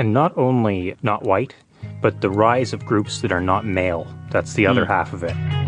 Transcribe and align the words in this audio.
And 0.00 0.14
not 0.14 0.32
only 0.38 0.96
not 1.02 1.24
white, 1.24 1.54
but 2.00 2.22
the 2.22 2.30
rise 2.30 2.72
of 2.72 2.86
groups 2.86 3.20
that 3.20 3.32
are 3.32 3.40
not 3.42 3.66
male. 3.66 4.06
That's 4.30 4.54
the 4.54 4.66
other 4.66 4.86
mm. 4.86 4.88
half 4.88 5.12
of 5.12 5.22
it. 5.22 5.59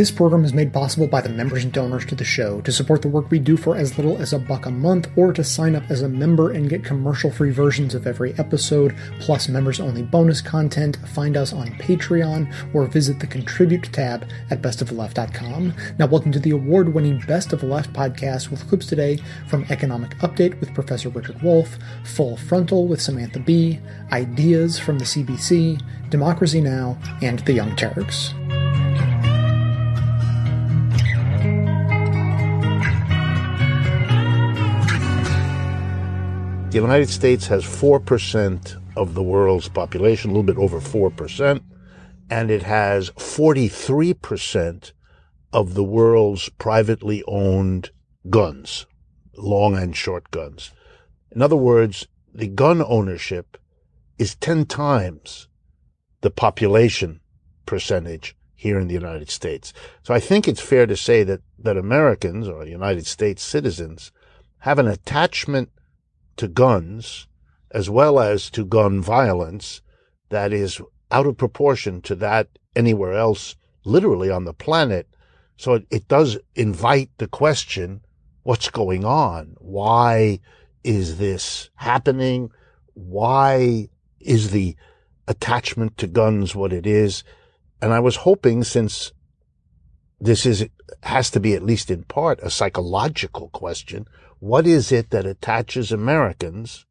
This 0.00 0.10
program 0.10 0.46
is 0.46 0.54
made 0.54 0.72
possible 0.72 1.06
by 1.06 1.20
the 1.20 1.28
members 1.28 1.62
and 1.62 1.74
donors 1.74 2.06
to 2.06 2.14
the 2.14 2.24
show. 2.24 2.62
To 2.62 2.72
support 2.72 3.02
the 3.02 3.08
work 3.08 3.30
we 3.30 3.38
do 3.38 3.58
for 3.58 3.76
as 3.76 3.98
little 3.98 4.16
as 4.16 4.32
a 4.32 4.38
buck 4.38 4.64
a 4.64 4.70
month, 4.70 5.10
or 5.14 5.30
to 5.34 5.44
sign 5.44 5.76
up 5.76 5.82
as 5.90 6.00
a 6.00 6.08
member 6.08 6.52
and 6.52 6.70
get 6.70 6.82
commercial 6.82 7.30
free 7.30 7.50
versions 7.50 7.94
of 7.94 8.06
every 8.06 8.32
episode, 8.38 8.96
plus 9.18 9.46
members 9.50 9.78
only 9.78 10.02
bonus 10.02 10.40
content, 10.40 10.96
find 11.08 11.36
us 11.36 11.52
on 11.52 11.68
Patreon 11.72 12.50
or 12.72 12.86
visit 12.86 13.20
the 13.20 13.26
contribute 13.26 13.92
tab 13.92 14.26
at 14.48 14.62
bestoftheleft.com. 14.62 15.74
Now, 15.98 16.06
welcome 16.06 16.32
to 16.32 16.40
the 16.40 16.52
award 16.52 16.94
winning 16.94 17.18
Best 17.26 17.52
of 17.52 17.60
the 17.60 17.66
Left 17.66 17.92
podcast 17.92 18.50
with 18.50 18.66
clips 18.70 18.86
today 18.86 19.18
from 19.48 19.66
Economic 19.68 20.16
Update 20.20 20.58
with 20.60 20.72
Professor 20.72 21.10
Richard 21.10 21.42
Wolff, 21.42 21.76
Full 22.04 22.38
Frontal 22.38 22.88
with 22.88 23.02
Samantha 23.02 23.40
Bee, 23.40 23.78
Ideas 24.12 24.78
from 24.78 24.98
the 24.98 25.04
CBC, 25.04 25.78
Democracy 26.08 26.62
Now!, 26.62 26.96
and 27.20 27.40
The 27.40 27.52
Young 27.52 27.76
Turks. 27.76 28.32
The 36.70 36.76
United 36.76 37.08
States 37.08 37.48
has 37.48 37.64
4% 37.64 38.76
of 38.96 39.14
the 39.14 39.24
world's 39.24 39.68
population, 39.68 40.30
a 40.30 40.34
little 40.34 40.44
bit 40.44 40.56
over 40.56 40.78
4%, 40.78 41.60
and 42.30 42.48
it 42.48 42.62
has 42.62 43.10
43% 43.10 44.92
of 45.52 45.74
the 45.74 45.82
world's 45.82 46.48
privately 46.48 47.24
owned 47.26 47.90
guns, 48.28 48.86
long 49.36 49.76
and 49.76 49.96
short 49.96 50.30
guns. 50.30 50.70
In 51.32 51.42
other 51.42 51.56
words, 51.56 52.06
the 52.32 52.46
gun 52.46 52.80
ownership 52.86 53.56
is 54.16 54.36
10 54.36 54.66
times 54.66 55.48
the 56.20 56.30
population 56.30 57.18
percentage 57.66 58.36
here 58.54 58.78
in 58.78 58.86
the 58.86 58.94
United 58.94 59.28
States. 59.28 59.72
So 60.04 60.14
I 60.14 60.20
think 60.20 60.46
it's 60.46 60.60
fair 60.60 60.86
to 60.86 60.96
say 60.96 61.24
that, 61.24 61.40
that 61.58 61.76
Americans 61.76 62.46
or 62.46 62.64
United 62.64 63.08
States 63.08 63.42
citizens 63.42 64.12
have 64.58 64.78
an 64.78 64.86
attachment 64.86 65.70
to 66.40 66.48
guns 66.48 67.26
as 67.70 67.90
well 67.90 68.18
as 68.18 68.50
to 68.50 68.64
gun 68.64 69.02
violence 69.02 69.82
that 70.30 70.52
is 70.52 70.80
out 71.10 71.26
of 71.26 71.36
proportion 71.36 72.00
to 72.00 72.14
that 72.14 72.48
anywhere 72.74 73.12
else, 73.12 73.56
literally 73.84 74.30
on 74.30 74.44
the 74.44 74.54
planet. 74.54 75.06
So 75.56 75.74
it, 75.74 75.86
it 75.90 76.08
does 76.08 76.38
invite 76.54 77.10
the 77.18 77.28
question, 77.28 78.00
what's 78.42 78.70
going 78.70 79.04
on? 79.04 79.54
Why 79.58 80.40
is 80.82 81.18
this 81.18 81.68
happening? 81.74 82.50
Why 82.94 83.88
is 84.18 84.50
the 84.50 84.76
attachment 85.28 85.98
to 85.98 86.06
guns 86.06 86.54
what 86.54 86.72
it 86.72 86.86
is? 86.86 87.22
And 87.82 87.92
I 87.92 88.00
was 88.00 88.16
hoping 88.16 88.64
since 88.64 89.12
this 90.18 90.46
is, 90.46 90.66
has 91.02 91.30
to 91.32 91.40
be 91.40 91.54
at 91.54 91.62
least 91.62 91.90
in 91.90 92.04
part 92.04 92.40
a 92.42 92.50
psychological 92.50 93.50
question, 93.50 94.06
what 94.40 94.66
is 94.66 94.90
it 94.90 95.10
that 95.10 95.26
attaches 95.26 95.92
Americans, 95.92 96.86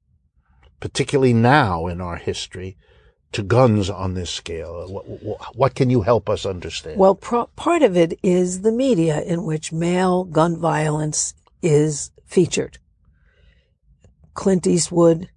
particularly 0.80 1.34
now 1.34 1.88
in 1.88 2.00
our 2.00 2.16
history, 2.16 2.78
to 3.32 3.44
guns 3.44 3.90
on 3.90 4.14
this 4.14 4.30
scale? 4.30 4.88
What, 4.88 5.56
what 5.56 5.76
can 5.76 5.90
you 5.90 6.04
help 6.04 6.30
us 6.30 6.46
understand? 6.46 6.98
Well, 6.98 7.16
pro- 7.16 7.48
part 7.48 7.82
of 7.82 7.98
it 7.98 8.18
is 8.22 8.62
the 8.62 8.72
media 8.72 9.22
in 9.22 9.44
which 9.44 9.74
male 9.74 10.24
gun 10.24 10.58
violence 10.58 11.34
is 11.62 12.12
featured. 12.26 12.78
Clint 14.36 14.68
Eastwood, 14.68 15.30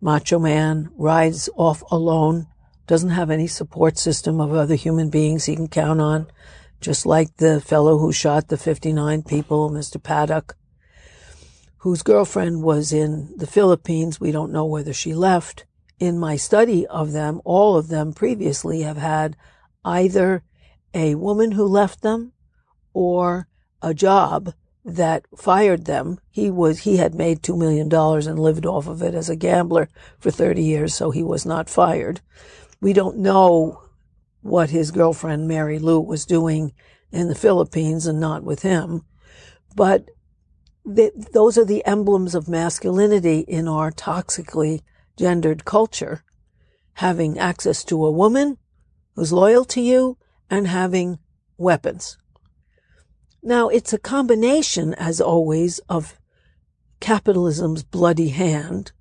macho 0.00 0.38
man, 0.38 0.88
rides 0.96 1.50
off 1.56 1.82
alone, 1.90 2.46
doesn't 2.86 3.10
have 3.10 3.30
any 3.30 3.48
support 3.48 3.98
system 3.98 4.40
of 4.40 4.54
other 4.54 4.76
human 4.76 5.10
beings 5.10 5.44
he 5.44 5.56
can 5.56 5.68
count 5.68 6.00
on, 6.00 6.28
just 6.80 7.04
like 7.04 7.36
the 7.36 7.60
fellow 7.60 7.98
who 7.98 8.12
shot 8.12 8.48
the 8.48 8.56
59 8.56 9.24
people, 9.24 9.68
Mr. 9.68 10.00
Paddock 10.00 10.54
whose 11.88 12.02
girlfriend 12.02 12.62
was 12.62 12.92
in 12.92 13.32
the 13.38 13.46
Philippines. 13.46 14.20
We 14.20 14.30
don't 14.30 14.52
know 14.52 14.66
whether 14.66 14.92
she 14.92 15.14
left. 15.14 15.64
In 15.98 16.18
my 16.18 16.36
study 16.36 16.86
of 16.86 17.12
them, 17.12 17.40
all 17.46 17.78
of 17.78 17.88
them 17.88 18.12
previously 18.12 18.82
have 18.82 18.98
had 18.98 19.38
either 19.86 20.42
a 20.92 21.14
woman 21.14 21.52
who 21.52 21.64
left 21.64 22.02
them 22.02 22.32
or 22.92 23.48
a 23.80 23.94
job 23.94 24.52
that 24.84 25.24
fired 25.34 25.86
them. 25.86 26.20
He 26.30 26.50
was, 26.50 26.80
he 26.80 26.98
had 26.98 27.14
made 27.14 27.40
$2 27.40 27.56
million 27.56 27.90
and 27.90 28.38
lived 28.38 28.66
off 28.66 28.86
of 28.86 29.00
it 29.00 29.14
as 29.14 29.30
a 29.30 29.36
gambler 29.36 29.88
for 30.18 30.30
30 30.30 30.62
years, 30.62 30.94
so 30.94 31.10
he 31.10 31.22
was 31.22 31.46
not 31.46 31.70
fired. 31.70 32.20
We 32.82 32.92
don't 32.92 33.16
know 33.16 33.82
what 34.42 34.68
his 34.68 34.90
girlfriend, 34.90 35.48
Mary 35.48 35.78
Lou, 35.78 36.00
was 36.00 36.26
doing 36.26 36.74
in 37.10 37.28
the 37.28 37.34
Philippines 37.34 38.06
and 38.06 38.20
not 38.20 38.44
with 38.44 38.60
him. 38.60 39.06
But 39.74 40.10
those 40.88 41.58
are 41.58 41.64
the 41.64 41.84
emblems 41.84 42.34
of 42.34 42.48
masculinity 42.48 43.40
in 43.40 43.68
our 43.68 43.90
toxically 43.90 44.80
gendered 45.16 45.64
culture. 45.64 46.24
Having 46.94 47.38
access 47.38 47.84
to 47.84 48.06
a 48.06 48.10
woman 48.10 48.58
who's 49.14 49.32
loyal 49.32 49.64
to 49.66 49.80
you 49.80 50.16
and 50.48 50.66
having 50.66 51.18
weapons. 51.56 52.16
Now, 53.42 53.68
it's 53.68 53.92
a 53.92 53.98
combination, 53.98 54.94
as 54.94 55.20
always, 55.20 55.78
of 55.88 56.18
capitalism's 57.00 57.84
bloody 57.84 58.30
hand 58.30 58.92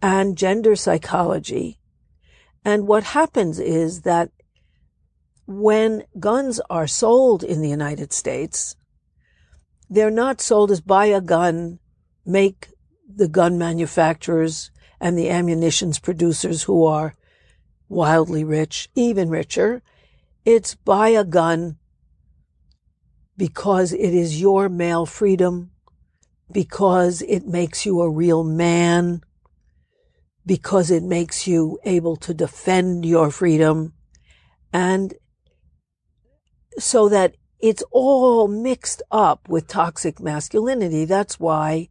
and 0.00 0.38
gender 0.38 0.76
psychology. 0.76 1.78
And 2.64 2.86
what 2.86 3.04
happens 3.04 3.58
is 3.58 4.02
that 4.02 4.30
when 5.46 6.04
guns 6.18 6.60
are 6.70 6.86
sold 6.86 7.42
in 7.42 7.60
the 7.60 7.70
United 7.70 8.12
States, 8.12 8.76
they're 9.90 10.10
not 10.10 10.40
sold 10.40 10.70
as 10.70 10.80
buy 10.80 11.06
a 11.06 11.20
gun, 11.20 11.78
make 12.24 12.68
the 13.06 13.28
gun 13.28 13.58
manufacturers 13.58 14.70
and 15.00 15.16
the 15.16 15.30
ammunitions 15.30 15.98
producers 15.98 16.64
who 16.64 16.84
are 16.84 17.14
wildly 17.88 18.44
rich, 18.44 18.88
even 18.94 19.28
richer. 19.30 19.82
It's 20.44 20.74
buy 20.74 21.08
a 21.08 21.24
gun 21.24 21.78
because 23.36 23.92
it 23.92 24.12
is 24.14 24.40
your 24.40 24.68
male 24.68 25.06
freedom, 25.06 25.70
because 26.52 27.22
it 27.22 27.46
makes 27.46 27.86
you 27.86 28.00
a 28.00 28.10
real 28.10 28.42
man, 28.42 29.22
because 30.44 30.90
it 30.90 31.02
makes 31.02 31.46
you 31.46 31.78
able 31.84 32.16
to 32.16 32.34
defend 32.34 33.06
your 33.06 33.30
freedom, 33.30 33.92
and 34.72 35.14
so 36.78 37.08
that 37.08 37.36
it's 37.60 37.82
all 37.90 38.48
mixed 38.48 39.02
up 39.10 39.48
with 39.48 39.66
toxic 39.66 40.20
masculinity. 40.20 41.04
That's 41.04 41.40
why 41.40 41.88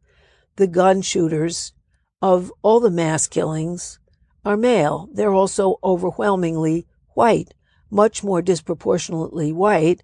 the 0.56 0.68
gun 0.68 1.02
shooters 1.02 1.74
of 2.22 2.52
all 2.62 2.80
the 2.80 2.90
mass 2.90 3.28
killings 3.28 4.00
are 4.46 4.58
male. 4.58 5.10
They're 5.14 5.34
also 5.34 5.78
overwhelmingly 5.84 6.88
white, 7.10 7.54
much 7.92 8.24
more 8.24 8.42
disproportionately 8.42 9.52
white 9.52 10.04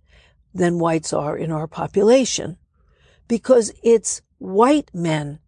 than 0.53 0.79
whites 0.79 1.13
are 1.13 1.37
in 1.37 1.51
our 1.51 1.67
population. 1.67 2.57
Because 3.27 3.71
it's 3.83 4.21
white 4.37 4.91
men 4.93 5.39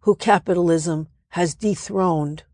who 0.00 0.14
capitalism 0.14 1.08
has 1.30 1.54
dethroned. 1.54 2.44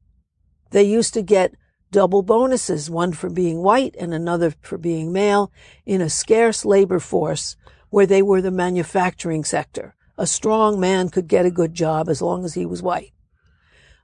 They 0.70 0.82
used 0.82 1.14
to 1.14 1.22
get 1.22 1.54
double 1.94 2.22
bonuses, 2.22 2.91
one 2.91 3.12
for 3.12 3.31
being 3.31 3.62
white 3.62 3.94
and 4.00 4.12
another 4.12 4.53
for 4.62 4.77
being 4.77 5.12
male 5.12 5.53
in 5.87 6.00
a 6.00 6.10
scarce 6.10 6.65
labor 6.65 6.99
force 6.99 7.56
where 7.88 8.05
they 8.05 8.21
were 8.21 8.43
the 8.43 8.50
manufacturing 8.50 9.44
sector. 9.44 9.94
A 10.19 10.27
strong 10.27 10.81
man 10.81 11.09
could 11.09 11.28
get 11.28 11.47
a 11.47 11.53
good 11.53 11.72
job 11.72 12.08
as 12.08 12.20
long 12.20 12.44
as 12.44 12.55
he 12.55 12.67
was 12.67 12.82
white. 12.82 13.12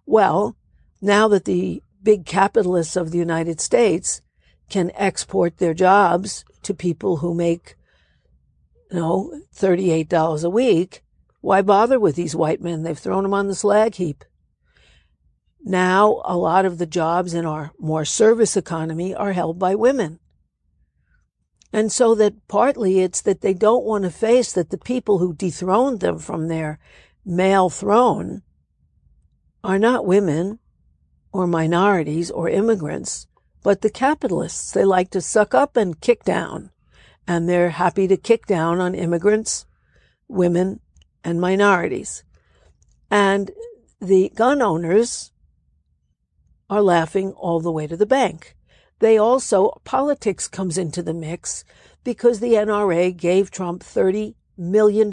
Well, 0.07 0.57
now 1.03 1.27
that 1.29 1.47
the 1.47 1.83
big 2.01 2.27
capitalists 2.27 2.95
of 2.95 3.11
the 3.11 3.19
United 3.19 3.61
States 3.61 4.23
can 4.69 4.93
export 4.95 5.59
their 5.59 5.75
jobs 5.75 6.45
to 6.63 6.73
people 6.73 7.17
who 7.17 7.35
make, 7.35 7.75
you 8.93 9.01
know, 9.01 9.41
$38 9.53 10.45
a 10.45 10.49
week, 10.49 11.03
why 11.41 11.61
bother 11.61 11.99
with 11.99 12.15
these 12.15 12.37
white 12.37 12.61
men? 12.61 12.85
They've 12.85 12.97
thrown 12.97 13.25
them 13.25 13.35
on 13.35 13.49
the 13.49 13.55
slag 13.57 13.97
heap. 13.97 14.25
Now, 15.65 16.23
a 16.25 16.37
lot 16.37 16.65
of 16.65 16.79
the 16.79 16.87
jobs 16.87 17.35
in 17.35 17.45
our 17.45 17.73
more 17.79 18.05
service 18.05 18.57
economy 18.57 19.15
are 19.15 19.33
held 19.33 19.59
by 19.59 19.75
women. 19.75 20.19
And 21.73 21.93
so 21.93 22.15
that 22.17 22.49
partly 22.49 23.01
it's 23.01 23.21
that 23.23 23.43
they 23.43 23.55
don't 23.55 23.85
want 23.85 24.05
to 24.05 24.11
face 24.11 24.53
that 24.53 24.71
the 24.71 24.79
people 24.79 25.19
who 25.19 25.35
dethroned 25.35 26.01
them 26.01 26.19
from 26.19 26.49
their 26.49 26.79
male 27.25 27.71
throne 27.71 28.43
are 29.63 29.79
not 29.79 30.07
women 30.07 30.59
or 31.33 31.47
minorities 31.47 32.31
or 32.31 32.49
immigrants, 32.49 33.29
but 33.63 33.83
the 33.83 33.91
capitalists. 33.91 34.73
They 34.73 34.85
like 34.85 35.11
to 35.11 35.21
suck 35.21 35.55
up 35.55 35.77
and 35.77 36.01
kick 36.01 36.25
down. 36.25 36.71
And 37.27 37.49
they're 37.49 37.71
happy 37.71 38.09
to 38.09 38.17
kick 38.17 38.47
down 38.47 38.81
on 38.81 38.95
immigrants, 38.95 39.67
women, 40.27 40.81
and 41.23 41.41
minorities. 41.41 42.25
And 43.11 43.53
the 44.01 44.33
gun 44.35 44.63
owners 44.63 45.31
are 46.71 46.81
laughing 46.81 47.33
all 47.33 47.61
the 47.61 47.73
way 47.73 47.87
to 47.87 47.97
the 47.97 48.07
bank. 48.07 48.57
They 49.01 49.19
also, 49.19 49.81
politics 49.85 50.47
comes 50.47 50.79
into 50.79 51.03
the 51.03 51.13
mix 51.13 51.65
because 52.05 52.39
the 52.41 52.55
NRA 52.55 53.15
gave 53.15 53.51
Trump 53.51 53.83
$30 53.83 54.35
million 54.57 55.11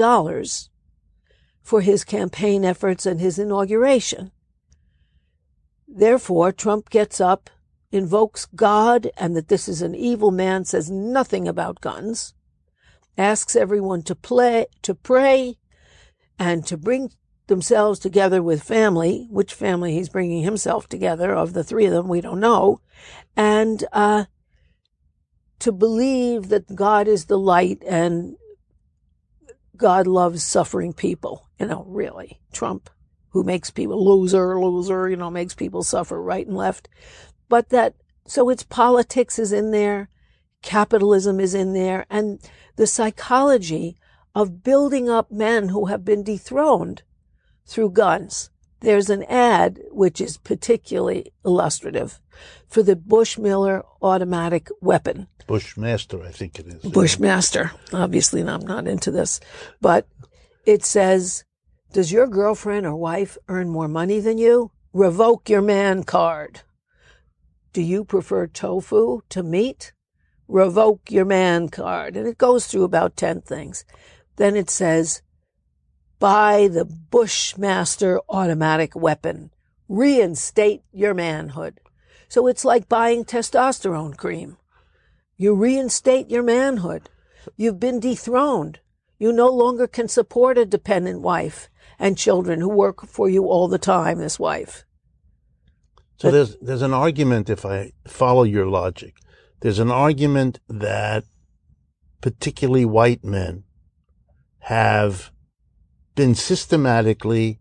for 1.63 1.81
his 1.81 2.03
campaign 2.03 2.63
efforts 2.63 3.05
and 3.05 3.19
his 3.19 3.39
inauguration. 3.39 4.31
Therefore, 5.87 6.51
Trump 6.51 6.89
gets 6.89 7.19
up, 7.19 7.49
invokes 7.91 8.45
God 8.45 9.09
and 9.17 9.35
that 9.35 9.47
this 9.47 9.67
is 9.67 9.81
an 9.81 9.95
evil 9.95 10.31
man, 10.31 10.63
says 10.63 10.91
nothing 10.91 11.47
about 11.47 11.81
guns, 11.81 12.35
asks 13.17 13.55
everyone 13.55 14.03
to 14.03 14.15
play, 14.15 14.67
to 14.83 14.93
pray 14.93 15.57
and 16.37 16.65
to 16.67 16.77
bring 16.77 17.09
themselves 17.47 17.99
together 17.99 18.43
with 18.43 18.63
family, 18.63 19.27
which 19.29 19.53
family 19.53 19.93
he's 19.93 20.09
bringing 20.09 20.43
himself 20.43 20.87
together 20.87 21.33
of 21.33 21.53
the 21.53 21.63
three 21.63 21.85
of 21.85 21.93
them, 21.93 22.07
we 22.07 22.21
don't 22.21 22.39
know, 22.39 22.81
and, 23.35 23.83
uh, 23.91 24.25
to 25.59 25.71
believe 25.71 26.49
that 26.49 26.75
God 26.75 27.07
is 27.07 27.25
the 27.25 27.39
light 27.39 27.83
and 27.87 28.37
God 29.75 30.07
loves 30.07 30.43
suffering 30.43 30.93
people. 30.93 31.47
You 31.59 31.67
know, 31.67 31.85
really. 31.87 32.39
Trump, 32.51 32.89
who 33.29 33.43
makes 33.43 33.71
people 33.71 34.03
loser, 34.03 34.59
loser, 34.59 35.09
you 35.09 35.15
know, 35.15 35.31
makes 35.31 35.55
people 35.55 35.83
suffer 35.83 36.21
right 36.21 36.45
and 36.45 36.55
left. 36.55 36.87
But 37.49 37.69
that, 37.69 37.95
so 38.27 38.49
it's 38.49 38.63
politics 38.63 39.39
is 39.39 39.51
in 39.51 39.71
there, 39.71 40.09
capitalism 40.61 41.39
is 41.39 41.53
in 41.53 41.73
there, 41.73 42.05
and 42.09 42.39
the 42.75 42.87
psychology 42.87 43.97
of 44.35 44.63
building 44.63 45.09
up 45.09 45.31
men 45.31 45.69
who 45.69 45.85
have 45.85 46.05
been 46.05 46.23
dethroned 46.23 47.01
through 47.67 47.91
guns. 47.91 48.49
There's 48.79 49.09
an 49.09 49.23
ad 49.23 49.79
which 49.91 50.21
is 50.21 50.37
particularly 50.37 51.31
illustrative 51.45 52.19
for 52.67 52.83
the 52.83 52.95
Bushmiller 52.95 53.83
automatic 54.01 54.69
weapon. 54.81 55.27
Bushmaster, 55.47 56.23
I 56.23 56.31
think 56.31 56.59
it 56.59 56.67
is. 56.67 56.83
Bushmaster. 56.83 57.71
Obviously, 57.91 58.41
I'm 58.41 58.65
not 58.65 58.87
into 58.87 59.11
this, 59.11 59.39
but 59.81 60.07
it 60.65 60.83
says, 60.83 61.43
does 61.93 62.11
your 62.11 62.27
girlfriend 62.27 62.85
or 62.85 62.95
wife 62.95 63.37
earn 63.47 63.69
more 63.69 63.87
money 63.87 64.19
than 64.19 64.37
you? 64.37 64.71
Revoke 64.93 65.49
your 65.49 65.61
man 65.61 66.03
card. 66.03 66.61
Do 67.73 67.81
you 67.81 68.03
prefer 68.03 68.47
tofu 68.47 69.21
to 69.29 69.43
meat? 69.43 69.93
Revoke 70.47 71.09
your 71.09 71.25
man 71.25 71.69
card. 71.69 72.15
And 72.15 72.27
it 72.27 72.37
goes 72.37 72.67
through 72.67 72.83
about 72.83 73.15
10 73.15 73.41
things. 73.41 73.85
Then 74.35 74.55
it 74.55 74.69
says, 74.69 75.21
buy 76.19 76.67
the 76.67 76.85
Bushmaster 76.85 78.19
automatic 78.29 78.95
weapon. 78.95 79.51
Reinstate 79.87 80.83
your 80.91 81.13
manhood. 81.13 81.79
So 82.27 82.47
it's 82.47 82.65
like 82.65 82.89
buying 82.89 83.23
testosterone 83.23 84.17
cream. 84.17 84.57
You 85.37 85.53
reinstate 85.53 86.29
your 86.29 86.43
manhood. 86.43 87.09
You've 87.55 87.79
been 87.79 87.99
dethroned. 87.99 88.79
You 89.19 89.31
no 89.31 89.49
longer 89.49 89.87
can 89.87 90.07
support 90.07 90.57
a 90.57 90.65
dependent 90.65 91.21
wife 91.21 91.69
and 91.97 92.17
children 92.17 92.59
who 92.59 92.69
work 92.69 93.05
for 93.07 93.29
you 93.29 93.45
all 93.45 93.67
the 93.67 93.77
time 93.77 94.19
as 94.21 94.39
wife. 94.39 94.83
So 96.17 96.31
there's 96.31 96.57
there's 96.57 96.81
an 96.81 96.93
argument 96.93 97.49
if 97.49 97.65
I 97.65 97.93
follow 98.07 98.43
your 98.43 98.65
logic. 98.65 99.15
There's 99.61 99.79
an 99.79 99.91
argument 99.91 100.59
that 100.67 101.23
particularly 102.21 102.85
white 102.85 103.23
men 103.23 103.63
have 104.59 105.31
been 106.17 106.35
systematically 106.35 107.59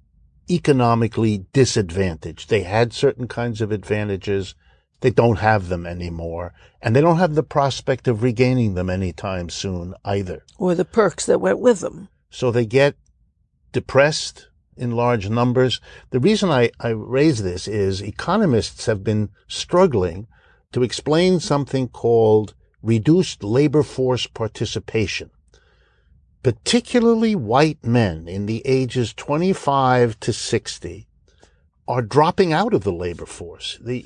economically 0.50 1.46
disadvantaged. 1.52 2.48
They 2.48 2.62
had 2.62 2.92
certain 2.92 3.28
kinds 3.28 3.60
of 3.60 3.70
advantages. 3.70 4.54
They 5.00 5.10
don't 5.10 5.38
have 5.38 5.68
them 5.68 5.86
anymore. 5.86 6.54
And 6.80 6.96
they 6.96 7.00
don't 7.00 7.18
have 7.18 7.34
the 7.34 7.42
prospect 7.42 8.08
of 8.08 8.22
regaining 8.22 8.74
them 8.74 8.88
anytime 8.88 9.50
soon 9.50 9.94
either. 10.04 10.42
Or 10.58 10.74
the 10.74 10.84
perks 10.84 11.26
that 11.26 11.40
went 11.40 11.58
with 11.60 11.80
them. 11.80 12.08
So 12.30 12.50
they 12.50 12.64
get 12.64 12.96
depressed 13.72 14.48
in 14.76 14.92
large 14.92 15.28
numbers. 15.28 15.80
The 16.10 16.20
reason 16.20 16.50
I, 16.50 16.70
I 16.80 16.88
raise 16.88 17.42
this 17.42 17.68
is 17.68 18.00
economists 18.00 18.86
have 18.86 19.04
been 19.04 19.28
struggling 19.46 20.28
to 20.72 20.82
explain 20.82 21.40
something 21.40 21.88
called 21.88 22.54
reduced 22.82 23.42
labor 23.42 23.82
force 23.82 24.26
participation 24.26 25.30
particularly 26.46 27.34
white 27.34 27.84
men 27.84 28.28
in 28.28 28.46
the 28.46 28.62
ages 28.64 29.12
25 29.12 30.20
to 30.20 30.32
60 30.32 31.08
are 31.88 32.02
dropping 32.02 32.52
out 32.52 32.72
of 32.72 32.84
the 32.84 32.92
labor 32.92 33.26
force. 33.26 33.80
They, 33.82 34.04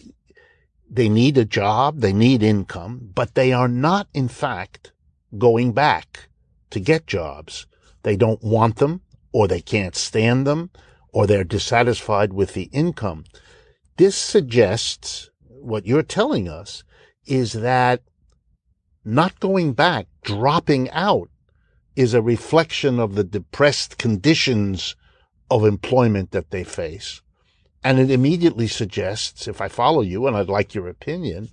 they 0.90 1.10
need 1.10 1.36
a 1.36 1.44
job, 1.44 2.00
they 2.00 2.14
need 2.14 2.42
income, 2.42 3.10
but 3.14 3.34
they 3.34 3.52
are 3.52 3.68
not, 3.68 4.08
in 4.14 4.28
fact, 4.28 4.92
going 5.36 5.72
back 5.72 6.30
to 6.70 6.80
get 6.80 7.06
jobs. 7.06 7.66
They 8.04 8.16
don't 8.16 8.42
want 8.42 8.76
them, 8.76 9.02
or 9.32 9.46
they 9.46 9.60
can't 9.60 9.94
stand 9.94 10.46
them, 10.46 10.70
or 11.12 11.26
they're 11.26 11.44
dissatisfied 11.44 12.32
with 12.32 12.54
the 12.54 12.70
income. 12.72 13.24
This 13.98 14.16
suggests 14.16 15.28
what 15.46 15.84
you're 15.84 16.02
telling 16.02 16.48
us 16.48 16.84
is 17.26 17.52
that 17.52 18.00
not 19.04 19.40
going 19.40 19.74
back, 19.74 20.06
dropping 20.22 20.88
out 20.92 21.28
is 22.00 22.14
a 22.14 22.22
reflection 22.22 22.98
of 22.98 23.14
the 23.14 23.22
depressed 23.22 23.98
conditions 23.98 24.96
of 25.50 25.66
employment 25.66 26.30
that 26.30 26.50
they 26.50 26.64
face. 26.64 27.20
And 27.84 27.98
it 27.98 28.10
immediately 28.10 28.68
suggests, 28.68 29.46
if 29.46 29.60
I 29.60 29.68
follow 29.68 30.00
you, 30.00 30.26
and 30.26 30.34
I'd 30.34 30.48
like 30.48 30.74
your 30.74 30.88
opinion, 30.88 31.50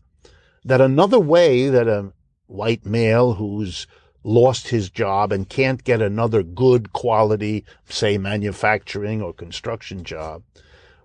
that 0.63 0.79
another 0.79 1.19
way 1.19 1.67
that 1.67 1.89
a 1.89 2.13
white 2.45 2.85
male 2.85 3.33
who's 3.33 3.87
lost 4.23 4.69
his 4.69 4.89
job 4.89 5.33
and 5.33 5.49
can't 5.49 5.83
get 5.83 6.01
another 6.01 6.43
good 6.43 6.93
quality, 6.93 7.65
say 7.89 8.17
manufacturing 8.17 9.21
or 9.21 9.33
construction 9.33 10.05
job, 10.05 10.43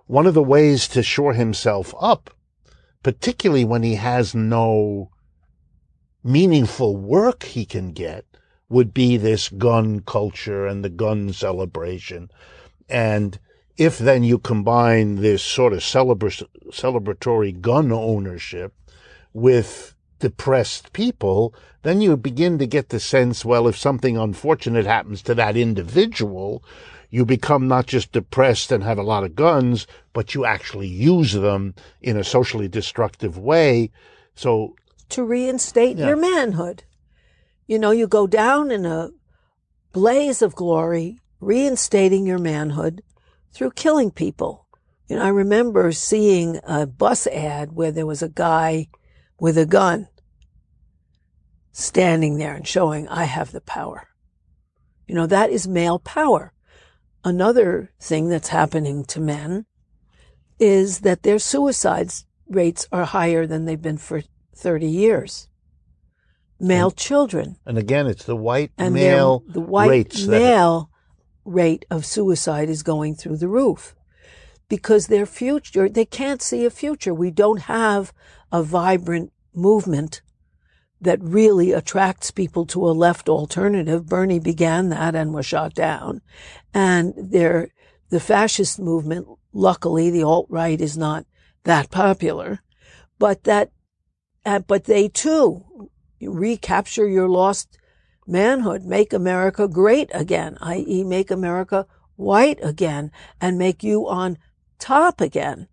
one 0.07 0.25
of 0.25 0.33
the 0.33 0.41
ways 0.41 0.87
to 0.87 1.03
shore 1.03 1.33
himself 1.33 1.93
up, 1.99 2.29
particularly 3.03 3.65
when 3.65 3.83
he 3.83 3.95
has 3.95 4.33
no 4.33 5.09
meaningful 6.23 6.95
work 6.95 7.43
he 7.43 7.65
can 7.65 7.91
get, 7.91 8.25
would 8.69 8.93
be 8.93 9.17
this 9.17 9.49
gun 9.49 9.99
culture 10.01 10.65
and 10.65 10.83
the 10.83 10.89
gun 10.89 11.33
celebration. 11.33 12.29
And 12.89 13.39
if 13.77 13.97
then 13.97 14.23
you 14.23 14.39
combine 14.39 15.15
this 15.15 15.43
sort 15.43 15.73
of 15.73 15.79
celebra- 15.79 16.47
celebratory 16.69 17.59
gun 17.59 17.91
ownership 17.91 18.73
with 19.33 19.95
depressed 20.19 20.93
people, 20.93 21.53
then 21.81 21.99
you 21.99 22.15
begin 22.15 22.57
to 22.57 22.65
get 22.65 22.89
the 22.89 22.99
sense, 22.99 23.43
well, 23.43 23.67
if 23.67 23.77
something 23.77 24.17
unfortunate 24.17 24.85
happens 24.85 25.21
to 25.23 25.35
that 25.35 25.57
individual, 25.57 26.63
you 27.09 27.25
become 27.25 27.67
not 27.67 27.85
just 27.85 28.11
depressed 28.11 28.71
and 28.71 28.83
have 28.83 28.97
a 28.97 29.03
lot 29.03 29.23
of 29.23 29.35
guns, 29.35 29.85
but 30.13 30.33
you 30.33 30.45
actually 30.45 30.87
use 30.87 31.33
them 31.33 31.75
in 32.01 32.17
a 32.17 32.23
socially 32.23 32.67
destructive 32.67 33.37
way. 33.37 33.91
So 34.33 34.75
to 35.09 35.23
reinstate 35.23 35.97
yeah. 35.97 36.07
your 36.07 36.17
manhood. 36.17 36.83
You 37.65 37.79
know, 37.79 37.91
you 37.91 38.07
go 38.07 38.27
down 38.27 38.71
in 38.71 38.85
a 38.85 39.11
blaze 39.93 40.41
of 40.41 40.55
glory, 40.55 41.19
reinstating 41.39 42.25
your 42.25 42.39
manhood 42.39 43.03
through 43.53 43.71
killing 43.71 44.11
people. 44.11 44.67
You 45.07 45.15
know, 45.15 45.23
I 45.23 45.29
remember 45.29 45.91
seeing 45.91 46.59
a 46.63 46.85
bus 46.85 47.27
ad 47.27 47.73
where 47.73 47.91
there 47.91 48.05
was 48.05 48.21
a 48.21 48.29
guy 48.29 48.87
with 49.39 49.57
a 49.57 49.65
gun 49.65 50.07
standing 51.71 52.37
there 52.37 52.53
and 52.53 52.67
showing, 52.67 53.07
I 53.07 53.25
have 53.25 53.51
the 53.51 53.61
power. 53.61 54.07
You 55.07 55.15
know, 55.15 55.27
that 55.27 55.49
is 55.49 55.67
male 55.67 55.99
power. 55.99 56.53
Another 57.23 57.91
thing 57.99 58.29
that's 58.29 58.49
happening 58.49 59.05
to 59.05 59.21
men 59.21 59.65
is 60.59 60.99
that 60.99 61.23
their 61.23 61.39
suicide 61.39 62.11
rates 62.47 62.87
are 62.91 63.05
higher 63.05 63.47
than 63.47 63.65
they've 63.65 63.81
been 63.81 63.97
for 63.97 64.21
30 64.55 64.87
years 64.87 65.47
male 66.63 66.87
and, 66.87 66.97
children. 66.97 67.57
And 67.65 67.77
again, 67.77 68.07
it's 68.07 68.25
the 68.25 68.35
white 68.35 68.71
and 68.77 68.93
male 68.93 69.43
the 69.47 69.61
white 69.61 69.89
rates 69.89 70.25
male 70.25 70.89
rate 71.45 71.85
of 71.91 72.05
suicide 72.05 72.69
is 72.69 72.83
going 72.83 73.15
through 73.15 73.37
the 73.37 73.49
roof 73.49 73.95
because 74.69 75.07
their 75.07 75.25
future 75.25 75.89
they 75.89 76.05
can't 76.05 76.41
see 76.41 76.65
a 76.65 76.69
future. 76.69 77.13
We 77.13 77.31
don't 77.31 77.61
have 77.61 78.13
a 78.51 78.63
vibrant 78.63 79.31
movement 79.53 80.21
that 81.03 81.21
really 81.21 81.73
attracts 81.73 82.31
people 82.31 82.65
to 82.65 82.87
a 82.87 82.91
left 82.91 83.27
alternative. 83.27 84.05
Bernie 84.05 84.39
began 84.39 84.87
that 84.89 85.15
and 85.15 85.33
was 85.33 85.45
shot 85.45 85.73
down. 85.73 86.21
And 86.73 87.13
there, 87.17 87.69
the 88.09 88.21
fascist 88.21 88.79
movement, 88.79 89.27
luckily 89.51 90.09
the 90.09 90.23
alt-right 90.23 90.79
is 90.79 90.97
not 90.97 91.25
that 91.65 91.91
popular, 91.91 92.61
but 93.19 93.43
that, 93.43 93.71
uh, 94.45 94.59
but 94.59 94.85
they 94.85 95.09
too 95.09 95.89
recapture 96.27 97.07
your 97.07 97.29
lost 97.29 97.77
manhood, 98.27 98.83
make 98.83 99.13
America 99.13 99.67
great 99.67 100.09
again, 100.13 100.57
i.e., 100.61 101.03
make 101.03 101.31
America 101.31 101.85
white 102.15 102.59
again 102.61 103.11
and 103.41 103.57
make 103.57 103.83
you 103.83 104.07
on 104.07 104.37
top 104.79 105.19
again. 105.21 105.67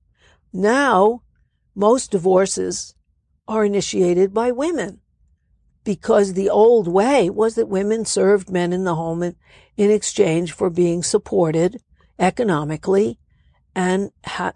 Now, 0.52 1.22
most 1.74 2.10
divorces 2.10 2.94
are 3.46 3.64
initiated 3.64 4.32
by 4.32 4.50
women 4.50 5.00
because 5.84 6.32
the 6.32 6.50
old 6.50 6.86
way 6.86 7.30
was 7.30 7.54
that 7.54 7.68
women 7.68 8.04
served 8.04 8.50
men 8.50 8.72
in 8.72 8.84
the 8.84 8.94
home 8.94 9.22
in, 9.22 9.36
in 9.76 9.90
exchange 9.90 10.52
for 10.52 10.70
being 10.70 11.02
supported 11.02 11.80
economically 12.18 13.18
and 13.74 14.10
ha- 14.24 14.52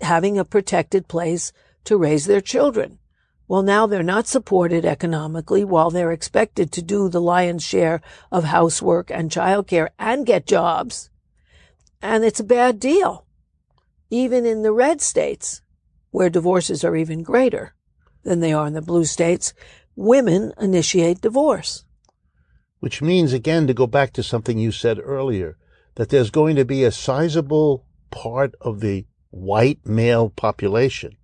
having 0.00 0.38
a 0.38 0.44
protected 0.44 1.08
place 1.08 1.52
to 1.84 1.96
raise 1.96 2.26
their 2.26 2.40
children. 2.40 2.98
Well, 3.48 3.62
now 3.62 3.86
they're 3.86 4.02
not 4.02 4.26
supported 4.26 4.84
economically 4.84 5.64
while 5.64 5.90
they're 5.90 6.10
expected 6.10 6.72
to 6.72 6.82
do 6.82 7.08
the 7.08 7.20
lion's 7.20 7.62
share 7.62 8.00
of 8.32 8.44
housework 8.44 9.10
and 9.10 9.30
childcare 9.30 9.90
and 9.98 10.26
get 10.26 10.46
jobs. 10.46 11.10
And 12.02 12.24
it's 12.24 12.40
a 12.40 12.44
bad 12.44 12.80
deal. 12.80 13.24
Even 14.10 14.44
in 14.44 14.62
the 14.62 14.72
red 14.72 15.00
states, 15.00 15.62
where 16.10 16.30
divorces 16.30 16.82
are 16.82 16.96
even 16.96 17.22
greater 17.22 17.74
than 18.24 18.40
they 18.40 18.52
are 18.52 18.66
in 18.66 18.72
the 18.72 18.82
blue 18.82 19.04
states, 19.04 19.54
women 19.94 20.52
initiate 20.60 21.20
divorce. 21.20 21.84
Which 22.80 23.00
means, 23.00 23.32
again, 23.32 23.66
to 23.68 23.74
go 23.74 23.86
back 23.86 24.12
to 24.14 24.22
something 24.22 24.58
you 24.58 24.72
said 24.72 24.98
earlier, 25.02 25.56
that 25.94 26.08
there's 26.08 26.30
going 26.30 26.56
to 26.56 26.64
be 26.64 26.84
a 26.84 26.90
sizable 26.90 27.84
part 28.10 28.54
of 28.60 28.80
the 28.80 29.06
white 29.30 29.84
male 29.86 30.30
population 30.30 31.16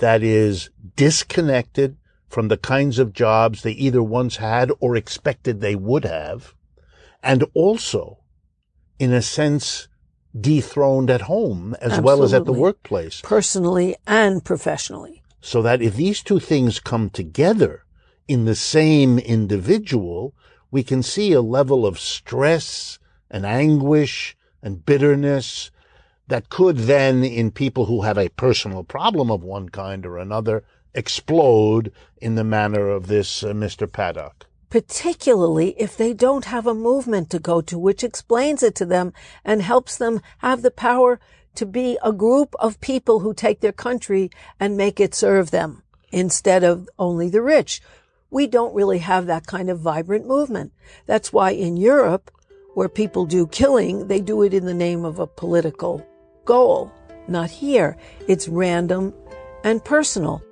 that 0.00 0.22
is 0.22 0.70
disconnected 0.96 1.96
from 2.28 2.48
the 2.48 2.56
kinds 2.56 2.98
of 2.98 3.12
jobs 3.12 3.62
they 3.62 3.72
either 3.72 4.02
once 4.02 4.36
had 4.36 4.70
or 4.80 4.96
expected 4.96 5.60
they 5.60 5.74
would 5.74 6.04
have, 6.04 6.54
and 7.22 7.44
also, 7.54 8.18
in 8.98 9.12
a 9.12 9.22
sense, 9.22 9.88
dethroned 10.38 11.10
at 11.10 11.22
home 11.22 11.74
as 11.74 11.92
Absolutely. 11.92 12.04
well 12.04 12.22
as 12.22 12.34
at 12.34 12.44
the 12.44 12.52
workplace. 12.52 13.20
Personally 13.22 13.96
and 14.06 14.44
professionally. 14.44 15.22
So 15.40 15.62
that 15.62 15.82
if 15.82 15.96
these 15.96 16.22
two 16.22 16.38
things 16.38 16.78
come 16.78 17.10
together 17.10 17.84
in 18.28 18.44
the 18.44 18.54
same 18.54 19.18
individual, 19.18 20.34
we 20.70 20.82
can 20.82 21.02
see 21.02 21.32
a 21.32 21.40
level 21.40 21.84
of 21.84 21.98
stress 21.98 22.98
and 23.30 23.44
anguish 23.44 24.36
and 24.62 24.84
bitterness 24.84 25.70
that 26.30 26.48
could 26.48 26.78
then, 26.78 27.22
in 27.22 27.50
people 27.50 27.86
who 27.86 28.02
have 28.02 28.16
a 28.16 28.30
personal 28.30 28.82
problem 28.82 29.30
of 29.30 29.44
one 29.44 29.68
kind 29.68 30.06
or 30.06 30.16
another, 30.16 30.64
explode 30.94 31.92
in 32.20 32.34
the 32.36 32.44
manner 32.44 32.88
of 32.88 33.06
this 33.06 33.44
uh, 33.44 33.52
Mr. 33.52 33.90
Paddock. 33.90 34.46
particularly 34.70 35.74
if 35.78 35.96
they 35.96 36.14
don't 36.14 36.44
have 36.44 36.66
a 36.66 36.74
movement 36.74 37.28
to 37.28 37.40
go 37.40 37.60
to, 37.60 37.76
which 37.76 38.04
explains 38.04 38.62
it 38.62 38.74
to 38.76 38.86
them 38.86 39.12
and 39.44 39.60
helps 39.62 39.96
them 39.96 40.20
have 40.38 40.62
the 40.62 40.70
power 40.70 41.18
to 41.56 41.66
be 41.66 41.98
a 42.02 42.12
group 42.12 42.54
of 42.60 42.80
people 42.80 43.18
who 43.20 43.34
take 43.34 43.60
their 43.60 43.72
country 43.72 44.30
and 44.60 44.76
make 44.76 45.00
it 45.00 45.14
serve 45.14 45.50
them 45.50 45.82
instead 46.12 46.62
of 46.62 46.88
only 46.98 47.28
the 47.28 47.42
rich. 47.42 47.82
We 48.30 48.46
don't 48.46 48.74
really 48.74 48.98
have 48.98 49.26
that 49.26 49.46
kind 49.46 49.68
of 49.68 49.80
vibrant 49.80 50.26
movement. 50.26 50.72
That's 51.06 51.32
why 51.32 51.50
in 51.50 51.76
Europe, 51.76 52.30
where 52.74 52.88
people 52.88 53.26
do 53.26 53.48
killing, 53.48 54.06
they 54.06 54.20
do 54.20 54.42
it 54.42 54.54
in 54.54 54.66
the 54.66 54.74
name 54.74 55.04
of 55.04 55.18
a 55.18 55.26
political 55.26 56.06
goal. 56.50 56.90
Not 57.28 57.48
here. 57.48 57.96
It's 58.26 58.48
random 58.48 59.14
and 59.62 59.84
personal. 59.84 60.42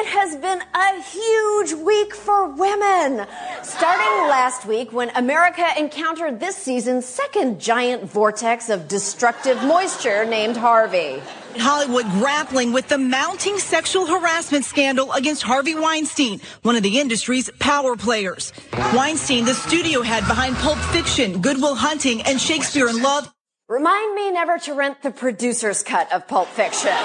It 0.00 0.06
has 0.06 0.34
been 0.36 0.62
a 0.74 1.02
huge 1.02 1.74
week 1.84 2.14
for 2.14 2.48
women. 2.48 3.26
Starting 3.62 4.28
last 4.30 4.64
week 4.64 4.92
when 4.92 5.10
America 5.10 5.66
encountered 5.76 6.40
this 6.40 6.56
season's 6.56 7.04
second 7.04 7.60
giant 7.60 8.04
vortex 8.04 8.70
of 8.70 8.88
destructive 8.88 9.62
moisture 9.62 10.24
named 10.24 10.56
Harvey. 10.56 11.20
Hollywood 11.58 12.06
grappling 12.12 12.72
with 12.72 12.88
the 12.88 12.96
mounting 12.96 13.58
sexual 13.58 14.06
harassment 14.06 14.64
scandal 14.64 15.12
against 15.12 15.42
Harvey 15.42 15.74
Weinstein, 15.74 16.40
one 16.62 16.76
of 16.76 16.82
the 16.82 16.98
industry's 16.98 17.50
power 17.58 17.94
players. 17.94 18.54
Weinstein, 18.94 19.44
the 19.44 19.54
studio 19.54 20.00
head 20.00 20.26
behind 20.26 20.56
Pulp 20.56 20.78
Fiction, 20.94 21.42
Goodwill 21.42 21.74
Hunting, 21.74 22.22
and 22.22 22.40
Shakespeare 22.40 22.88
in 22.88 23.02
Love. 23.02 23.30
Remind 23.68 24.14
me 24.14 24.30
never 24.30 24.56
to 24.60 24.72
rent 24.72 25.02
the 25.02 25.10
producer's 25.10 25.82
cut 25.82 26.10
of 26.10 26.26
Pulp 26.26 26.48
Fiction. 26.48 26.96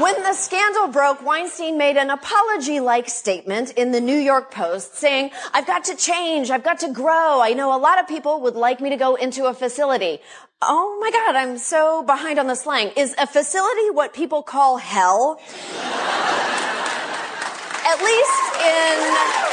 When 0.00 0.22
the 0.22 0.34
scandal 0.34 0.88
broke, 0.88 1.24
Weinstein 1.24 1.78
made 1.78 1.96
an 1.96 2.10
apology 2.10 2.80
like 2.80 3.08
statement 3.08 3.70
in 3.72 3.92
the 3.92 4.00
New 4.00 4.18
York 4.18 4.50
Post 4.50 4.96
saying, 4.96 5.30
I've 5.54 5.66
got 5.66 5.84
to 5.84 5.96
change. 5.96 6.50
I've 6.50 6.62
got 6.62 6.80
to 6.80 6.92
grow. 6.92 7.40
I 7.40 7.54
know 7.54 7.74
a 7.74 7.80
lot 7.80 7.98
of 7.98 8.06
people 8.06 8.42
would 8.42 8.56
like 8.56 8.78
me 8.82 8.90
to 8.90 8.96
go 8.98 9.14
into 9.14 9.46
a 9.46 9.54
facility. 9.54 10.18
Oh 10.60 10.98
my 11.00 11.10
God, 11.10 11.34
I'm 11.34 11.56
so 11.56 12.02
behind 12.02 12.38
on 12.38 12.46
the 12.46 12.56
slang. 12.56 12.90
Is 12.94 13.14
a 13.16 13.26
facility 13.26 13.88
what 13.88 14.12
people 14.12 14.42
call 14.42 14.76
hell? 14.76 15.40
At 17.86 17.98
least 18.02 18.56
in 18.60 19.46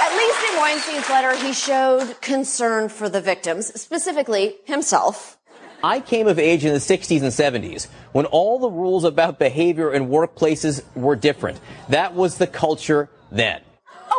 at 0.00 0.16
least 0.16 0.52
in 0.52 0.60
Weinstein's 0.60 1.10
letter, 1.10 1.34
he 1.44 1.52
showed 1.52 2.20
concern 2.20 2.88
for 2.88 3.08
the 3.08 3.20
victims, 3.20 3.80
specifically 3.80 4.56
himself. 4.64 5.37
I 5.82 6.00
came 6.00 6.26
of 6.26 6.38
age 6.38 6.64
in 6.64 6.72
the 6.72 6.80
60s 6.80 7.22
and 7.22 7.64
70s 7.64 7.86
when 8.12 8.26
all 8.26 8.58
the 8.58 8.70
rules 8.70 9.04
about 9.04 9.38
behavior 9.38 9.92
in 9.92 10.08
workplaces 10.08 10.82
were 10.94 11.14
different. 11.14 11.60
That 11.88 12.14
was 12.14 12.38
the 12.38 12.46
culture 12.46 13.08
then. 13.30 13.60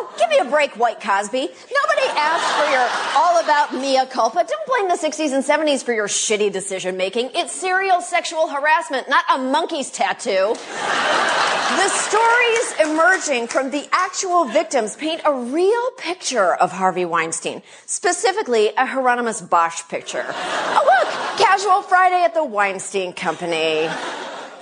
Oh, 0.02 0.14
give 0.18 0.30
me 0.30 0.38
a 0.38 0.46
break, 0.46 0.78
White 0.78 0.98
Cosby. 0.98 1.40
Nobody 1.40 2.06
asked 2.16 2.56
for 2.56 2.70
your 2.72 2.88
all 3.20 3.38
about 3.38 3.74
mea 3.74 4.06
culpa. 4.10 4.46
Don't 4.48 4.66
blame 4.66 4.88
the 4.88 4.94
60s 4.96 5.34
and 5.34 5.44
70s 5.44 5.84
for 5.84 5.92
your 5.92 6.08
shitty 6.08 6.50
decision 6.50 6.96
making. 6.96 7.32
It's 7.34 7.52
serial 7.52 8.00
sexual 8.00 8.48
harassment, 8.48 9.10
not 9.10 9.26
a 9.30 9.36
monkey's 9.36 9.90
tattoo. 9.90 10.54
The 10.54 11.88
stories 11.88 12.90
emerging 12.90 13.48
from 13.48 13.70
the 13.70 13.86
actual 13.92 14.46
victims 14.46 14.96
paint 14.96 15.20
a 15.26 15.34
real 15.34 15.90
picture 15.98 16.54
of 16.54 16.72
Harvey 16.72 17.04
Weinstein, 17.04 17.62
specifically 17.84 18.70
a 18.78 18.86
Hieronymus 18.86 19.42
Bosch 19.42 19.82
picture. 19.90 20.24
Oh, 20.26 20.82
look, 20.86 21.46
casual 21.46 21.82
Friday 21.82 22.24
at 22.24 22.32
the 22.32 22.44
Weinstein 22.44 23.12
Company. 23.12 23.90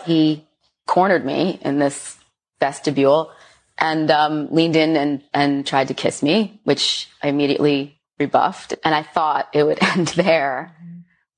He 0.04 0.44
cornered 0.86 1.24
me 1.24 1.60
in 1.62 1.78
this 1.78 2.16
vestibule 2.58 3.30
and 3.78 4.10
um, 4.10 4.48
leaned 4.50 4.76
in 4.76 4.96
and, 4.96 5.22
and 5.32 5.66
tried 5.66 5.88
to 5.88 5.94
kiss 5.94 6.22
me, 6.22 6.60
which 6.64 7.08
I 7.22 7.28
immediately 7.28 7.98
rebuffed. 8.18 8.74
And 8.84 8.94
I 8.94 9.02
thought 9.02 9.48
it 9.52 9.64
would 9.64 9.82
end 9.82 10.08
there. 10.08 10.74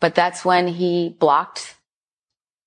But 0.00 0.14
that's 0.14 0.44
when 0.44 0.66
he 0.66 1.14
blocked 1.18 1.76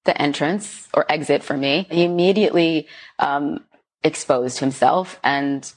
the 0.06 0.20
entrance 0.22 0.88
or 0.94 1.12
exit 1.12 1.44
for 1.44 1.58
me. 1.58 1.88
He 1.90 2.04
immediately 2.04 2.88
um, 3.20 3.64
exposed 4.04 4.60
himself 4.60 5.20
and, 5.24 5.72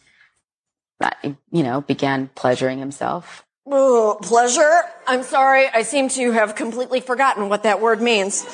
uh, 1.00 1.11
you 1.23 1.62
know, 1.62 1.81
began 1.81 2.29
pleasuring 2.35 2.79
himself. 2.79 3.45
Oh, 3.69 4.19
pleasure? 4.23 4.83
I'm 5.07 5.23
sorry, 5.23 5.67
I 5.69 5.83
seem 5.83 6.09
to 6.11 6.33
have 6.33 6.55
completely 6.55 7.00
forgotten 7.00 7.49
what 7.49 7.65
that 7.65 7.81
word 7.81 8.00
means. 8.00 8.45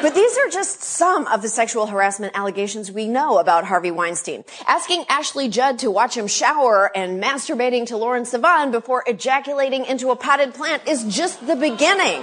But 0.00 0.14
these 0.14 0.38
are 0.38 0.48
just 0.48 0.82
some 0.82 1.26
of 1.26 1.42
the 1.42 1.48
sexual 1.48 1.86
harassment 1.86 2.36
allegations 2.36 2.92
we 2.92 3.08
know 3.08 3.38
about 3.38 3.64
Harvey 3.64 3.90
Weinstein. 3.90 4.44
Asking 4.66 5.04
Ashley 5.08 5.48
Judd 5.48 5.80
to 5.80 5.90
watch 5.90 6.16
him 6.16 6.28
shower 6.28 6.90
and 6.96 7.20
masturbating 7.22 7.86
to 7.86 7.96
Lauren 7.96 8.22
Sivan 8.22 8.70
before 8.70 9.02
ejaculating 9.08 9.84
into 9.86 10.10
a 10.10 10.16
potted 10.16 10.54
plant 10.54 10.86
is 10.86 11.04
just 11.04 11.44
the 11.46 11.56
beginning. 11.56 12.22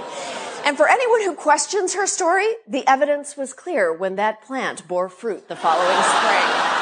And 0.64 0.76
for 0.76 0.88
anyone 0.88 1.22
who 1.22 1.34
questions 1.34 1.94
her 1.94 2.06
story, 2.06 2.48
the 2.66 2.88
evidence 2.88 3.36
was 3.36 3.52
clear 3.52 3.92
when 3.92 4.16
that 4.16 4.42
plant 4.42 4.88
bore 4.88 5.10
fruit 5.10 5.46
the 5.48 5.56
following 5.56 6.02
spring. 6.02 6.75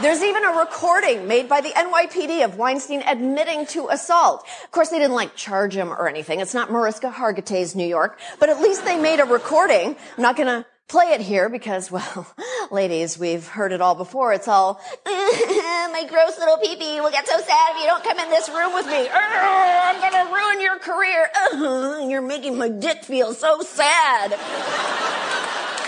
There's 0.00 0.22
even 0.22 0.44
a 0.44 0.58
recording 0.58 1.28
made 1.28 1.48
by 1.48 1.60
the 1.60 1.68
NYPD 1.68 2.44
of 2.44 2.56
Weinstein 2.56 3.02
admitting 3.02 3.66
to 3.66 3.88
assault. 3.88 4.44
Of 4.64 4.70
course, 4.70 4.88
they 4.88 4.98
didn't 4.98 5.14
like 5.14 5.36
charge 5.36 5.76
him 5.76 5.90
or 5.90 6.08
anything. 6.08 6.40
It's 6.40 6.54
not 6.54 6.72
Mariska 6.72 7.10
Hargitay's 7.10 7.76
New 7.76 7.86
York, 7.86 8.18
but 8.40 8.48
at 8.48 8.58
least 8.58 8.84
they 8.84 9.00
made 9.00 9.20
a 9.20 9.24
recording. 9.24 9.94
I'm 10.16 10.22
not 10.22 10.36
gonna 10.36 10.66
play 10.88 11.12
it 11.12 11.20
here 11.20 11.48
because, 11.48 11.90
well, 11.92 12.26
ladies, 12.70 13.18
we've 13.18 13.46
heard 13.46 13.70
it 13.72 13.80
all 13.80 13.94
before. 13.94 14.32
It's 14.32 14.48
all, 14.48 14.80
my 15.04 16.06
gross 16.08 16.38
little 16.38 16.56
peepee 16.56 17.00
will 17.02 17.10
get 17.10 17.28
so 17.28 17.38
sad 17.38 17.76
if 17.76 17.82
you 17.82 17.86
don't 17.86 18.02
come 18.02 18.18
in 18.18 18.30
this 18.30 18.48
room 18.48 18.74
with 18.74 18.86
me. 18.86 19.08
I'm 19.12 20.00
gonna 20.00 20.32
ruin 20.32 20.60
your 20.60 20.78
career. 20.78 21.30
You're 22.10 22.22
making 22.22 22.56
my 22.56 22.70
dick 22.70 23.04
feel 23.04 23.34
so 23.34 23.60
sad. 23.60 24.32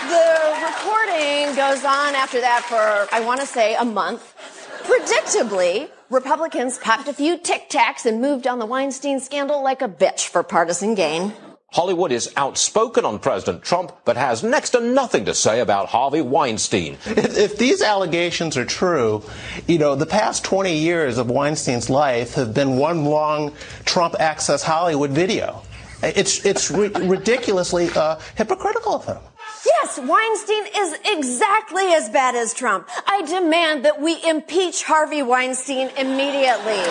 The 0.09 0.55
recording 0.65 1.55
goes 1.55 1.83
on 1.83 2.15
after 2.15 2.41
that 2.41 2.63
for, 2.67 3.15
I 3.15 3.21
want 3.21 3.41
to 3.41 3.47
say, 3.47 3.75
a 3.75 3.85
month. 3.85 4.35
Predictably, 4.83 5.89
Republicans 6.09 6.77
popped 6.77 7.07
a 7.07 7.13
few 7.13 7.37
tic 7.37 7.69
tacs 7.69 8.05
and 8.05 8.21
moved 8.21 8.45
on 8.45 8.59
the 8.59 8.65
Weinstein 8.65 9.19
scandal 9.19 9.63
like 9.63 9.81
a 9.81 9.87
bitch 9.87 10.27
for 10.27 10.43
partisan 10.43 10.93
gain. 10.93 11.33
Hollywood 11.73 12.11
is 12.11 12.31
outspoken 12.37 13.03
on 13.03 13.19
President 13.19 13.63
Trump, 13.63 13.91
but 14.05 14.15
has 14.15 14.43
next 14.43 14.69
to 14.69 14.79
nothing 14.79 15.25
to 15.25 15.33
say 15.33 15.59
about 15.59 15.87
Harvey 15.87 16.21
Weinstein. 16.21 16.93
If, 17.05 17.37
if, 17.37 17.57
these 17.57 17.81
allegations 17.81 18.55
are 18.55 18.63
true, 18.63 19.23
you 19.67 19.77
know, 19.77 19.95
the 19.95 20.05
past 20.05 20.45
20 20.45 20.77
years 20.77 21.17
of 21.17 21.29
Weinstein's 21.29 21.89
life 21.89 22.35
have 22.35 22.53
been 22.53 22.77
one 22.77 23.03
long 23.03 23.51
Trump 23.83 24.15
Access 24.19 24.63
Hollywood 24.63 25.11
video. 25.11 25.63
It's, 26.01 26.45
it's 26.45 26.71
ri- 26.71 26.89
ridiculously 26.89 27.89
uh, 27.93 28.19
hypocritical 28.35 28.95
of 28.95 29.05
him. 29.05 29.17
Yes, 29.65 29.97
Weinstein 29.97 30.65
is 30.77 30.95
exactly 31.05 31.93
as 31.93 32.09
bad 32.09 32.35
as 32.35 32.53
Trump. 32.53 32.87
I 33.07 33.23
demand 33.23 33.85
that 33.85 33.99
we 33.99 34.21
impeach 34.23 34.83
Harvey 34.83 35.23
Weinstein 35.23 35.89
immediately. 35.97 36.83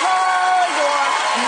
Call 0.00 0.64
your 0.80 1.00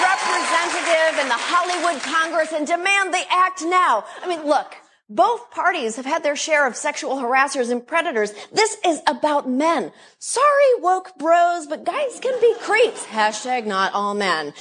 representative 0.04 1.20
in 1.22 1.28
the 1.28 1.40
Hollywood 1.40 2.02
Congress 2.02 2.52
and 2.52 2.66
demand 2.66 3.14
they 3.14 3.24
act 3.30 3.62
now. 3.64 4.04
I 4.22 4.28
mean, 4.28 4.46
look, 4.46 4.76
both 5.14 5.50
parties 5.50 5.96
have 5.96 6.06
had 6.06 6.22
their 6.22 6.36
share 6.36 6.66
of 6.66 6.74
sexual 6.76 7.16
harassers 7.16 7.70
and 7.70 7.86
predators. 7.86 8.32
This 8.52 8.76
is 8.84 9.00
about 9.06 9.48
men. 9.48 9.92
Sorry, 10.18 10.80
woke 10.80 11.16
bros, 11.18 11.66
but 11.66 11.84
guys 11.84 12.18
can 12.20 12.38
be 12.40 12.54
creeps. 12.60 13.04
Hashtag 13.04 13.66
not 13.66 13.92
all 13.92 14.14
men. 14.14 14.54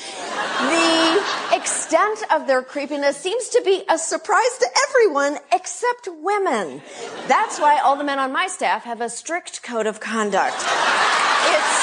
The 0.60 1.56
extent 1.56 2.24
of 2.32 2.48
their 2.48 2.62
creepiness 2.62 3.18
seems 3.18 3.50
to 3.50 3.62
be 3.64 3.84
a 3.90 3.98
surprise 3.98 4.58
to 4.60 4.68
everyone 4.90 5.38
except 5.54 6.10
women. 6.22 6.82
That's 7.28 7.60
why 7.60 7.80
all 7.80 7.96
the 7.96 8.04
men 8.04 8.20
on 8.20 8.32
my 8.34 8.48
staff 8.48 8.84
have 8.84 9.02
a 9.02 9.10
strict 9.10 9.64
code 9.64 9.88
of 9.88 10.00
conduct. 10.00 10.58
It's 10.58 11.82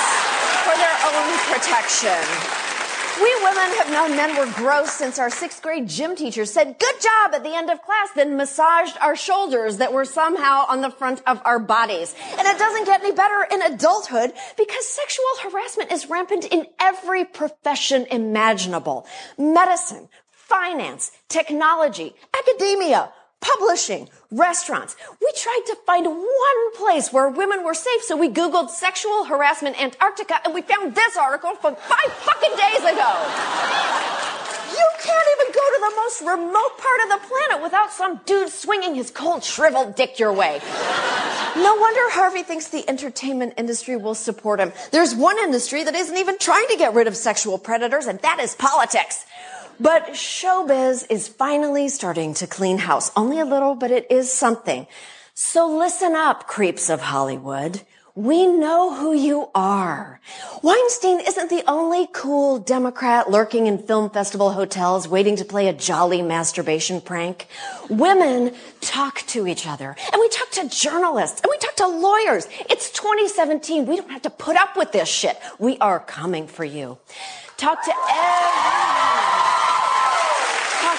for 0.64 0.76
their 0.76 0.96
own 1.14 1.38
protection. 1.52 2.77
We 3.20 3.34
women 3.42 3.70
have 3.78 3.90
known 3.90 4.16
men 4.16 4.36
were 4.36 4.52
gross 4.54 4.92
since 4.92 5.18
our 5.18 5.28
sixth 5.28 5.60
grade 5.60 5.88
gym 5.88 6.14
teacher 6.14 6.44
said, 6.44 6.78
good 6.78 7.00
job 7.00 7.34
at 7.34 7.42
the 7.42 7.52
end 7.54 7.68
of 7.68 7.82
class, 7.82 8.10
then 8.14 8.36
massaged 8.36 8.96
our 9.00 9.16
shoulders 9.16 9.78
that 9.78 9.92
were 9.92 10.04
somehow 10.04 10.66
on 10.68 10.82
the 10.82 10.90
front 10.90 11.22
of 11.26 11.42
our 11.44 11.58
bodies. 11.58 12.14
And 12.38 12.46
it 12.46 12.58
doesn't 12.58 12.84
get 12.86 13.02
any 13.02 13.12
better 13.12 13.46
in 13.50 13.60
adulthood 13.62 14.32
because 14.56 14.86
sexual 14.86 15.24
harassment 15.42 15.90
is 15.90 16.08
rampant 16.08 16.44
in 16.44 16.66
every 16.78 17.24
profession 17.24 18.06
imaginable. 18.08 19.04
Medicine, 19.36 20.08
finance, 20.30 21.10
technology, 21.28 22.14
academia, 22.38 23.12
publishing, 23.40 24.08
restaurants. 24.30 24.96
We 25.20 25.32
tried 25.36 25.62
to 25.66 25.76
find 25.86 26.06
one 26.06 26.76
place 26.76 27.12
where 27.12 27.28
women 27.28 27.64
were 27.64 27.74
safe, 27.74 28.02
so 28.02 28.16
we 28.16 28.28
Googled 28.28 28.70
sexual 28.70 29.24
harassment 29.24 29.80
Antarctica 29.80 30.40
and 30.44 30.54
we 30.54 30.62
found 30.62 30.94
this 30.94 31.16
article 31.16 31.54
from 31.54 31.76
five 31.76 32.12
fucking 32.12 32.56
days 32.56 32.80
ago. 32.80 33.12
You 34.70 34.86
can't 35.00 35.28
even 35.40 35.52
go 35.52 35.60
to 35.60 35.80
the 35.80 35.92
most 35.96 36.20
remote 36.20 36.78
part 36.78 37.00
of 37.04 37.08
the 37.08 37.26
planet 37.26 37.62
without 37.62 37.90
some 37.90 38.20
dude 38.26 38.50
swinging 38.50 38.94
his 38.94 39.10
cold, 39.10 39.42
shriveled 39.42 39.94
dick 39.94 40.18
your 40.18 40.32
way. 40.32 40.60
No 41.56 41.74
wonder 41.74 42.00
Harvey 42.10 42.42
thinks 42.42 42.68
the 42.68 42.88
entertainment 42.88 43.54
industry 43.56 43.96
will 43.96 44.14
support 44.14 44.60
him. 44.60 44.72
There's 44.92 45.14
one 45.14 45.38
industry 45.38 45.82
that 45.84 45.94
isn't 45.94 46.16
even 46.16 46.38
trying 46.38 46.68
to 46.68 46.76
get 46.76 46.94
rid 46.94 47.06
of 47.06 47.16
sexual 47.16 47.58
predators, 47.58 48.06
and 48.06 48.20
that 48.20 48.38
is 48.40 48.54
politics. 48.54 49.24
But 49.80 50.08
showbiz 50.08 51.06
is 51.08 51.28
finally 51.28 51.88
starting 51.88 52.34
to 52.34 52.48
clean 52.48 52.78
house. 52.78 53.12
Only 53.14 53.38
a 53.38 53.44
little, 53.44 53.76
but 53.76 53.92
it 53.92 54.10
is 54.10 54.32
something. 54.32 54.88
So 55.34 55.68
listen 55.68 56.16
up, 56.16 56.48
creeps 56.48 56.90
of 56.90 57.00
Hollywood. 57.00 57.82
We 58.16 58.48
know 58.48 58.92
who 58.96 59.12
you 59.12 59.50
are. 59.54 60.20
Weinstein 60.62 61.20
isn't 61.20 61.48
the 61.48 61.62
only 61.68 62.08
cool 62.12 62.58
Democrat 62.58 63.30
lurking 63.30 63.68
in 63.68 63.78
film 63.78 64.10
festival 64.10 64.50
hotels 64.50 65.06
waiting 65.06 65.36
to 65.36 65.44
play 65.44 65.68
a 65.68 65.72
jolly 65.72 66.22
masturbation 66.22 67.00
prank. 67.00 67.46
Women 67.88 68.56
talk 68.80 69.22
to 69.28 69.46
each 69.46 69.68
other 69.68 69.94
and 70.12 70.18
we 70.18 70.28
talk 70.30 70.50
to 70.50 70.68
journalists 70.68 71.40
and 71.40 71.50
we 71.50 71.58
talk 71.58 71.76
to 71.76 71.86
lawyers. 71.86 72.48
It's 72.68 72.90
2017. 72.90 73.86
We 73.86 73.94
don't 73.94 74.10
have 74.10 74.22
to 74.22 74.30
put 74.30 74.56
up 74.56 74.76
with 74.76 74.90
this 74.90 75.08
shit. 75.08 75.38
We 75.60 75.78
are 75.78 76.00
coming 76.00 76.48
for 76.48 76.64
you. 76.64 76.98
Talk 77.56 77.84
to 77.84 77.92
everyone 78.10 79.38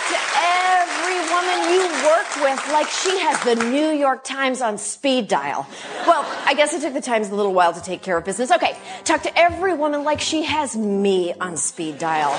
to 0.10 0.18
every 0.42 1.20
woman 1.30 1.59
you 1.70 1.82
worked 2.06 2.36
with 2.42 2.72
like 2.72 2.88
she 2.88 3.20
has 3.20 3.40
the 3.44 3.56
New 3.70 3.90
York 3.90 4.24
Times 4.24 4.62
on 4.62 4.78
speed 4.78 5.28
dial. 5.28 5.68
Well, 6.08 6.26
I 6.46 6.54
guess 6.54 6.74
it 6.74 6.82
took 6.82 6.94
the 6.94 7.02
Times 7.02 7.30
a 7.30 7.36
little 7.36 7.54
while 7.54 7.74
to 7.74 7.82
take 7.82 8.02
care 8.02 8.18
of 8.18 8.26
business. 8.26 8.52
Okay, 8.52 8.78
talk 9.04 9.22
to 9.24 9.38
every 9.38 9.74
woman 9.74 10.04
like 10.04 10.20
she 10.20 10.44
has 10.44 10.76
me 10.76 11.34
on 11.36 11.58
speed 11.58 12.00
dial. 12.00 12.32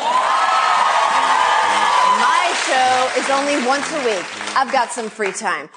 My 2.20 2.52
show 2.66 3.20
is 3.20 3.30
only 3.30 3.66
once 3.66 3.90
a 3.92 4.04
week. 4.04 4.26
I've 4.56 4.72
got 4.72 4.90
some 4.90 5.08
free 5.08 5.32
time. 5.32 5.70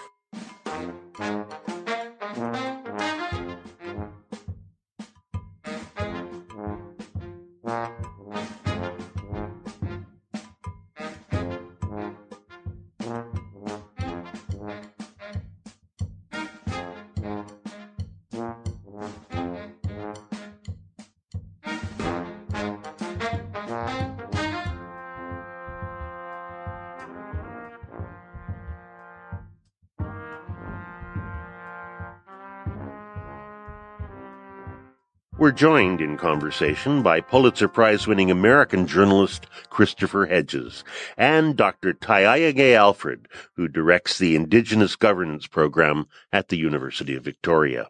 We're 35.44 35.52
joined 35.52 36.00
in 36.00 36.16
conversation 36.16 37.04
by 37.04 37.20
Pulitzer 37.20 37.68
Prize 37.68 38.08
winning 38.08 38.32
American 38.32 38.88
journalist 38.88 39.46
Christopher 39.70 40.26
Hedges 40.26 40.86
and 41.18 41.58
Dr. 41.58 41.94
Taiaiake 41.94 42.74
Alfred, 42.74 43.28
who 43.58 43.68
directs 43.68 44.18
the 44.18 44.38
Indigenous 44.38 44.96
Governance 44.96 45.46
Program 45.46 46.08
at 46.32 46.48
the 46.48 46.56
University 46.56 47.14
of 47.14 47.26
Victoria. 47.26 47.90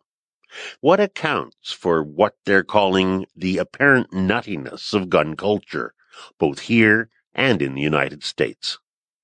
What 0.81 0.99
accounts 0.99 1.71
for 1.71 2.01
what 2.01 2.33
they're 2.45 2.63
calling 2.63 3.27
the 3.35 3.59
apparent 3.59 4.09
nuttiness 4.09 4.91
of 4.95 5.11
gun 5.11 5.35
culture, 5.35 5.93
both 6.39 6.61
here 6.61 7.11
and 7.35 7.61
in 7.61 7.75
the 7.75 7.83
United 7.83 8.23
States? 8.23 8.79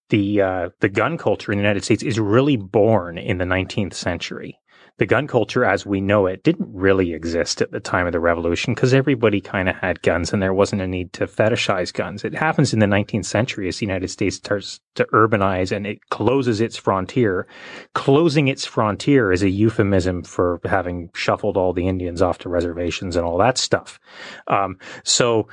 The 0.09 0.39
uh, 0.39 0.69
the 0.81 0.89
gun 0.89 1.17
culture 1.17 1.51
in 1.51 1.57
the 1.57 1.63
United 1.63 1.83
States 1.83 2.03
is 2.03 2.19
really 2.19 2.57
born 2.57 3.17
in 3.17 3.39
the 3.39 3.45
19th 3.45 3.95
century 3.95 4.59
the 4.99 5.05
gun 5.05 5.27
culture 5.27 5.63
as 5.63 5.85
we 5.85 6.01
know 6.01 6.25
it 6.25 6.43
didn't 6.43 6.69
really 6.71 7.13
exist 7.13 7.61
at 7.61 7.71
the 7.71 7.79
time 7.79 8.05
of 8.05 8.11
the 8.11 8.19
revolution 8.19 8.73
because 8.73 8.93
everybody 8.93 9.39
kind 9.39 9.69
of 9.69 9.75
had 9.75 10.01
guns 10.01 10.31
and 10.31 10.41
there 10.41 10.53
wasn't 10.53 10.81
a 10.81 10.87
need 10.87 11.13
to 11.13 11.25
fetishize 11.25 11.93
guns. 11.93 12.25
It 12.25 12.35
happens 12.35 12.73
in 12.73 12.79
the 12.79 12.85
19th 12.85 13.25
century 13.25 13.69
as 13.69 13.77
the 13.77 13.85
United 13.85 14.09
States 14.09 14.35
starts 14.35 14.81
to 14.95 15.05
urbanize 15.05 15.75
and 15.75 15.87
it 15.87 15.99
closes 16.09 16.59
its 16.59 16.75
frontier. 16.75 17.47
Closing 17.95 18.49
its 18.49 18.65
frontier 18.65 19.31
is 19.31 19.41
a 19.41 19.49
euphemism 19.49 20.23
for 20.23 20.59
having 20.65 21.09
shuffled 21.15 21.55
all 21.55 21.71
the 21.71 21.87
Indians 21.87 22.21
off 22.21 22.37
to 22.39 22.49
reservations 22.49 23.15
and 23.15 23.25
all 23.25 23.37
that 23.37 23.57
stuff. 23.57 23.99
Um, 24.47 24.77
so 25.05 25.47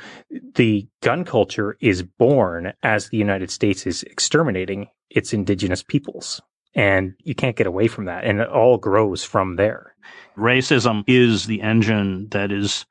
the 0.54 0.88
gun 1.02 1.24
culture 1.24 1.76
is 1.80 2.02
born 2.02 2.72
as 2.82 3.08
the 3.08 3.16
United 3.16 3.50
States 3.52 3.86
is 3.86 4.02
exterminating 4.02 4.88
its 5.08 5.32
indigenous 5.32 5.84
peoples 5.84 6.42
and 6.76 7.14
you 7.24 7.34
can't 7.34 7.56
get 7.56 7.66
away 7.66 7.88
from 7.88 8.04
that. 8.04 8.24
And 8.24 8.38
it 8.38 8.48
all 8.48 8.76
grows 8.76 9.24
from 9.24 9.56
there. 9.56 9.94
Racism 10.36 11.02
is 11.08 11.46
the 11.46 11.62
engine 11.62 12.28
that 12.30 12.52
is, 12.52 12.84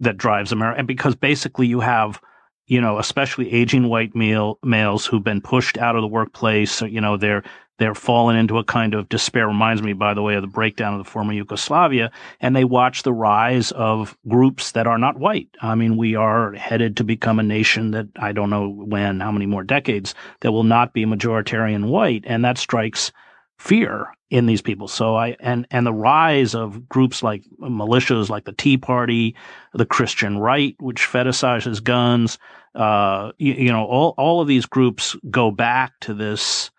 that 0.00 0.16
drives 0.16 0.52
America. 0.52 0.78
And 0.78 0.88
because 0.88 1.16
basically 1.16 1.66
you 1.66 1.80
have, 1.80 2.20
you 2.68 2.80
know, 2.80 2.98
especially 2.98 3.52
aging 3.52 3.88
white 3.88 4.14
male, 4.14 4.58
males 4.62 5.04
who've 5.04 5.24
been 5.24 5.40
pushed 5.40 5.76
out 5.76 5.96
of 5.96 6.02
the 6.02 6.08
workplace, 6.08 6.80
you 6.82 7.00
know, 7.00 7.16
they're, 7.16 7.42
they're 7.78 7.94
fallen 7.94 8.36
into 8.36 8.58
a 8.58 8.64
kind 8.64 8.94
of 8.94 9.08
despair. 9.08 9.46
Reminds 9.46 9.82
me, 9.82 9.92
by 9.92 10.14
the 10.14 10.22
way, 10.22 10.34
of 10.34 10.42
the 10.42 10.48
breakdown 10.48 10.94
of 10.94 11.04
the 11.04 11.10
former 11.10 11.32
Yugoslavia. 11.32 12.10
And 12.40 12.54
they 12.54 12.64
watch 12.64 13.02
the 13.02 13.12
rise 13.12 13.70
of 13.72 14.16
groups 14.28 14.72
that 14.72 14.86
are 14.86 14.98
not 14.98 15.18
white. 15.18 15.48
I 15.62 15.74
mean, 15.74 15.96
we 15.96 16.14
are 16.14 16.52
headed 16.52 16.96
to 16.96 17.04
become 17.04 17.38
a 17.38 17.44
nation 17.44 17.92
that 17.92 18.08
I 18.16 18.32
don't 18.32 18.50
know 18.50 18.68
when, 18.68 19.20
how 19.20 19.32
many 19.32 19.46
more 19.46 19.64
decades, 19.64 20.14
that 20.40 20.52
will 20.52 20.64
not 20.64 20.92
be 20.92 21.06
majoritarian 21.06 21.86
white. 21.86 22.24
And 22.26 22.44
that 22.44 22.58
strikes 22.58 23.12
fear 23.58 24.08
in 24.30 24.46
these 24.46 24.62
people. 24.62 24.88
So 24.88 25.16
I, 25.16 25.36
and, 25.40 25.66
and 25.70 25.86
the 25.86 25.92
rise 25.92 26.54
of 26.54 26.88
groups 26.88 27.22
like 27.22 27.44
militias, 27.60 28.28
like 28.28 28.44
the 28.44 28.52
Tea 28.52 28.76
Party, 28.76 29.34
the 29.72 29.86
Christian 29.86 30.38
right, 30.38 30.76
which 30.78 31.02
fetishizes 31.02 31.82
guns, 31.82 32.38
uh, 32.74 33.32
you, 33.38 33.54
you 33.54 33.72
know, 33.72 33.84
all, 33.84 34.14
all 34.18 34.40
of 34.40 34.48
these 34.48 34.66
groups 34.66 35.16
go 35.30 35.50
back 35.50 35.98
to 36.00 36.14
this, 36.14 36.70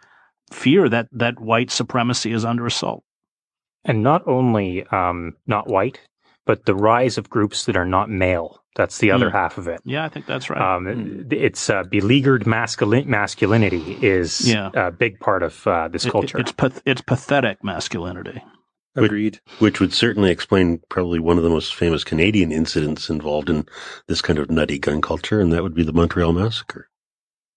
fear 0.51 0.89
that 0.89 1.07
that 1.11 1.39
white 1.39 1.71
supremacy 1.71 2.31
is 2.31 2.45
under 2.45 2.65
assault. 2.65 3.03
And 3.85 4.03
not 4.03 4.27
only 4.27 4.85
um, 4.87 5.37
not 5.47 5.67
white, 5.67 5.99
but 6.45 6.65
the 6.65 6.75
rise 6.75 7.17
of 7.17 7.29
groups 7.29 7.65
that 7.65 7.77
are 7.77 7.85
not 7.85 8.09
male. 8.09 8.63
That's 8.75 8.99
the 8.99 9.11
other 9.11 9.29
mm. 9.29 9.33
half 9.33 9.57
of 9.57 9.67
it. 9.67 9.81
Yeah, 9.85 10.05
I 10.05 10.09
think 10.09 10.25
that's 10.25 10.49
right. 10.49 10.59
Um, 10.59 10.85
mm. 10.85 11.33
It's 11.33 11.69
uh, 11.69 11.83
beleaguered 11.83 12.45
masculin- 12.45 13.07
masculinity 13.07 13.97
is 14.01 14.49
yeah. 14.49 14.69
a 14.73 14.91
big 14.91 15.19
part 15.19 15.43
of 15.43 15.67
uh, 15.67 15.87
this 15.89 16.05
it, 16.05 16.11
culture. 16.11 16.39
It, 16.39 16.53
it's 16.57 16.81
it's 16.85 17.01
pathetic 17.01 17.63
masculinity. 17.63 18.41
Agreed. 18.95 19.39
Which, 19.45 19.59
which, 19.59 19.79
would 19.79 19.93
certainly 19.93 20.31
explain 20.31 20.81
probably 20.89 21.19
one 21.19 21.37
of 21.37 21.43
the 21.43 21.49
most 21.49 21.75
famous 21.75 22.03
Canadian 22.03 22.51
incidents 22.51 23.09
involved 23.09 23.49
in 23.49 23.67
this 24.07 24.21
kind 24.21 24.39
of 24.39 24.49
nutty 24.49 24.79
gun 24.79 25.01
culture, 25.01 25.39
and 25.39 25.53
that 25.53 25.61
would 25.61 25.75
be 25.75 25.83
the 25.83 25.93
Montreal 25.93 26.33
Massacre. 26.33 26.88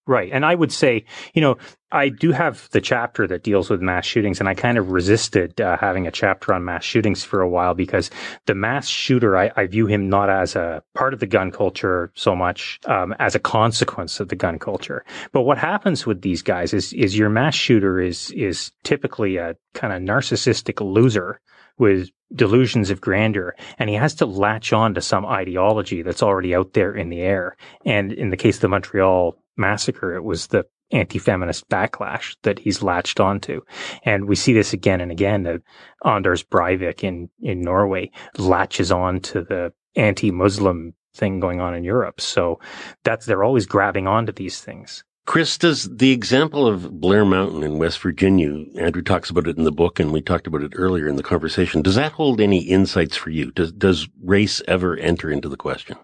Right. 0.05 0.31
And 0.33 0.45
I 0.45 0.57
would 0.57 0.73
say, 0.73 1.05
you 1.33 1.41
know, 1.41 1.59
I 1.93 2.09
do 2.09 2.33
have 2.33 2.69
the 2.71 2.81
chapter 2.81 3.29
that 3.29 3.45
deals 3.45 3.71
with 3.71 3.81
mass 3.81 4.05
shootings, 4.05 4.41
and 4.41 4.49
I 4.49 4.55
kind 4.55 4.77
of 4.77 4.91
resisted 4.91 5.61
uh, 5.61 5.77
having 5.77 6.09
a 6.09 6.11
chapter 6.11 6.53
on 6.53 6.65
mass 6.65 6.83
shootings 6.83 7.23
for 7.23 7.41
a 7.41 7.49
while 7.49 7.75
because 7.75 8.11
the 8.47 8.55
mass 8.55 8.89
shooter, 8.89 9.37
I, 9.37 9.53
I 9.55 9.67
view 9.67 9.87
him 9.87 10.09
not 10.09 10.29
as 10.29 10.57
a 10.57 10.83
part 10.95 11.15
of 11.15 11.21
the 11.21 11.27
gun 11.27 11.53
culture 11.53 12.11
so 12.17 12.35
much 12.35 12.81
um, 12.87 13.15
as 13.21 13.37
a 13.37 13.39
consequence 13.39 14.19
of 14.19 14.29
the 14.29 14.35
gun 14.35 14.59
culture. 14.59 15.05
But 15.31 15.43
what 15.43 15.59
happens 15.59 16.05
with 16.05 16.23
these 16.23 16.43
guys 16.43 16.75
is 16.75 16.93
is 16.95 17.17
your 17.17 17.31
mass 17.31 17.55
shooter 17.55 18.01
is 18.01 18.33
is 18.33 18.73
typically 18.83 19.37
a 19.37 19.55
kind 19.75 19.93
of 19.93 20.03
narcissistic 20.03 20.81
loser 20.81 21.41
with 21.79 22.11
delusions 22.35 22.91
of 22.91 23.01
grandeur 23.01 23.55
and 23.79 23.91
he 23.91 23.97
has 23.97 24.15
to 24.15 24.27
latch 24.27 24.73
on 24.73 24.95
to 24.95 25.01
some 25.01 25.27
ideology 25.27 26.03
that's 26.03 26.23
already 26.23 26.55
out 26.55 26.73
there 26.73 26.95
in 26.95 27.09
the 27.09 27.21
air. 27.21 27.57
And 27.85 28.13
in 28.13 28.31
the 28.31 28.37
case 28.37 28.57
of 28.57 28.63
the 28.63 28.69
Montreal 28.69 29.37
massacre, 29.57 30.15
it 30.15 30.25
was 30.25 30.49
the 30.49 30.65
anti-feminist 30.93 31.69
backlash 31.69 32.37
that 32.43 32.59
he's 32.59 32.83
latched 32.83 33.19
onto. 33.19 33.63
And 34.05 34.27
we 34.27 34.37
see 34.37 34.53
this 34.53 34.73
again 34.73 35.01
and 35.01 35.11
again 35.11 35.43
that 35.45 35.63
Anders 36.05 36.43
Breivik 36.43 37.03
in, 37.03 37.31
in 37.41 37.63
Norway 37.63 38.11
latches 38.39 38.93
on 38.93 39.21
to 39.21 39.43
the 39.43 39.73
anti-Muslim 39.97 40.95
thing 41.15 41.41
going 41.41 41.61
on 41.61 41.75
in 41.75 41.85
Europe. 41.85 42.21
So 42.21 42.61
that's, 43.05 43.27
they're 43.27 43.45
always 43.45 43.67
grabbing 43.67 44.07
onto 44.07 44.33
these 44.33 44.61
things. 44.61 45.05
Chris, 45.25 45.57
does 45.57 45.89
the 45.89 46.11
example 46.11 46.67
of 46.67 47.01
Blair 47.01 47.25
Mountain 47.25 47.63
in 47.63 47.79
West 47.79 48.01
Virginia, 48.01 48.65
Andrew 48.77 49.03
talks 49.03 49.31
about 49.31 49.47
it 49.47 49.57
in 49.57 49.63
the 49.63 49.71
book 49.71 50.01
and 50.01 50.13
we 50.13 50.21
talked 50.21 50.49
about 50.49 50.63
it 50.63 50.73
earlier 50.75 51.07
in 51.07 51.15
the 51.15 51.23
conversation. 51.23 51.81
Does 51.81 51.95
that 51.95 52.13
hold 52.13 52.41
any 52.41 52.63
insights 52.63 53.17
for 53.17 53.31
you? 53.31 53.53
Does, 53.53 53.73
does 53.73 54.09
race 54.23 54.61
ever 54.67 54.97
enter 54.97 55.31
into 55.31 55.49
the 55.49 55.57
question? 55.57 55.97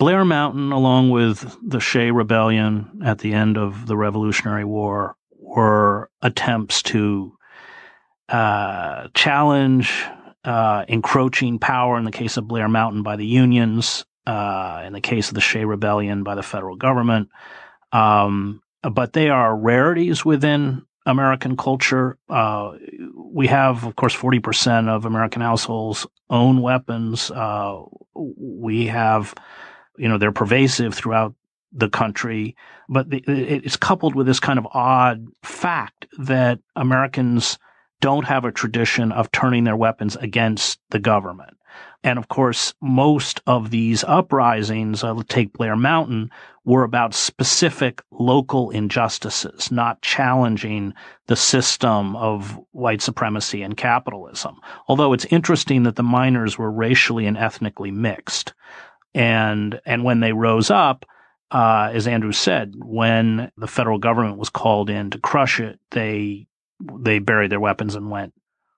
Blair 0.00 0.24
Mountain, 0.24 0.72
along 0.72 1.10
with 1.10 1.58
the 1.62 1.78
Shays 1.78 2.10
Rebellion 2.10 3.02
at 3.04 3.18
the 3.18 3.34
end 3.34 3.58
of 3.58 3.86
the 3.86 3.98
Revolutionary 3.98 4.64
War, 4.64 5.14
were 5.38 6.10
attempts 6.22 6.82
to 6.84 7.36
uh, 8.30 9.08
challenge 9.12 10.06
uh, 10.42 10.86
encroaching 10.88 11.58
power 11.58 11.98
in 11.98 12.04
the 12.04 12.10
case 12.10 12.38
of 12.38 12.48
Blair 12.48 12.66
Mountain 12.66 13.02
by 13.02 13.16
the 13.16 13.26
unions, 13.26 14.06
uh, 14.26 14.82
in 14.86 14.94
the 14.94 15.02
case 15.02 15.28
of 15.28 15.34
the 15.34 15.42
Shays 15.42 15.66
Rebellion 15.66 16.22
by 16.22 16.34
the 16.34 16.42
federal 16.42 16.76
government. 16.76 17.28
Um, 17.92 18.62
but 18.82 19.12
they 19.12 19.28
are 19.28 19.54
rarities 19.54 20.24
within 20.24 20.86
American 21.04 21.58
culture. 21.58 22.16
Uh, 22.26 22.72
we 23.14 23.48
have, 23.48 23.84
of 23.84 23.96
course, 23.96 24.16
40% 24.16 24.88
of 24.88 25.04
American 25.04 25.42
households 25.42 26.06
own 26.30 26.62
weapons. 26.62 27.30
Uh, 27.30 27.82
we 28.14 28.86
have 28.86 29.34
you 30.00 30.08
know, 30.08 30.18
they're 30.18 30.32
pervasive 30.32 30.94
throughout 30.94 31.34
the 31.72 31.88
country, 31.88 32.56
but 32.88 33.06
it's 33.10 33.76
coupled 33.76 34.14
with 34.14 34.26
this 34.26 34.40
kind 34.40 34.58
of 34.58 34.66
odd 34.72 35.26
fact 35.42 36.06
that 36.18 36.58
Americans 36.74 37.58
don't 38.00 38.24
have 38.24 38.44
a 38.44 38.50
tradition 38.50 39.12
of 39.12 39.30
turning 39.30 39.64
their 39.64 39.76
weapons 39.76 40.16
against 40.16 40.80
the 40.90 40.98
government. 40.98 41.56
And 42.02 42.18
of 42.18 42.28
course, 42.28 42.72
most 42.80 43.42
of 43.46 43.70
these 43.70 44.02
uprisings, 44.04 45.04
take 45.28 45.52
Blair 45.52 45.76
Mountain, 45.76 46.30
were 46.64 46.82
about 46.82 47.14
specific 47.14 48.02
local 48.10 48.70
injustices, 48.70 49.70
not 49.70 50.00
challenging 50.00 50.94
the 51.26 51.36
system 51.36 52.16
of 52.16 52.58
white 52.72 53.02
supremacy 53.02 53.62
and 53.62 53.76
capitalism. 53.76 54.56
Although 54.88 55.12
it's 55.12 55.26
interesting 55.26 55.82
that 55.82 55.96
the 55.96 56.02
miners 56.02 56.58
were 56.58 56.70
racially 56.70 57.26
and 57.26 57.36
ethnically 57.36 57.90
mixed. 57.90 58.54
And, 59.14 59.80
and 59.84 60.04
when 60.04 60.20
they 60.20 60.32
rose 60.32 60.70
up, 60.70 61.04
uh, 61.50 61.90
as 61.92 62.06
Andrew 62.06 62.32
said, 62.32 62.74
when 62.76 63.50
the 63.56 63.66
federal 63.66 63.98
government 63.98 64.38
was 64.38 64.50
called 64.50 64.88
in 64.88 65.10
to 65.10 65.18
crush 65.18 65.58
it, 65.58 65.80
they, 65.90 66.46
they 66.80 67.18
buried 67.18 67.50
their 67.50 67.60
weapons 67.60 67.94
and 67.94 68.10
went 68.10 68.34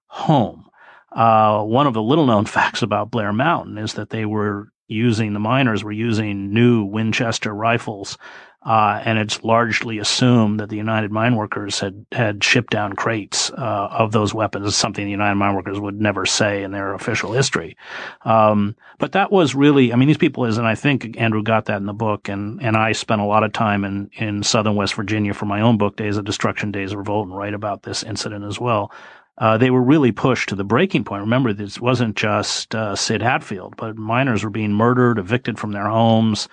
home. 0.06 0.66
Uh, 1.10 1.62
one 1.62 1.86
of 1.86 1.94
the 1.94 2.02
little 2.02 2.26
known 2.26 2.44
facts 2.46 2.82
about 2.82 3.10
Blair 3.10 3.32
Mountain 3.32 3.78
is 3.78 3.94
that 3.94 4.10
they 4.10 4.24
were 4.24 4.68
using, 4.88 5.32
the 5.32 5.40
miners 5.40 5.84
were 5.84 5.92
using 5.92 6.52
new 6.52 6.84
Winchester 6.84 7.54
rifles 7.54 8.16
uh, 8.64 9.02
and 9.04 9.18
it's 9.18 9.42
largely 9.42 9.98
assumed 9.98 10.60
that 10.60 10.68
the 10.68 10.76
United 10.76 11.10
Mine 11.10 11.34
Workers 11.34 11.80
had, 11.80 12.06
had 12.12 12.44
shipped 12.44 12.70
down 12.70 12.92
crates 12.92 13.50
uh, 13.50 13.88
of 13.90 14.12
those 14.12 14.32
weapons. 14.32 14.66
It's 14.66 14.76
something 14.76 15.04
the 15.04 15.10
United 15.10 15.34
Mine 15.34 15.56
Workers 15.56 15.80
would 15.80 16.00
never 16.00 16.26
say 16.26 16.62
in 16.62 16.70
their 16.70 16.94
official 16.94 17.32
history. 17.32 17.76
Um, 18.24 18.76
but 18.98 19.12
that 19.12 19.32
was 19.32 19.56
really, 19.56 19.92
I 19.92 19.96
mean, 19.96 20.06
these 20.06 20.16
people 20.16 20.44
is, 20.44 20.58
and 20.58 20.66
I 20.66 20.76
think 20.76 21.18
Andrew 21.18 21.42
got 21.42 21.64
that 21.64 21.78
in 21.78 21.86
the 21.86 21.92
book, 21.92 22.28
and, 22.28 22.62
and 22.62 22.76
I 22.76 22.92
spent 22.92 23.20
a 23.20 23.26
lot 23.26 23.42
of 23.42 23.52
time 23.52 23.84
in, 23.84 24.10
in 24.14 24.44
southern 24.44 24.76
West 24.76 24.94
Virginia 24.94 25.34
for 25.34 25.46
my 25.46 25.60
own 25.60 25.76
book, 25.76 25.96
Days 25.96 26.16
of 26.16 26.24
Destruction, 26.24 26.70
Days 26.70 26.92
of 26.92 26.98
Revolt, 26.98 27.26
and 27.26 27.36
write 27.36 27.54
about 27.54 27.82
this 27.82 28.04
incident 28.04 28.44
as 28.44 28.60
well. 28.60 28.92
Uh, 29.38 29.58
they 29.58 29.70
were 29.70 29.82
really 29.82 30.12
pushed 30.12 30.50
to 30.50 30.54
the 30.54 30.62
breaking 30.62 31.02
point. 31.02 31.22
Remember, 31.22 31.52
this 31.52 31.80
wasn't 31.80 32.14
just 32.16 32.74
uh, 32.74 32.94
Sid 32.94 33.22
Hatfield, 33.22 33.74
but 33.76 33.96
miners 33.96 34.44
were 34.44 34.50
being 34.50 34.72
murdered, 34.72 35.18
evicted 35.18 35.58
from 35.58 35.72
their 35.72 35.88
homes. 35.88 36.48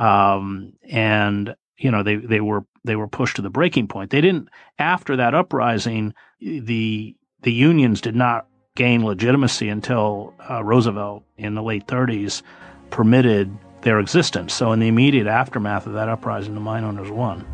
Um, 0.00 0.72
and 0.90 1.54
you 1.76 1.90
know 1.90 2.02
they 2.02 2.16
they 2.16 2.40
were 2.40 2.64
they 2.84 2.96
were 2.96 3.08
pushed 3.08 3.36
to 3.36 3.42
the 3.42 3.50
breaking 3.50 3.88
point. 3.88 4.10
They 4.10 4.20
didn't 4.20 4.48
after 4.78 5.16
that 5.16 5.34
uprising. 5.34 6.14
The 6.40 7.14
the 7.42 7.52
unions 7.52 8.00
did 8.00 8.16
not 8.16 8.46
gain 8.76 9.04
legitimacy 9.04 9.68
until 9.68 10.34
uh, 10.48 10.64
Roosevelt 10.64 11.24
in 11.36 11.54
the 11.54 11.62
late 11.62 11.86
30s 11.86 12.42
permitted 12.90 13.56
their 13.82 13.98
existence. 13.98 14.54
So 14.54 14.72
in 14.72 14.80
the 14.80 14.88
immediate 14.88 15.26
aftermath 15.26 15.86
of 15.86 15.94
that 15.94 16.08
uprising, 16.08 16.54
the 16.54 16.60
mine 16.60 16.84
owners 16.84 17.10
won. 17.10 17.46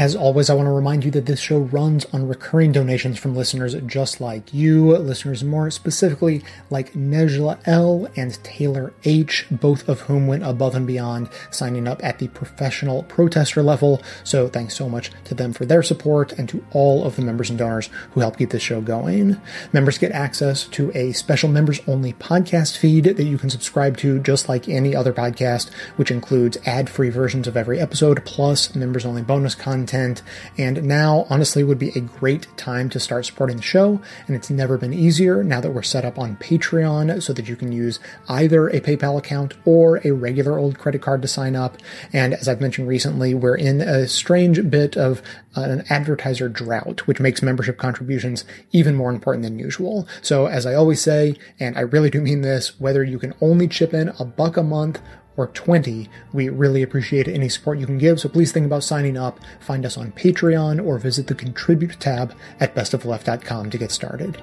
As 0.00 0.16
always, 0.16 0.48
I 0.48 0.54
want 0.54 0.66
to 0.66 0.72
remind 0.72 1.04
you 1.04 1.10
that 1.10 1.26
this 1.26 1.40
show 1.40 1.58
runs 1.58 2.06
on 2.06 2.26
recurring 2.26 2.72
donations 2.72 3.18
from 3.18 3.36
listeners 3.36 3.74
just 3.84 4.18
like 4.18 4.54
you, 4.54 4.96
listeners 4.96 5.44
more 5.44 5.70
specifically 5.70 6.42
like 6.70 6.94
Nejla 6.94 7.58
L 7.66 8.08
and 8.16 8.42
Taylor 8.42 8.94
H, 9.04 9.44
both 9.50 9.86
of 9.90 10.00
whom 10.00 10.26
went 10.26 10.42
above 10.42 10.74
and 10.74 10.86
beyond 10.86 11.28
signing 11.50 11.86
up 11.86 12.02
at 12.02 12.18
the 12.18 12.28
professional 12.28 13.02
protester 13.02 13.62
level. 13.62 14.00
So 14.24 14.48
thanks 14.48 14.74
so 14.74 14.88
much 14.88 15.10
to 15.24 15.34
them 15.34 15.52
for 15.52 15.66
their 15.66 15.82
support 15.82 16.32
and 16.32 16.48
to 16.48 16.64
all 16.72 17.04
of 17.04 17.16
the 17.16 17.22
members 17.22 17.50
and 17.50 17.58
donors 17.58 17.90
who 18.12 18.20
help 18.20 18.38
keep 18.38 18.48
this 18.48 18.62
show 18.62 18.80
going. 18.80 19.38
Members 19.70 19.98
get 19.98 20.12
access 20.12 20.64
to 20.68 20.90
a 20.94 21.12
special 21.12 21.50
members 21.50 21.82
only 21.86 22.14
podcast 22.14 22.78
feed 22.78 23.04
that 23.04 23.24
you 23.24 23.36
can 23.36 23.50
subscribe 23.50 23.98
to 23.98 24.18
just 24.20 24.48
like 24.48 24.66
any 24.66 24.96
other 24.96 25.12
podcast, 25.12 25.70
which 25.96 26.10
includes 26.10 26.56
ad 26.64 26.88
free 26.88 27.10
versions 27.10 27.46
of 27.46 27.54
every 27.54 27.78
episode 27.78 28.24
plus 28.24 28.74
members 28.74 29.04
only 29.04 29.20
bonus 29.20 29.54
content 29.54 29.89
content. 29.90 30.22
And 30.56 30.84
now, 30.84 31.26
honestly, 31.28 31.64
would 31.64 31.78
be 31.78 31.90
a 31.90 32.00
great 32.00 32.46
time 32.56 32.88
to 32.90 33.00
start 33.00 33.26
supporting 33.26 33.56
the 33.56 33.62
show. 33.62 34.00
And 34.26 34.36
it's 34.36 34.50
never 34.50 34.78
been 34.78 34.94
easier 34.94 35.42
now 35.42 35.60
that 35.60 35.72
we're 35.72 35.82
set 35.82 36.04
up 36.04 36.18
on 36.18 36.36
Patreon 36.36 37.22
so 37.22 37.32
that 37.32 37.48
you 37.48 37.56
can 37.56 37.72
use 37.72 37.98
either 38.28 38.68
a 38.68 38.80
PayPal 38.80 39.18
account 39.18 39.54
or 39.64 40.00
a 40.04 40.12
regular 40.12 40.58
old 40.58 40.78
credit 40.78 41.02
card 41.02 41.22
to 41.22 41.28
sign 41.28 41.56
up. 41.56 41.76
And 42.12 42.34
as 42.34 42.48
I've 42.48 42.60
mentioned 42.60 42.88
recently, 42.88 43.34
we're 43.34 43.56
in 43.56 43.80
a 43.80 44.06
strange 44.06 44.70
bit 44.70 44.96
of 44.96 45.22
an 45.56 45.84
advertiser 45.90 46.48
drought, 46.48 47.06
which 47.06 47.20
makes 47.20 47.42
membership 47.42 47.76
contributions 47.76 48.44
even 48.70 48.94
more 48.94 49.10
important 49.10 49.42
than 49.42 49.58
usual. 49.58 50.06
So 50.22 50.46
as 50.46 50.66
I 50.66 50.74
always 50.74 51.00
say, 51.00 51.34
and 51.58 51.76
I 51.76 51.80
really 51.80 52.10
do 52.10 52.20
mean 52.20 52.42
this, 52.42 52.78
whether 52.78 53.02
you 53.02 53.18
can 53.18 53.34
only 53.40 53.66
chip 53.66 53.92
in 53.92 54.10
a 54.20 54.24
buck 54.24 54.56
a 54.56 54.62
month 54.62 55.00
or 55.40 55.46
20, 55.48 56.08
we 56.32 56.48
really 56.48 56.82
appreciate 56.82 57.26
any 57.26 57.48
support 57.48 57.78
you 57.78 57.86
can 57.86 57.98
give. 57.98 58.20
So 58.20 58.28
please 58.28 58.52
think 58.52 58.66
about 58.66 58.84
signing 58.84 59.16
up, 59.16 59.40
find 59.58 59.86
us 59.86 59.96
on 59.96 60.12
Patreon, 60.12 60.84
or 60.84 60.98
visit 60.98 61.26
the 61.26 61.34
contribute 61.34 61.98
tab 61.98 62.34
at 62.60 62.74
bestoftheleft.com 62.74 63.70
to 63.70 63.78
get 63.78 63.90
started. 63.90 64.40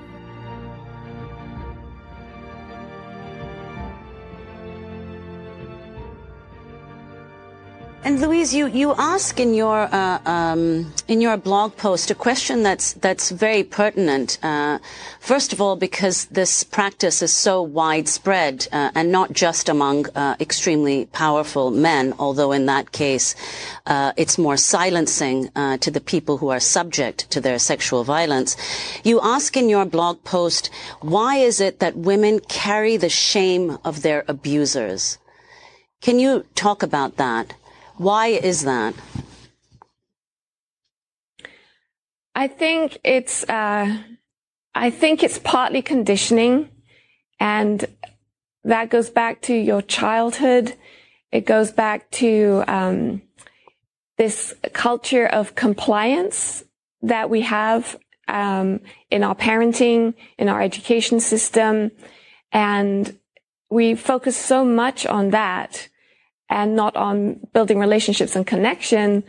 And 8.07 8.21
Louise, 8.21 8.53
you, 8.53 8.67
you 8.67 8.93
ask 8.97 9.37
in 9.37 9.53
your 9.53 9.93
uh, 9.93 10.19
um, 10.25 10.93
in 11.09 11.19
your 11.19 11.35
blog 11.35 11.75
post 11.75 12.09
a 12.09 12.15
question 12.15 12.63
that's 12.63 12.93
that's 12.93 13.31
very 13.31 13.63
pertinent. 13.63 14.39
Uh, 14.41 14.79
first 15.19 15.51
of 15.51 15.59
all, 15.59 15.75
because 15.75 16.23
this 16.27 16.63
practice 16.63 17.21
is 17.21 17.33
so 17.33 17.61
widespread 17.61 18.69
uh, 18.71 18.91
and 18.95 19.11
not 19.11 19.33
just 19.33 19.67
among 19.67 20.07
uh, 20.15 20.37
extremely 20.39 21.07
powerful 21.07 21.69
men, 21.69 22.13
although 22.17 22.53
in 22.53 22.65
that 22.67 22.93
case 22.93 23.35
uh, 23.87 24.13
it's 24.15 24.37
more 24.37 24.55
silencing 24.55 25.49
uh, 25.57 25.75
to 25.79 25.91
the 25.91 25.99
people 25.99 26.37
who 26.37 26.47
are 26.47 26.61
subject 26.61 27.29
to 27.31 27.41
their 27.41 27.59
sexual 27.59 28.05
violence. 28.05 28.55
You 29.03 29.19
ask 29.21 29.57
in 29.57 29.67
your 29.67 29.83
blog 29.83 30.23
post, 30.23 30.69
why 31.01 31.39
is 31.39 31.59
it 31.59 31.81
that 31.81 31.97
women 31.97 32.39
carry 32.39 32.95
the 32.95 33.09
shame 33.09 33.77
of 33.83 34.01
their 34.01 34.23
abusers? 34.29 35.17
Can 35.99 36.19
you 36.19 36.45
talk 36.55 36.83
about 36.83 37.17
that? 37.17 37.53
Why 37.97 38.27
is 38.27 38.61
that? 38.63 38.93
I 42.35 42.47
think 42.47 42.99
it's 43.03 43.43
uh, 43.49 43.97
I 44.75 44.89
think 44.91 45.23
it's 45.23 45.39
partly 45.39 45.81
conditioning, 45.81 46.69
and 47.39 47.83
that 48.63 48.91
goes 48.91 49.09
back 49.09 49.41
to 49.43 49.55
your 49.55 49.81
childhood. 49.81 50.75
It 51.31 51.47
goes 51.47 51.71
back 51.71 52.11
to 52.11 52.63
um, 52.67 53.23
this 54.17 54.53
culture 54.73 55.25
of 55.25 55.55
compliance 55.55 56.63
that 57.01 57.31
we 57.31 57.41
have 57.41 57.97
um, 58.27 58.81
in 59.09 59.23
our 59.23 59.35
parenting, 59.35 60.13
in 60.37 60.49
our 60.49 60.61
education 60.61 61.19
system, 61.19 61.89
and 62.51 63.17
we 63.71 63.95
focus 63.95 64.37
so 64.37 64.63
much 64.63 65.07
on 65.07 65.31
that 65.31 65.89
and 66.49 66.75
not 66.75 66.95
on 66.95 67.39
building 67.53 67.79
relationships 67.79 68.35
and 68.35 68.47
connection 68.47 69.23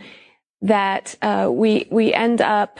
that 0.62 1.16
uh, 1.22 1.48
we 1.50 1.86
we 1.90 2.12
end 2.12 2.40
up 2.40 2.78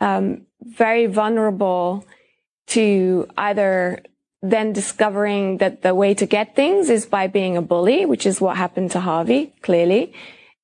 um, 0.00 0.42
very 0.60 1.06
vulnerable 1.06 2.06
to 2.66 3.28
either 3.36 4.02
then 4.42 4.72
discovering 4.72 5.58
that 5.58 5.82
the 5.82 5.94
way 5.94 6.14
to 6.14 6.26
get 6.26 6.56
things 6.56 6.90
is 6.90 7.06
by 7.06 7.28
being 7.28 7.56
a 7.56 7.62
bully, 7.62 8.04
which 8.04 8.26
is 8.26 8.40
what 8.40 8.56
happened 8.56 8.90
to 8.90 9.00
Harvey, 9.00 9.54
clearly, 9.62 10.12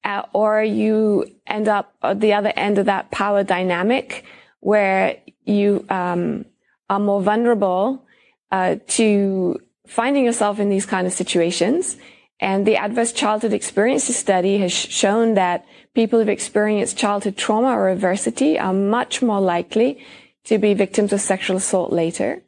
uh, 0.05 0.23
or 0.33 0.63
you 0.63 1.25
end 1.47 1.69
up 1.69 1.95
at 2.03 2.21
the 2.21 2.33
other 2.33 2.53
end 2.57 2.79
of 2.79 2.87
that 2.87 3.11
power 3.11 3.45
dynamic 3.45 4.25
where 4.61 5.19
you 5.45 5.85
um, 5.91 6.45
are 6.91 6.99
more 6.99 7.23
vulnerable 7.23 8.05
uh, 8.51 8.77
to 8.89 9.61
finding 9.87 10.25
yourself 10.25 10.59
in 10.59 10.69
these 10.69 10.87
kind 10.87 11.07
of 11.07 11.13
situations 11.13 11.97
and 12.40 12.66
the 12.66 12.77
Adverse 12.77 13.12
Childhood 13.12 13.53
Experiences 13.53 14.16
Study 14.16 14.59
has 14.59 14.72
shown 14.72 15.35
that 15.35 15.64
people 15.94 16.18
who've 16.18 16.29
experienced 16.29 16.96
childhood 16.96 17.37
trauma 17.37 17.68
or 17.68 17.88
adversity 17.88 18.59
are 18.59 18.72
much 18.72 19.22
more 19.22 19.40
likely 19.40 20.05
to 20.44 20.59
be 20.59 20.72
victims 20.74 21.12
of 21.12 21.20
sexual 21.20 21.57
assault 21.57 21.92
later. 21.92 22.42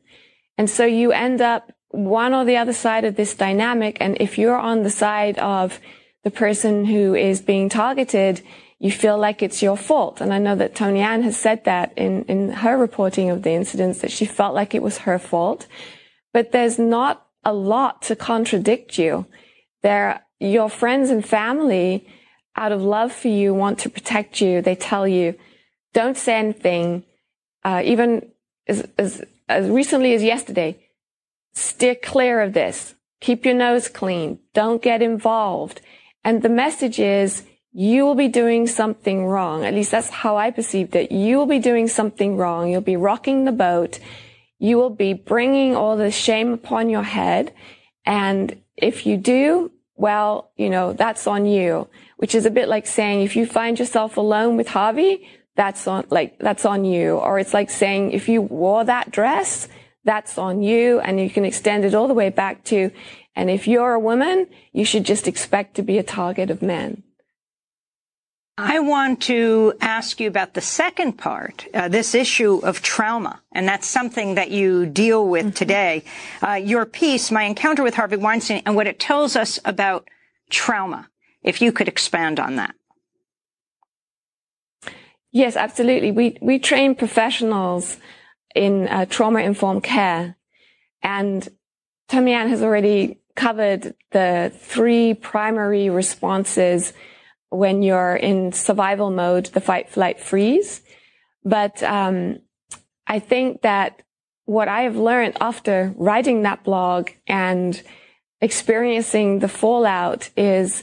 And 0.57 0.70
so 0.70 0.85
you 0.85 1.12
end 1.12 1.40
up 1.40 1.72
one 1.88 2.35
or 2.35 2.44
the 2.44 2.57
other 2.57 2.72
side 2.72 3.05
of 3.05 3.16
this 3.16 3.35
dynamic. 3.35 3.96
And 4.00 4.16
if 4.20 4.38
you're 4.38 4.59
on 4.59 4.85
the 4.85 4.90
side 4.90 5.38
of 5.38 5.81
the 6.22 6.31
person 6.31 6.85
who 6.85 7.14
is 7.14 7.40
being 7.40 7.68
targeted, 7.68 8.42
you 8.79 8.92
feel 8.92 9.18
like 9.18 9.42
it's 9.42 9.62
your 9.62 9.76
fault. 9.76 10.20
And 10.20 10.33
I 10.33 10.38
know 10.38 10.55
that 10.57 10.74
Tomi-Ann 10.74 11.22
has 11.22 11.37
said 11.37 11.64
that 11.64 11.92
in, 11.96 12.24
in 12.24 12.50
her 12.50 12.79
reporting 12.79 13.29
of 13.29 13.42
the 13.42 13.50
incidents 13.50 14.00
that 14.00 14.12
she 14.12 14.24
felt 14.24 14.55
like 14.55 14.74
it 14.74 14.83
was 14.83 14.98
her 14.98 15.18
fault. 15.18 15.66
But 16.33 16.53
there's 16.53 16.79
not 16.79 17.26
a 17.44 17.53
lot 17.53 18.03
to 18.03 18.16
contradict 18.16 18.98
you. 18.98 19.26
They're 19.83 20.25
your 20.38 20.71
friends 20.71 21.11
and 21.11 21.25
family 21.25 22.07
out 22.57 22.73
of 22.73 22.83
love 22.83 23.12
for 23.12 23.29
you 23.29 23.55
want 23.55 23.79
to 23.81 23.90
protect 23.90 24.40
you. 24.40 24.62
They 24.62 24.75
tell 24.75 25.07
you, 25.07 25.35
don't 25.93 26.16
say 26.16 26.35
anything. 26.35 27.05
Uh, 27.64 27.83
even 27.85 28.31
as, 28.66 28.88
as, 28.99 29.23
as 29.49 29.69
recently 29.69 30.14
as 30.14 30.23
yesterday, 30.23 30.79
steer 31.55 31.95
clear 31.95 32.40
of 32.40 32.53
this. 32.53 32.95
Keep 33.21 33.45
your 33.45 33.55
nose 33.55 33.88
clean. 33.88 34.38
Don't 34.55 34.83
get 34.83 35.03
involved. 35.03 35.81
And 36.25 36.43
the 36.43 36.49
message 36.49 36.99
is, 36.99 37.45
you 37.73 38.05
will 38.05 38.14
be 38.14 38.29
doing 38.29 38.66
something 38.66 39.27
wrong. 39.27 39.64
At 39.64 39.75
least 39.75 39.90
that's 39.90 40.11
how 40.11 40.37
I 40.37 40.51
perceived 40.51 40.97
it. 40.97 41.12
You 41.12 41.38
will 41.38 41.47
be 41.47 41.59
doing 41.59 41.87
something 41.87 42.37
wrong. 42.37 42.69
You'll 42.69 42.81
be 42.81 42.97
rocking 42.97 43.45
the 43.45 43.53
boat. 43.53 44.01
You 44.59 44.77
will 44.77 44.90
be 44.90 45.12
bringing 45.12 45.77
all 45.77 45.97
the 45.97 46.11
shame 46.11 46.53
upon 46.53 46.90
your 46.90 47.03
head. 47.03 47.53
And 48.05 48.60
if 48.83 49.07
you 49.07 49.16
do, 49.16 49.71
well, 49.97 50.51
you 50.57 50.71
know, 50.71 50.93
that's 50.93 51.27
on 51.27 51.47
you, 51.47 51.88
which 52.16 52.35
is 52.35 52.47
a 52.47 52.51
bit 52.51 52.69
like 52.69 52.87
saying 52.87 53.23
if 53.23 53.37
you 53.37 53.47
find 53.47 53.79
yourself 53.79 54.16
alone 54.16 54.57
with 54.57 54.69
Harvey, 54.69 55.29
that's 55.57 55.87
on, 55.87 56.07
like, 56.11 56.38
that's 56.38 56.64
on 56.64 56.85
you. 56.85 57.16
Or 57.16 57.38
it's 57.38 57.53
like 57.53 57.71
saying 57.71 58.12
if 58.12 58.29
you 58.29 58.40
wore 58.40 58.85
that 58.85 59.11
dress, 59.11 59.69
that's 60.05 60.38
on 60.38 60.62
you. 60.62 61.01
And 61.01 61.21
you 61.21 61.29
can 61.29 61.45
extend 61.45 61.85
it 61.85 61.95
all 61.95 62.09
the 62.09 62.14
way 62.14 62.31
back 62.31 62.64
to, 62.64 62.90
and 63.37 63.51
if 63.51 63.69
you're 63.69 63.93
a 63.93 64.01
woman, 64.01 64.49
you 64.73 64.85
should 64.85 65.05
just 65.05 65.29
expect 65.29 65.77
to 65.77 65.83
be 65.83 65.99
a 65.99 66.03
target 66.03 66.51
of 66.51 66.62
men. 66.62 67.03
I 68.62 68.81
want 68.81 69.23
to 69.23 69.75
ask 69.81 70.20
you 70.20 70.29
about 70.29 70.55
the 70.55 70.61
second 70.61 71.14
part, 71.14 71.66
uh, 71.73 71.88
this 71.88 72.14
issue 72.14 72.61
of 72.62 72.83
trauma. 72.83 73.40
And 73.53 73.66
that's 73.66 73.87
something 73.87 74.35
that 74.35 74.51
you 74.51 74.87
deal 74.87 75.27
with 75.27 75.46
mm-hmm. 75.46 75.55
today. 75.55 76.05
Uh, 76.46 76.55
your 76.55 76.85
piece, 76.85 77.31
My 77.31 77.44
Encounter 77.44 77.83
with 77.83 77.94
Harvey 77.94 78.16
Weinstein, 78.16 78.62
and 78.66 78.77
what 78.77 78.87
it 78.87 79.01
tells 79.01 79.37
us 79.37 79.59
about 79.64 80.09
trauma. 80.51 81.09
If 81.42 81.62
you 81.62 81.73
could 81.73 81.88
expand 81.88 82.38
on 82.38 82.57
that. 82.57 82.75
Yes, 85.33 85.57
absolutely. 85.57 86.12
We, 86.12 86.37
we 86.42 86.59
train 86.59 86.94
professionals 86.94 87.96
in 88.55 88.88
uh, 88.88 89.07
trauma 89.07 89.40
informed 89.40 89.85
care. 89.85 90.37
And 91.03 91.49
Ann 92.11 92.49
has 92.49 92.62
already 92.62 93.20
covered 93.37 93.94
the 94.11 94.53
three 94.55 95.14
primary 95.14 95.88
responses 95.88 96.92
when 97.51 97.83
you're 97.83 98.17
in 98.17 98.53
survival 98.53 99.11
mode, 99.11 99.47
the 99.47 99.61
fight, 99.61 99.89
flight, 99.89 100.19
freeze. 100.19 100.83
But 101.45 101.83
um, 101.83 102.41
I 103.07 103.19
think 103.19 103.63
that 103.63 104.03
what 104.45 104.69
I 104.69 104.83
have 104.83 104.97
learned 104.97 105.37
after 105.41 105.93
writing 105.97 106.43
that 106.43 106.65
blog 106.65 107.11
and 107.27 107.81
experiencing 108.41 109.41
the 109.41 109.49
fallout 109.49 110.31
is 110.37 110.83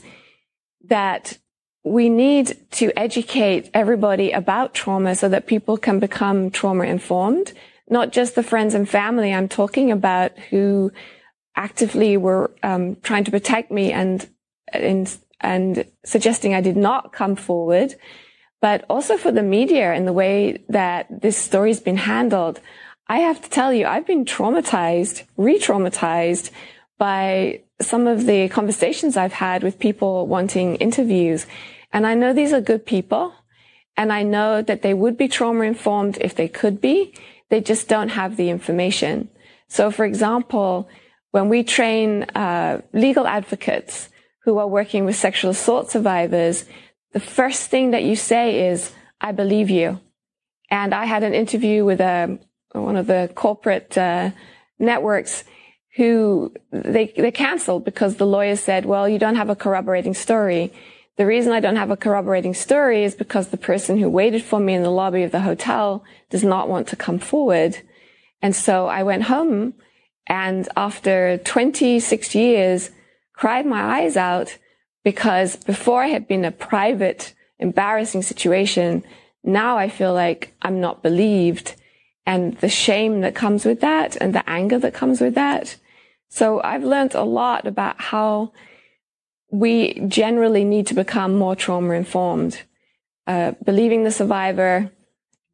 that 0.84 1.38
we 1.84 2.08
need 2.08 2.56
to 2.72 2.92
educate 2.98 3.70
everybody 3.72 4.32
about 4.32 4.74
trauma 4.74 5.14
so 5.14 5.28
that 5.28 5.46
people 5.46 5.76
can 5.76 5.98
become 5.98 6.50
trauma 6.50 6.84
informed. 6.84 7.52
Not 7.88 8.12
just 8.12 8.34
the 8.34 8.42
friends 8.42 8.74
and 8.74 8.88
family 8.88 9.32
I'm 9.32 9.48
talking 9.48 9.90
about 9.90 10.38
who 10.50 10.92
actively 11.56 12.16
were 12.16 12.50
um, 12.62 12.96
trying 13.02 13.24
to 13.24 13.30
protect 13.30 13.70
me 13.70 13.92
and 13.92 14.28
in 14.74 15.06
and 15.40 15.84
suggesting 16.04 16.54
I 16.54 16.60
did 16.60 16.76
not 16.76 17.12
come 17.12 17.36
forward, 17.36 17.94
but 18.60 18.84
also 18.88 19.16
for 19.16 19.30
the 19.30 19.42
media 19.42 19.92
and 19.92 20.06
the 20.06 20.12
way 20.12 20.64
that 20.68 21.06
this 21.22 21.36
story's 21.36 21.80
been 21.80 21.96
handled. 21.96 22.60
I 23.06 23.18
have 23.18 23.40
to 23.42 23.50
tell 23.50 23.72
you, 23.72 23.86
I've 23.86 24.06
been 24.06 24.24
traumatized, 24.24 25.22
re-traumatized 25.36 26.50
by 26.98 27.62
some 27.80 28.06
of 28.06 28.26
the 28.26 28.48
conversations 28.48 29.16
I've 29.16 29.32
had 29.32 29.62
with 29.62 29.78
people 29.78 30.26
wanting 30.26 30.76
interviews. 30.76 31.46
And 31.92 32.06
I 32.06 32.14
know 32.14 32.32
these 32.32 32.52
are 32.52 32.60
good 32.60 32.84
people. 32.84 33.32
And 33.96 34.12
I 34.12 34.22
know 34.22 34.62
that 34.62 34.82
they 34.82 34.94
would 34.94 35.16
be 35.16 35.26
trauma 35.26 35.64
informed 35.64 36.18
if 36.20 36.34
they 36.34 36.48
could 36.48 36.80
be. 36.80 37.14
They 37.48 37.60
just 37.60 37.88
don't 37.88 38.10
have 38.10 38.36
the 38.36 38.50
information. 38.50 39.28
So 39.68 39.90
for 39.90 40.04
example, 40.04 40.88
when 41.32 41.48
we 41.48 41.64
train 41.64 42.22
uh, 42.34 42.82
legal 42.92 43.26
advocates, 43.26 44.08
who 44.48 44.58
are 44.58 44.66
working 44.66 45.04
with 45.04 45.14
sexual 45.14 45.50
assault 45.50 45.90
survivors, 45.90 46.64
the 47.12 47.20
first 47.20 47.68
thing 47.68 47.90
that 47.90 48.02
you 48.02 48.16
say 48.16 48.68
is, 48.68 48.92
I 49.20 49.32
believe 49.32 49.68
you. 49.68 50.00
And 50.70 50.94
I 50.94 51.04
had 51.04 51.22
an 51.22 51.34
interview 51.34 51.84
with 51.84 52.00
a, 52.00 52.38
uh, 52.74 52.80
one 52.80 52.96
of 52.96 53.06
the 53.06 53.30
corporate 53.34 53.98
uh, 53.98 54.30
networks 54.78 55.44
who 55.96 56.54
they, 56.72 57.12
they 57.14 57.30
canceled 57.30 57.84
because 57.84 58.16
the 58.16 58.26
lawyer 58.26 58.56
said, 58.56 58.86
well, 58.86 59.06
you 59.06 59.18
don't 59.18 59.34
have 59.34 59.50
a 59.50 59.56
corroborating 59.56 60.14
story. 60.14 60.72
The 61.18 61.26
reason 61.26 61.52
I 61.52 61.60
don't 61.60 61.76
have 61.76 61.90
a 61.90 61.96
corroborating 61.96 62.54
story 62.54 63.04
is 63.04 63.14
because 63.14 63.48
the 63.48 63.58
person 63.58 63.98
who 63.98 64.08
waited 64.08 64.42
for 64.42 64.60
me 64.60 64.72
in 64.72 64.82
the 64.82 64.90
lobby 64.90 65.24
of 65.24 65.32
the 65.32 65.40
hotel 65.40 66.02
does 66.30 66.44
not 66.44 66.70
want 66.70 66.88
to 66.88 66.96
come 66.96 67.18
forward. 67.18 67.82
And 68.40 68.56
so 68.56 68.86
I 68.86 69.02
went 69.02 69.24
home 69.24 69.74
and 70.26 70.66
after 70.74 71.36
26 71.36 72.34
years, 72.34 72.90
cried 73.38 73.64
my 73.64 74.00
eyes 74.00 74.16
out 74.16 74.58
because 75.04 75.54
before 75.54 76.02
I 76.02 76.08
had 76.08 76.26
been 76.26 76.44
a 76.44 76.50
private, 76.50 77.34
embarrassing 77.60 78.22
situation. 78.22 79.04
Now 79.44 79.78
I 79.78 79.88
feel 79.88 80.12
like 80.12 80.52
I'm 80.60 80.80
not 80.80 81.04
believed 81.04 81.76
and 82.26 82.58
the 82.58 82.68
shame 82.68 83.20
that 83.20 83.36
comes 83.36 83.64
with 83.64 83.80
that 83.80 84.16
and 84.16 84.34
the 84.34 84.48
anger 84.50 84.78
that 84.80 84.92
comes 84.92 85.20
with 85.20 85.34
that. 85.36 85.76
So 86.28 86.60
I've 86.62 86.82
learned 86.82 87.14
a 87.14 87.22
lot 87.22 87.66
about 87.66 88.00
how 88.00 88.52
we 89.50 89.94
generally 90.08 90.64
need 90.64 90.88
to 90.88 90.94
become 90.94 91.34
more 91.34 91.54
trauma 91.54 91.94
informed, 91.94 92.62
uh, 93.28 93.52
believing 93.64 94.02
the 94.02 94.10
survivor 94.10 94.90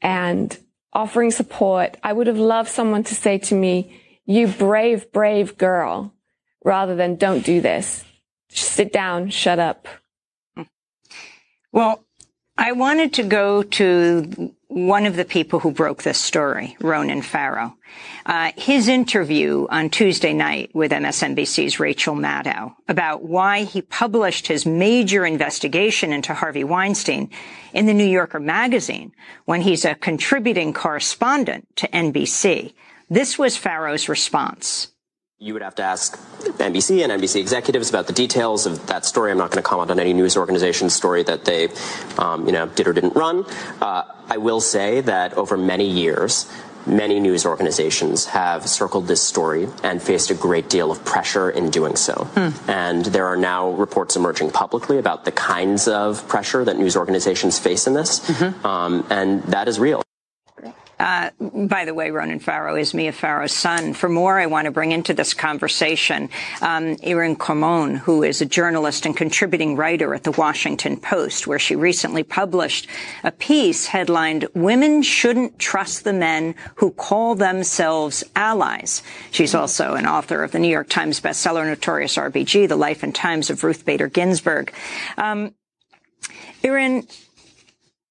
and 0.00 0.58
offering 0.92 1.30
support. 1.30 1.98
I 2.02 2.14
would 2.14 2.28
have 2.28 2.38
loved 2.38 2.70
someone 2.70 3.04
to 3.04 3.14
say 3.14 3.38
to 3.38 3.54
me, 3.54 4.00
you 4.24 4.48
brave, 4.48 5.12
brave 5.12 5.58
girl, 5.58 6.14
rather 6.64 6.96
than 6.96 7.16
don't 7.16 7.44
do 7.44 7.60
this. 7.60 8.04
Just 8.50 8.72
Sit 8.72 8.92
down, 8.92 9.30
shut 9.30 9.58
up. 9.58 9.86
Well, 11.70 12.04
I 12.56 12.72
wanted 12.72 13.14
to 13.14 13.24
go 13.24 13.62
to 13.62 14.54
one 14.68 15.06
of 15.06 15.16
the 15.16 15.24
people 15.24 15.60
who 15.60 15.70
broke 15.70 16.02
this 16.02 16.18
story, 16.18 16.76
Ronan 16.80 17.22
Farrow. 17.22 17.76
Uh, 18.26 18.52
his 18.56 18.88
interview 18.88 19.66
on 19.70 19.90
Tuesday 19.90 20.32
night 20.32 20.70
with 20.74 20.92
MSNBC's 20.92 21.78
Rachel 21.78 22.14
Maddow 22.14 22.74
about 22.88 23.24
why 23.24 23.64
he 23.64 23.82
published 23.82 24.46
his 24.46 24.64
major 24.66 25.26
investigation 25.26 26.12
into 26.12 26.32
Harvey 26.32 26.64
Weinstein 26.64 27.30
in 27.72 27.86
the 27.86 27.94
New 27.94 28.06
Yorker 28.06 28.40
magazine 28.40 29.12
when 29.44 29.60
he's 29.60 29.84
a 29.84 29.94
contributing 29.96 30.72
correspondent 30.72 31.66
to 31.76 31.88
NBC. 31.88 32.72
This 33.10 33.38
was 33.38 33.56
Farrow's 33.56 34.08
response 34.08 34.93
you 35.40 35.52
would 35.52 35.62
have 35.62 35.74
to 35.74 35.82
ask 35.82 36.16
NBC 36.58 37.02
and 37.02 37.20
NBC 37.20 37.40
executives 37.40 37.90
about 37.90 38.06
the 38.06 38.12
details 38.12 38.66
of 38.66 38.86
that 38.86 39.04
story. 39.04 39.30
I'm 39.30 39.38
not 39.38 39.50
going 39.50 39.62
to 39.62 39.68
comment 39.68 39.90
on 39.90 39.98
any 39.98 40.12
news 40.12 40.36
organization's 40.36 40.94
story 40.94 41.22
that 41.24 41.44
they, 41.44 41.68
um, 42.18 42.46
you 42.46 42.52
know, 42.52 42.66
did 42.66 42.86
or 42.86 42.92
didn't 42.92 43.14
run. 43.14 43.44
Uh, 43.80 44.04
I 44.28 44.38
will 44.38 44.60
say 44.60 45.00
that 45.02 45.34
over 45.34 45.56
many 45.56 45.86
years, 45.90 46.50
many 46.86 47.18
news 47.20 47.44
organizations 47.44 48.26
have 48.26 48.68
circled 48.68 49.06
this 49.06 49.20
story 49.22 49.68
and 49.82 50.00
faced 50.00 50.30
a 50.30 50.34
great 50.34 50.70
deal 50.70 50.90
of 50.90 51.04
pressure 51.04 51.50
in 51.50 51.68
doing 51.68 51.96
so. 51.96 52.24
Hmm. 52.34 52.70
And 52.70 53.04
there 53.06 53.26
are 53.26 53.36
now 53.36 53.70
reports 53.70 54.16
emerging 54.16 54.52
publicly 54.52 54.98
about 54.98 55.24
the 55.24 55.32
kinds 55.32 55.88
of 55.88 56.26
pressure 56.28 56.64
that 56.64 56.78
news 56.78 56.96
organizations 56.96 57.58
face 57.58 57.86
in 57.86 57.92
this. 57.94 58.20
Mm-hmm. 58.20 58.66
Um, 58.66 59.06
and 59.10 59.42
that 59.44 59.68
is 59.68 59.78
real. 59.78 60.02
Uh, 60.98 61.30
by 61.40 61.84
the 61.84 61.94
way, 61.94 62.10
Ronan 62.10 62.38
Farrow 62.38 62.76
is 62.76 62.94
Mia 62.94 63.12
Farrow's 63.12 63.52
son. 63.52 63.94
For 63.94 64.08
more, 64.08 64.38
I 64.38 64.46
want 64.46 64.66
to 64.66 64.70
bring 64.70 64.92
into 64.92 65.14
this 65.14 65.34
conversation 65.34 66.30
um, 66.60 66.96
Irin 67.02 67.36
Carmon, 67.36 67.96
who 67.96 68.22
is 68.22 68.40
a 68.40 68.46
journalist 68.46 69.06
and 69.06 69.16
contributing 69.16 69.76
writer 69.76 70.14
at 70.14 70.24
the 70.24 70.32
Washington 70.32 70.96
Post, 70.96 71.46
where 71.46 71.58
she 71.58 71.76
recently 71.76 72.22
published 72.22 72.86
a 73.22 73.32
piece 73.32 73.86
headlined 73.86 74.46
"Women 74.54 75.02
Shouldn't 75.02 75.58
Trust 75.58 76.04
the 76.04 76.12
Men 76.12 76.54
Who 76.76 76.90
Call 76.90 77.34
Themselves 77.34 78.24
Allies." 78.36 79.02
She's 79.30 79.54
also 79.54 79.94
an 79.94 80.06
author 80.06 80.42
of 80.42 80.52
the 80.52 80.58
New 80.58 80.68
York 80.68 80.88
Times 80.88 81.20
bestseller 81.20 81.66
"Notorious 81.66 82.16
RBG: 82.16 82.68
The 82.68 82.76
Life 82.76 83.02
and 83.02 83.14
Times 83.14 83.50
of 83.50 83.64
Ruth 83.64 83.84
Bader 83.84 84.08
Ginsburg." 84.08 84.72
Um, 85.18 85.54
Irin, 86.62 87.06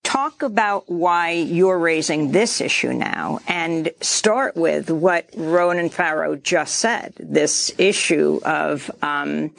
talk 0.03 0.43
about 0.43 0.89
why 0.89 1.31
you're 1.31 1.79
raising 1.79 2.31
this 2.31 2.61
issue 2.61 2.93
now 2.93 3.39
and 3.47 3.89
start 4.01 4.55
with 4.55 4.91
what 4.91 5.29
Ronan 5.35 5.89
Farrow 5.89 6.35
just 6.35 6.75
said. 6.75 7.13
This 7.17 7.73
issue 7.77 8.39
of 8.43 8.91
um, 9.01 9.51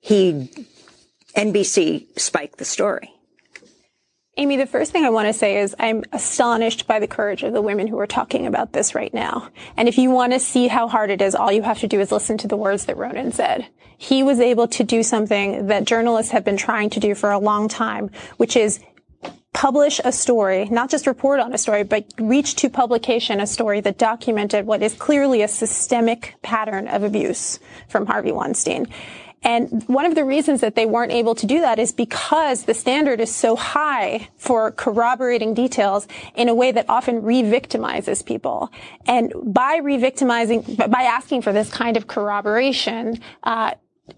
he 0.00 0.50
NBC 1.36 2.18
spiked 2.18 2.58
the 2.58 2.64
story. 2.64 3.12
Amy, 4.38 4.56
the 4.56 4.66
first 4.66 4.92
thing 4.92 5.04
I 5.04 5.10
want 5.10 5.28
to 5.28 5.32
say 5.32 5.58
is 5.58 5.74
I'm 5.78 6.04
astonished 6.12 6.86
by 6.86 6.98
the 6.98 7.06
courage 7.06 7.42
of 7.42 7.54
the 7.54 7.62
women 7.62 7.86
who 7.86 7.98
are 7.98 8.06
talking 8.06 8.46
about 8.46 8.72
this 8.72 8.94
right 8.94 9.12
now. 9.12 9.48
And 9.78 9.88
if 9.88 9.96
you 9.96 10.10
want 10.10 10.34
to 10.34 10.38
see 10.38 10.68
how 10.68 10.88
hard 10.88 11.10
it 11.10 11.22
is, 11.22 11.34
all 11.34 11.50
you 11.50 11.62
have 11.62 11.78
to 11.80 11.88
do 11.88 12.00
is 12.00 12.12
listen 12.12 12.36
to 12.38 12.48
the 12.48 12.56
words 12.56 12.84
that 12.84 12.98
Ronan 12.98 13.32
said. 13.32 13.66
He 13.96 14.22
was 14.22 14.38
able 14.38 14.68
to 14.68 14.84
do 14.84 15.02
something 15.02 15.68
that 15.68 15.86
journalists 15.86 16.32
have 16.32 16.44
been 16.44 16.58
trying 16.58 16.90
to 16.90 17.00
do 17.00 17.14
for 17.14 17.30
a 17.30 17.38
long 17.38 17.68
time, 17.68 18.10
which 18.36 18.56
is 18.56 18.78
publish 19.56 20.02
a 20.04 20.12
story, 20.12 20.66
not 20.66 20.90
just 20.90 21.06
report 21.06 21.40
on 21.40 21.54
a 21.54 21.56
story, 21.56 21.82
but 21.82 22.04
reach 22.18 22.56
to 22.56 22.68
publication 22.68 23.40
a 23.40 23.46
story 23.46 23.80
that 23.80 23.96
documented 23.96 24.66
what 24.66 24.82
is 24.82 24.92
clearly 24.92 25.40
a 25.40 25.48
systemic 25.48 26.34
pattern 26.42 26.86
of 26.88 27.02
abuse 27.02 27.58
from 27.88 28.04
Harvey 28.04 28.32
Weinstein. 28.32 28.86
And 29.42 29.82
one 29.86 30.04
of 30.04 30.14
the 30.14 30.26
reasons 30.26 30.60
that 30.60 30.74
they 30.74 30.84
weren't 30.84 31.12
able 31.12 31.34
to 31.36 31.46
do 31.46 31.62
that 31.62 31.78
is 31.78 31.90
because 31.90 32.64
the 32.64 32.74
standard 32.74 33.18
is 33.18 33.34
so 33.34 33.56
high 33.56 34.28
for 34.36 34.72
corroborating 34.72 35.54
details 35.54 36.06
in 36.34 36.50
a 36.50 36.54
way 36.54 36.70
that 36.72 36.84
often 36.90 37.22
re-victimizes 37.22 38.26
people. 38.26 38.70
And 39.06 39.32
by 39.42 39.80
re-victimizing, 39.82 40.76
by 40.88 41.02
asking 41.02 41.40
for 41.40 41.54
this 41.54 41.70
kind 41.70 41.96
of 41.96 42.08
corroboration, 42.08 43.20
uh, 43.42 43.70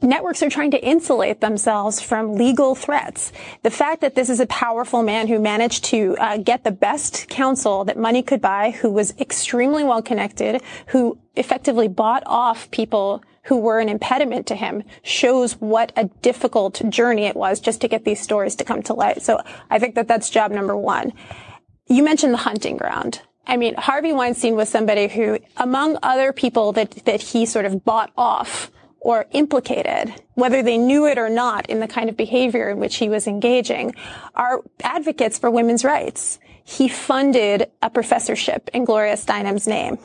networks 0.02 0.42
are 0.42 0.50
trying 0.50 0.70
to 0.72 0.84
insulate 0.84 1.40
themselves 1.40 2.00
from 2.00 2.34
legal 2.34 2.74
threats. 2.74 3.32
The 3.62 3.70
fact 3.70 4.00
that 4.02 4.14
this 4.14 4.28
is 4.28 4.40
a 4.40 4.46
powerful 4.46 5.02
man 5.02 5.28
who 5.28 5.38
managed 5.38 5.84
to 5.84 6.16
uh, 6.18 6.36
get 6.36 6.64
the 6.64 6.70
best 6.70 7.28
counsel 7.28 7.84
that 7.84 7.96
money 7.96 8.22
could 8.22 8.40
buy, 8.40 8.70
who 8.70 8.90
was 8.90 9.14
extremely 9.18 9.84
well 9.84 10.02
connected, 10.02 10.62
who 10.88 11.18
effectively 11.36 11.88
bought 11.88 12.22
off 12.26 12.70
people 12.70 13.22
who 13.44 13.56
were 13.56 13.80
an 13.80 13.88
impediment 13.88 14.46
to 14.46 14.54
him 14.54 14.84
shows 15.02 15.54
what 15.54 15.90
a 15.96 16.04
difficult 16.20 16.82
journey 16.90 17.24
it 17.24 17.34
was 17.34 17.60
just 17.60 17.80
to 17.80 17.88
get 17.88 18.04
these 18.04 18.20
stories 18.20 18.54
to 18.56 18.64
come 18.64 18.82
to 18.82 18.92
light. 18.92 19.22
So 19.22 19.40
I 19.70 19.78
think 19.78 19.94
that 19.94 20.06
that's 20.06 20.28
job 20.28 20.50
number 20.50 20.76
one. 20.76 21.14
You 21.86 22.02
mentioned 22.02 22.34
the 22.34 22.38
hunting 22.38 22.76
ground. 22.76 23.22
I 23.46 23.56
mean, 23.56 23.74
Harvey 23.76 24.12
Weinstein 24.12 24.54
was 24.54 24.68
somebody 24.68 25.08
who, 25.08 25.38
among 25.56 25.96
other 26.02 26.34
people 26.34 26.72
that, 26.72 26.90
that 27.06 27.22
he 27.22 27.46
sort 27.46 27.64
of 27.64 27.82
bought 27.82 28.12
off, 28.18 28.70
or 29.00 29.26
implicated, 29.32 30.14
whether 30.34 30.62
they 30.62 30.78
knew 30.78 31.06
it 31.06 31.18
or 31.18 31.28
not 31.28 31.68
in 31.70 31.80
the 31.80 31.88
kind 31.88 32.08
of 32.08 32.16
behavior 32.16 32.68
in 32.70 32.78
which 32.78 32.96
he 32.96 33.08
was 33.08 33.26
engaging, 33.26 33.94
are 34.34 34.62
advocates 34.82 35.38
for 35.38 35.50
women's 35.50 35.84
rights. 35.84 36.38
He 36.64 36.88
funded 36.88 37.70
a 37.80 37.90
professorship 37.90 38.68
in 38.74 38.84
Gloria 38.84 39.14
Steinem's 39.14 39.66
name. 39.66 39.98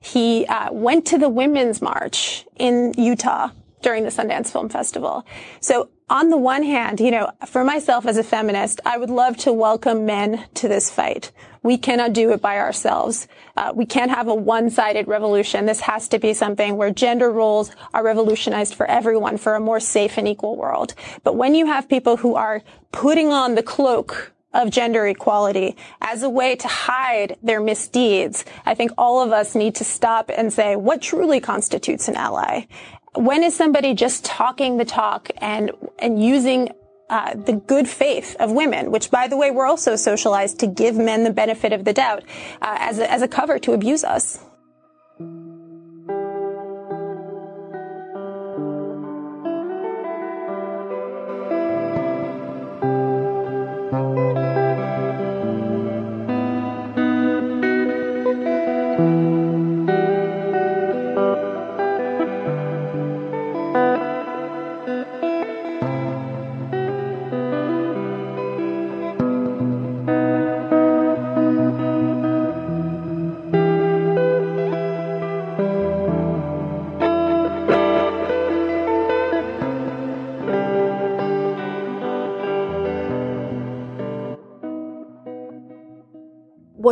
He 0.00 0.44
uh, 0.46 0.72
went 0.72 1.06
to 1.06 1.18
the 1.18 1.28
Women's 1.28 1.80
March 1.80 2.44
in 2.56 2.92
Utah 2.98 3.50
during 3.82 4.04
the 4.04 4.10
Sundance 4.10 4.50
Film 4.50 4.68
Festival. 4.68 5.24
So 5.60 5.88
on 6.12 6.28
the 6.28 6.36
one 6.36 6.62
hand, 6.62 7.00
you 7.00 7.10
know, 7.10 7.32
for 7.46 7.64
myself 7.64 8.04
as 8.04 8.18
a 8.18 8.22
feminist, 8.22 8.82
I 8.84 8.98
would 8.98 9.08
love 9.08 9.38
to 9.38 9.52
welcome 9.52 10.04
men 10.04 10.44
to 10.54 10.68
this 10.68 10.90
fight. 10.90 11.32
We 11.62 11.78
cannot 11.78 12.12
do 12.12 12.32
it 12.32 12.42
by 12.42 12.58
ourselves. 12.58 13.26
Uh, 13.56 13.72
we 13.74 13.86
can't 13.86 14.10
have 14.10 14.28
a 14.28 14.34
one-sided 14.34 15.08
revolution. 15.08 15.64
This 15.64 15.80
has 15.80 16.08
to 16.08 16.18
be 16.18 16.34
something 16.34 16.76
where 16.76 16.90
gender 16.90 17.30
roles 17.30 17.70
are 17.94 18.04
revolutionized 18.04 18.74
for 18.74 18.84
everyone 18.84 19.38
for 19.38 19.54
a 19.54 19.60
more 19.60 19.80
safe 19.80 20.18
and 20.18 20.28
equal 20.28 20.54
world. 20.54 20.94
But 21.24 21.36
when 21.36 21.54
you 21.54 21.64
have 21.64 21.88
people 21.88 22.18
who 22.18 22.34
are 22.34 22.62
putting 22.90 23.32
on 23.32 23.54
the 23.54 23.62
cloak 23.62 24.32
of 24.52 24.68
gender 24.68 25.06
equality 25.06 25.78
as 26.02 26.22
a 26.22 26.28
way 26.28 26.56
to 26.56 26.68
hide 26.68 27.38
their 27.42 27.62
misdeeds, 27.62 28.44
I 28.66 28.74
think 28.74 28.90
all 28.98 29.22
of 29.22 29.32
us 29.32 29.54
need 29.54 29.76
to 29.76 29.84
stop 29.84 30.30
and 30.36 30.52
say, 30.52 30.76
what 30.76 31.00
truly 31.00 31.40
constitutes 31.40 32.06
an 32.06 32.16
ally? 32.16 32.66
When 33.14 33.42
is 33.42 33.54
somebody 33.54 33.94
just 33.94 34.24
talking 34.24 34.78
the 34.78 34.84
talk 34.84 35.30
and, 35.38 35.70
and 35.98 36.22
using 36.22 36.70
uh, 37.10 37.34
the 37.34 37.52
good 37.52 37.86
faith 37.86 38.36
of 38.40 38.52
women, 38.52 38.90
which, 38.90 39.10
by 39.10 39.28
the 39.28 39.36
way, 39.36 39.50
we're 39.50 39.66
also 39.66 39.96
socialized 39.96 40.58
to 40.60 40.66
give 40.66 40.96
men 40.96 41.24
the 41.24 41.30
benefit 41.30 41.72
of 41.74 41.84
the 41.84 41.92
doubt 41.92 42.22
uh, 42.62 42.76
as, 42.78 42.98
a, 42.98 43.10
as 43.12 43.20
a 43.20 43.28
cover 43.28 43.58
to 43.58 43.72
abuse 43.72 44.02
us. 44.02 44.38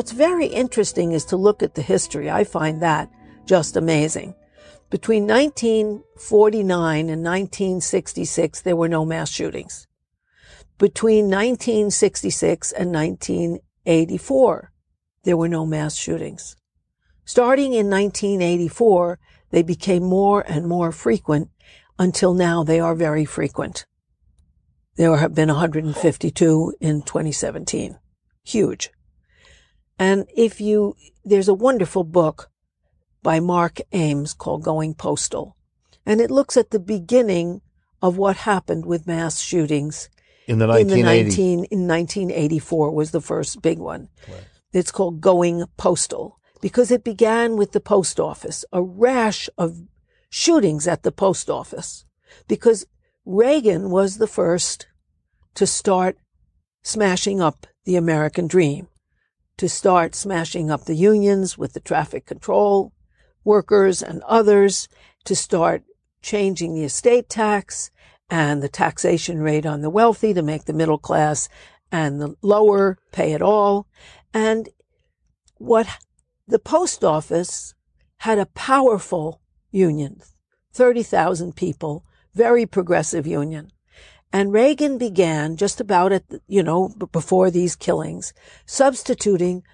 What's 0.01 0.13
very 0.13 0.47
interesting 0.47 1.13
is 1.13 1.27
to 1.27 1.37
look 1.37 1.63
at 1.63 1.75
the 1.75 1.83
history. 1.83 2.31
I 2.31 2.43
find 2.43 2.81
that 2.81 3.11
just 3.45 3.77
amazing. 3.77 4.35
Between 4.89 5.27
1949 5.27 7.11
and 7.11 7.23
1966, 7.23 8.63
there 8.63 8.77
were 8.77 8.89
no 8.89 9.05
mass 9.05 9.29
shootings. 9.29 9.87
Between 10.79 11.27
1966 11.27 12.73
and 12.73 12.91
1984, 12.95 14.73
there 15.25 15.37
were 15.37 15.49
no 15.49 15.67
mass 15.67 15.95
shootings. 15.97 16.57
Starting 17.27 17.75
in 17.75 17.91
1984, 17.91 19.19
they 19.51 19.63
became 19.63 20.03
more 20.03 20.41
and 20.49 20.67
more 20.67 20.93
frequent 20.93 21.51
until 21.99 22.33
now 22.33 22.65
they 22.65 22.81
are 22.81 22.95
very 22.95 23.27
frequent. 23.27 23.85
There 24.97 25.15
have 25.19 25.35
been 25.35 25.49
152 25.49 26.75
in 26.81 27.03
2017. 27.03 27.99
Huge. 28.45 28.91
And 30.01 30.27
if 30.35 30.63
you, 30.63 30.97
there's 31.27 31.47
a 31.47 31.55
wonderful 31.55 32.05
book 32.05 32.51
by 33.23 33.39
Mark 33.39 33.81
Ames 33.93 34.33
called 34.33 34.65
Going 34.65 34.95
Postal. 34.95 35.57
And 36.07 36.23
it 36.23 36.31
looks 36.31 36.57
at 36.57 36.71
the 36.71 36.81
beginning 36.81 37.61
of 38.01 38.17
what 38.17 38.37
happened 38.39 38.87
with 38.87 39.07
mass 39.07 39.41
shootings 39.41 40.09
in 40.47 40.59
the 40.59 40.67
1980s. 40.67 40.93
In, 40.93 41.05
19, 41.05 41.49
in 41.65 41.87
1984 41.87 42.91
was 42.93 43.11
the 43.11 43.21
first 43.21 43.61
big 43.61 43.79
one. 43.79 44.09
Right. 44.27 44.47
It's 44.73 44.91
called 44.91 45.21
Going 45.21 45.65
Postal 45.77 46.41
because 46.63 46.91
it 46.91 47.05
began 47.05 47.59
with 47.59 47.73
the 47.73 47.81
post 47.81 48.19
office, 48.19 48.65
a 48.73 48.83
rash 48.83 49.51
of 49.59 49.83
shootings 50.31 50.89
at 50.89 51.03
the 51.03 51.13
post 51.13 51.51
office 51.51 52.07
because 52.49 52.87
Reagan 53.27 53.91
was 53.91 54.17
the 54.17 54.27
first 54.27 54.87
to 55.57 55.67
start 55.67 56.17
smashing 56.83 57.43
up 57.43 57.67
the 57.85 57.97
American 57.97 58.47
dream, 58.47 58.89
to 59.61 59.69
start 59.69 60.15
smashing 60.15 60.71
up 60.71 60.87
the 60.87 60.95
unions 60.95 61.59
with 61.59 61.75
the 61.75 61.81
traffic 61.81 62.25
control 62.25 62.95
workers 63.45 64.03
and 64.03 64.23
others, 64.23 64.89
to 65.23 65.37
start 65.37 65.83
changing 66.23 66.73
the 66.73 66.85
estate 66.85 67.29
tax 67.29 67.91
and 68.31 68.63
the 68.63 68.71
taxation 68.71 69.43
rate 69.43 69.67
on 69.67 69.83
the 69.83 69.91
wealthy 69.91 70.33
to 70.33 70.41
make 70.41 70.65
the 70.65 70.73
middle 70.73 70.97
class 70.97 71.47
and 71.93 72.23
the 72.23 72.35
lower 72.41 72.97
pay 73.13 73.35
it 73.35 73.43
all. 73.43 73.87
And 74.33 74.71
what 75.59 75.87
the 76.49 76.59
post 76.59 77.05
office 77.05 77.75
had 78.21 78.39
a 78.39 78.47
powerful 78.47 79.43
union, 79.71 80.23
30,000 80.73 81.55
people, 81.55 82.07
very 82.33 82.65
progressive 82.65 83.27
union. 83.27 83.71
And 84.33 84.53
Reagan 84.53 84.97
began 84.97 85.57
just 85.57 85.81
about 85.81 86.12
at, 86.12 86.24
you 86.47 86.62
know, 86.62 86.89
before 86.89 87.51
these 87.51 87.74
killings, 87.74 88.33
substituting 88.64 89.64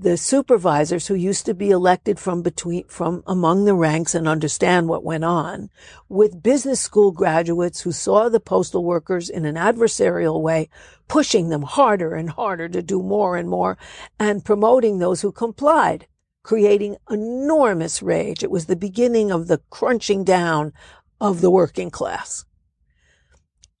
the 0.00 0.16
supervisors 0.16 1.08
who 1.08 1.14
used 1.16 1.44
to 1.46 1.54
be 1.54 1.70
elected 1.70 2.20
from 2.20 2.40
between, 2.40 2.86
from 2.86 3.24
among 3.26 3.64
the 3.64 3.74
ranks 3.74 4.14
and 4.14 4.28
understand 4.28 4.88
what 4.88 5.02
went 5.02 5.24
on 5.24 5.68
with 6.08 6.40
business 6.40 6.80
school 6.80 7.10
graduates 7.10 7.80
who 7.80 7.90
saw 7.90 8.28
the 8.28 8.38
postal 8.38 8.84
workers 8.84 9.28
in 9.28 9.44
an 9.44 9.56
adversarial 9.56 10.40
way, 10.40 10.68
pushing 11.08 11.48
them 11.48 11.62
harder 11.62 12.14
and 12.14 12.30
harder 12.30 12.68
to 12.68 12.80
do 12.80 13.02
more 13.02 13.36
and 13.36 13.48
more 13.48 13.76
and 14.20 14.44
promoting 14.44 14.98
those 14.98 15.22
who 15.22 15.32
complied, 15.32 16.06
creating 16.44 16.96
enormous 17.10 18.00
rage. 18.00 18.44
It 18.44 18.52
was 18.52 18.66
the 18.66 18.76
beginning 18.76 19.32
of 19.32 19.48
the 19.48 19.60
crunching 19.70 20.22
down 20.22 20.72
of 21.20 21.40
the 21.40 21.50
working 21.50 21.90
class. 21.90 22.44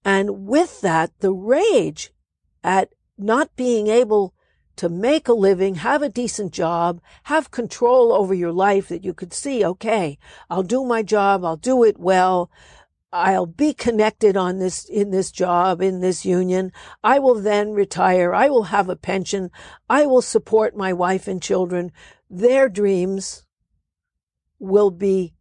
And 0.04 0.46
with 0.46 0.80
that, 0.80 1.12
the 1.20 1.32
rage 1.32 2.12
at 2.62 2.90
not 3.16 3.54
being 3.56 3.88
able 3.88 4.34
to 4.76 4.88
make 4.88 5.26
a 5.26 5.32
living, 5.32 5.76
have 5.76 6.02
a 6.02 6.08
decent 6.08 6.52
job, 6.52 7.00
have 7.24 7.50
control 7.50 8.12
over 8.12 8.32
your 8.32 8.52
life 8.52 8.88
that 8.88 9.04
you 9.04 9.12
could 9.12 9.32
see, 9.32 9.64
okay, 9.64 10.18
I'll 10.48 10.62
do 10.62 10.84
my 10.84 11.02
job, 11.02 11.44
I'll 11.44 11.56
do 11.56 11.82
it 11.82 11.98
well. 11.98 12.50
I'll 13.10 13.46
be 13.46 13.72
connected 13.72 14.36
on 14.36 14.58
this, 14.58 14.84
in 14.84 15.10
this 15.10 15.32
job, 15.32 15.80
in 15.80 16.00
this 16.00 16.26
union. 16.26 16.72
I 17.02 17.18
will 17.18 17.36
then 17.40 17.72
retire. 17.72 18.34
I 18.34 18.50
will 18.50 18.64
have 18.64 18.90
a 18.90 18.96
pension. 18.96 19.50
I 19.88 20.04
will 20.04 20.20
support 20.20 20.76
my 20.76 20.92
wife 20.92 21.26
and 21.26 21.42
children. 21.42 21.90
Their 22.28 22.68
dreams 22.68 23.46
will 24.58 24.90
be 24.90 25.34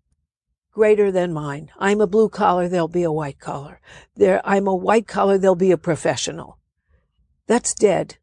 greater 0.78 1.12
than 1.12 1.34
mine. 1.34 1.72
I'm 1.80 2.02
a 2.02 2.06
blue 2.06 2.30
collar. 2.30 2.70
They'll 2.70 2.88
be 2.88 3.02
a 3.02 3.12
white 3.12 3.40
collar. 3.40 3.82
There, 4.16 4.40
I'm 4.46 4.68
a 4.68 4.76
white 4.76 5.08
collar. 5.08 5.40
They'll 5.40 5.56
be 5.56 5.72
a 5.72 5.78
professional. 5.78 6.60
That's 7.48 7.74
dead. 7.74 8.18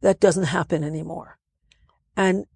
That 0.00 0.18
doesn't 0.18 0.46
happen 0.58 0.82
anymore. 0.82 1.38
And 2.16 2.46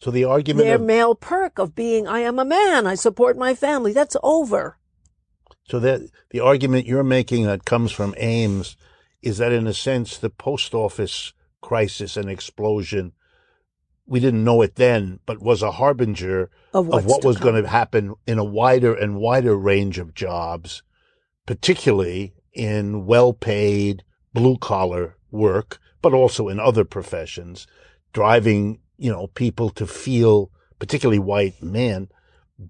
so 0.00 0.10
the 0.10 0.24
argument 0.24 0.64
their 0.64 0.76
of, 0.76 0.80
male 0.80 1.14
perk 1.14 1.58
of 1.58 1.74
being, 1.74 2.08
I 2.08 2.20
am 2.20 2.38
a 2.38 2.44
man, 2.46 2.86
I 2.86 2.94
support 2.94 3.36
my 3.36 3.54
family, 3.54 3.92
that's 3.92 4.16
over. 4.22 4.78
So 5.68 5.78
that 5.80 6.00
the 6.30 6.40
argument 6.40 6.86
you're 6.86 7.04
making 7.04 7.44
that 7.44 7.66
comes 7.66 7.92
from 7.92 8.14
Ames 8.16 8.78
is 9.20 9.36
that 9.36 9.52
in 9.52 9.66
a 9.66 9.74
sense 9.74 10.16
the 10.16 10.30
post 10.30 10.72
office 10.72 11.34
crisis 11.60 12.16
and 12.16 12.30
explosion 12.30 13.12
we 14.10 14.20
didn't 14.20 14.44
know 14.44 14.60
it 14.60 14.74
then, 14.74 15.20
but 15.24 15.40
was 15.40 15.62
a 15.62 15.70
harbinger 15.70 16.50
of, 16.74 16.92
of 16.92 17.06
what 17.06 17.24
was 17.24 17.36
come. 17.36 17.52
going 17.52 17.62
to 17.62 17.68
happen 17.68 18.14
in 18.26 18.38
a 18.38 18.44
wider 18.44 18.92
and 18.92 19.16
wider 19.16 19.56
range 19.56 19.98
of 19.98 20.14
jobs, 20.14 20.82
particularly 21.46 22.34
in 22.52 23.06
well 23.06 23.32
paid 23.32 24.02
blue 24.34 24.58
collar 24.58 25.16
work 25.30 25.78
but 26.02 26.14
also 26.14 26.48
in 26.48 26.58
other 26.58 26.84
professions, 26.84 27.66
driving, 28.12 28.80
you 28.96 29.10
know, 29.10 29.26
people 29.28 29.70
to 29.70 29.86
feel, 29.86 30.50
particularly 30.78 31.18
white 31.18 31.62
men, 31.62 32.08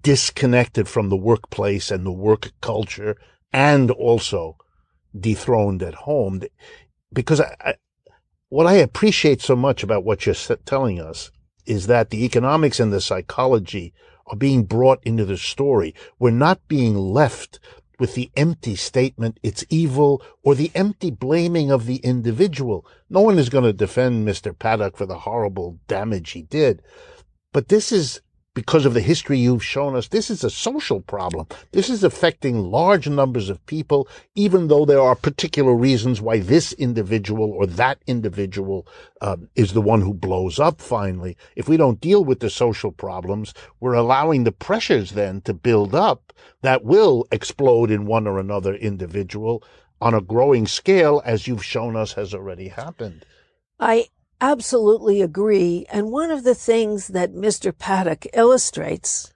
disconnected 0.01 0.87
from 0.87 1.09
the 1.09 1.17
workplace 1.17 1.91
and 1.91 2.05
the 2.05 2.11
work 2.11 2.51
culture 2.61 3.17
and 3.53 3.91
also 3.91 4.57
dethroned 5.17 5.83
at 5.83 5.93
home. 5.93 6.41
Because 7.13 7.41
I, 7.41 7.55
I, 7.61 7.75
what 8.51 8.67
I 8.67 8.73
appreciate 8.73 9.41
so 9.41 9.55
much 9.55 9.81
about 9.81 10.03
what 10.03 10.25
you're 10.25 10.35
telling 10.65 10.99
us 10.99 11.31
is 11.65 11.87
that 11.87 12.09
the 12.09 12.25
economics 12.25 12.81
and 12.81 12.91
the 12.91 12.99
psychology 12.99 13.93
are 14.27 14.35
being 14.35 14.65
brought 14.65 14.99
into 15.03 15.23
the 15.23 15.37
story. 15.37 15.95
We're 16.19 16.31
not 16.31 16.67
being 16.67 16.93
left 16.97 17.61
with 17.97 18.13
the 18.13 18.29
empty 18.35 18.75
statement, 18.75 19.39
it's 19.41 19.63
evil, 19.69 20.21
or 20.43 20.53
the 20.53 20.69
empty 20.75 21.11
blaming 21.11 21.71
of 21.71 21.85
the 21.85 21.97
individual. 21.97 22.85
No 23.09 23.21
one 23.21 23.39
is 23.39 23.47
going 23.47 23.63
to 23.63 23.71
defend 23.71 24.27
Mr. 24.27 24.57
Paddock 24.57 24.97
for 24.97 25.05
the 25.05 25.19
horrible 25.19 25.79
damage 25.87 26.31
he 26.31 26.41
did. 26.41 26.81
But 27.53 27.69
this 27.69 27.89
is 27.89 28.19
because 28.53 28.85
of 28.85 28.93
the 28.93 29.01
history 29.01 29.37
you've 29.37 29.63
shown 29.63 29.95
us, 29.95 30.09
this 30.09 30.29
is 30.29 30.43
a 30.43 30.49
social 30.49 30.99
problem. 30.99 31.47
This 31.71 31.89
is 31.89 32.03
affecting 32.03 32.57
large 32.57 33.07
numbers 33.07 33.49
of 33.49 33.65
people, 33.65 34.09
even 34.35 34.67
though 34.67 34.85
there 34.85 35.01
are 35.01 35.15
particular 35.15 35.73
reasons 35.73 36.19
why 36.19 36.39
this 36.39 36.73
individual 36.73 37.51
or 37.51 37.65
that 37.65 37.99
individual 38.07 38.85
uh, 39.21 39.37
is 39.55 39.71
the 39.73 39.81
one 39.81 40.01
who 40.01 40.13
blows 40.13 40.59
up 40.59 40.81
finally. 40.81 41.37
If 41.55 41.69
we 41.69 41.77
don't 41.77 42.01
deal 42.01 42.25
with 42.25 42.41
the 42.41 42.49
social 42.49 42.91
problems, 42.91 43.53
we're 43.79 43.93
allowing 43.93 44.43
the 44.43 44.51
pressures 44.51 45.11
then 45.11 45.41
to 45.41 45.53
build 45.53 45.95
up 45.95 46.33
that 46.61 46.83
will 46.83 47.27
explode 47.31 47.89
in 47.89 48.05
one 48.05 48.27
or 48.27 48.37
another 48.37 48.75
individual 48.75 49.63
on 50.01 50.13
a 50.13 50.21
growing 50.21 50.67
scale, 50.67 51.21
as 51.23 51.47
you've 51.47 51.63
shown 51.63 51.95
us 51.95 52.13
has 52.13 52.33
already 52.33 52.67
happened. 52.67 53.23
I 53.79 54.07
absolutely 54.41 55.21
agree. 55.21 55.85
And 55.91 56.11
one 56.11 56.31
of 56.31 56.43
the 56.43 56.55
things 56.55 57.09
that 57.09 57.33
Mr. 57.33 57.77
Paddock 57.77 58.27
illustrates 58.33 59.31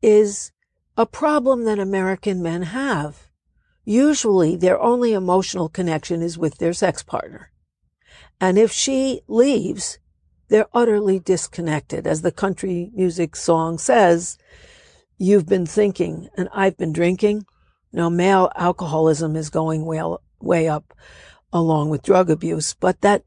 is 0.00 0.52
a 0.96 1.04
problem 1.04 1.64
that 1.64 1.78
American 1.78 2.42
men 2.42 2.62
have. 2.62 3.28
Usually 3.84 4.56
their 4.56 4.80
only 4.80 5.12
emotional 5.12 5.68
connection 5.68 6.22
is 6.22 6.38
with 6.38 6.58
their 6.58 6.72
sex 6.72 7.02
partner. 7.02 7.50
And 8.40 8.56
if 8.56 8.72
she 8.72 9.20
leaves, 9.26 9.98
they're 10.48 10.68
utterly 10.72 11.18
disconnected. 11.18 12.06
As 12.06 12.22
the 12.22 12.32
country 12.32 12.90
music 12.94 13.36
song 13.36 13.78
says, 13.78 14.38
you've 15.18 15.46
been 15.46 15.66
thinking 15.66 16.28
and 16.36 16.48
I've 16.52 16.76
been 16.76 16.92
drinking. 16.92 17.46
Now 17.92 18.08
male 18.08 18.50
alcoholism 18.56 19.36
is 19.36 19.50
going 19.50 19.84
way, 19.84 20.02
way 20.40 20.68
up 20.68 20.94
along 21.52 21.90
with 21.90 22.02
drug 22.02 22.30
abuse, 22.30 22.74
but 22.74 23.00
that 23.00 23.24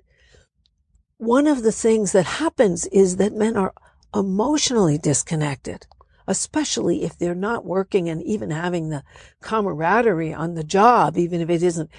one 1.23 1.47
of 1.47 1.63
the 1.63 1.71
things 1.71 2.11
that 2.11 2.25
happens 2.25 2.85
is 2.87 3.17
that 3.17 3.33
men 3.33 3.55
are 3.55 3.73
emotionally 4.13 4.97
disconnected, 4.97 5.87
especially 6.27 7.03
if 7.03 7.17
they're 7.17 7.33
not 7.33 7.65
working 7.65 8.09
and 8.09 8.21
even 8.23 8.51
having 8.51 8.89
the 8.89 9.03
camaraderie 9.41 10.33
on 10.33 10.55
the 10.55 10.63
job, 10.63 11.17
even 11.17 11.41
if 11.41 11.49
it 11.49 11.63
isn't 11.63 11.89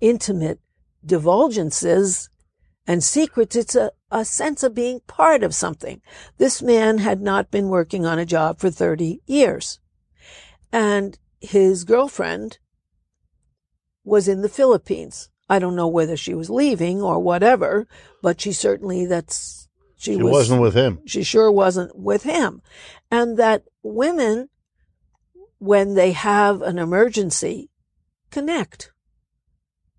intimate 0.00 0.60
divulgences 1.04 2.28
and 2.86 3.02
secrets. 3.02 3.56
It's 3.56 3.74
a, 3.74 3.92
a 4.10 4.24
sense 4.24 4.62
of 4.62 4.74
being 4.74 5.00
part 5.06 5.42
of 5.42 5.54
something. 5.54 6.02
This 6.38 6.60
man 6.60 6.98
had 6.98 7.20
not 7.20 7.50
been 7.50 7.68
working 7.68 8.04
on 8.04 8.18
a 8.18 8.26
job 8.26 8.58
for 8.58 8.70
30 8.70 9.22
years 9.26 9.78
and 10.72 11.18
his 11.40 11.84
girlfriend 11.84 12.58
was 14.04 14.26
in 14.26 14.42
the 14.42 14.48
Philippines 14.48 15.28
I 15.52 15.58
don't 15.58 15.76
know 15.76 15.86
whether 15.86 16.16
she 16.16 16.32
was 16.32 16.48
leaving 16.48 17.02
or 17.02 17.18
whatever, 17.18 17.86
but 18.22 18.40
she 18.40 18.52
certainly 18.52 19.04
that's 19.04 19.68
she, 19.98 20.14
She 20.14 20.22
was, 20.22 20.32
wasn't 20.32 20.62
with 20.62 20.72
him. 20.72 21.00
She 21.04 21.22
sure 21.22 21.52
wasn't 21.52 21.94
with 21.94 22.22
him. 22.22 22.62
And 23.10 23.36
that 23.36 23.64
women, 23.82 24.48
when 25.58 25.92
they 25.92 26.12
have 26.12 26.62
an 26.62 26.78
emergency, 26.78 27.68
connect. 28.30 28.92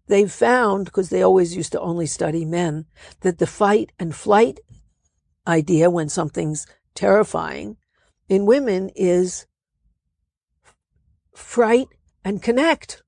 They've 0.07 0.31
found, 0.31 0.85
because 0.85 1.09
they 1.11 1.21
always 1.21 1.55
used 1.55 1.71
to 1.73 1.79
only 1.79 2.07
study 2.07 2.45
men, 2.45 2.87
that 3.21 3.37
the 3.37 3.45
fight 3.45 3.91
and 3.99 4.15
flight 4.15 4.59
idea 5.45 5.87
when 5.91 6.09
something's 6.09 6.65
terrifying 6.95 7.77
in 8.27 8.47
women 8.47 8.89
is 8.95 9.45
fright 11.35 11.89
and 12.25 12.41
connect. 12.41 13.02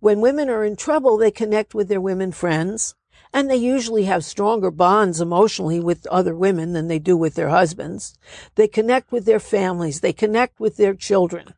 When 0.00 0.22
women 0.22 0.48
are 0.48 0.64
in 0.64 0.76
trouble, 0.76 1.16
they 1.16 1.30
connect 1.30 1.74
with 1.74 1.88
their 1.88 2.00
women 2.00 2.32
friends, 2.32 2.94
and 3.32 3.50
they 3.50 3.56
usually 3.56 4.04
have 4.04 4.24
stronger 4.24 4.70
bonds 4.70 5.20
emotionally 5.20 5.78
with 5.78 6.06
other 6.06 6.34
women 6.34 6.72
than 6.72 6.88
they 6.88 6.98
do 6.98 7.16
with 7.16 7.34
their 7.34 7.50
husbands. 7.50 8.18
They 8.54 8.66
connect 8.66 9.12
with 9.12 9.26
their 9.26 9.38
families, 9.38 10.00
they 10.00 10.14
connect 10.14 10.58
with 10.58 10.78
their 10.78 10.94
children, 10.94 11.54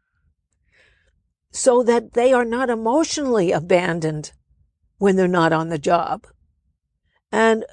so 1.53 1.83
that 1.85 2.15
they 2.15 2.33
are 2.33 2.45
not 2.45 2.69
emotionally 2.69 3.53
abandoned 3.53 4.33
when 4.99 5.17
they're 5.17 5.29
not 5.29 5.53
on 5.53 5.69
the 5.69 5.79
job. 5.79 6.27
And 7.31 7.65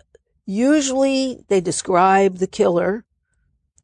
usually 0.46 1.44
they 1.48 1.62
describe 1.62 2.38
the 2.38 2.48
killer 2.48 3.06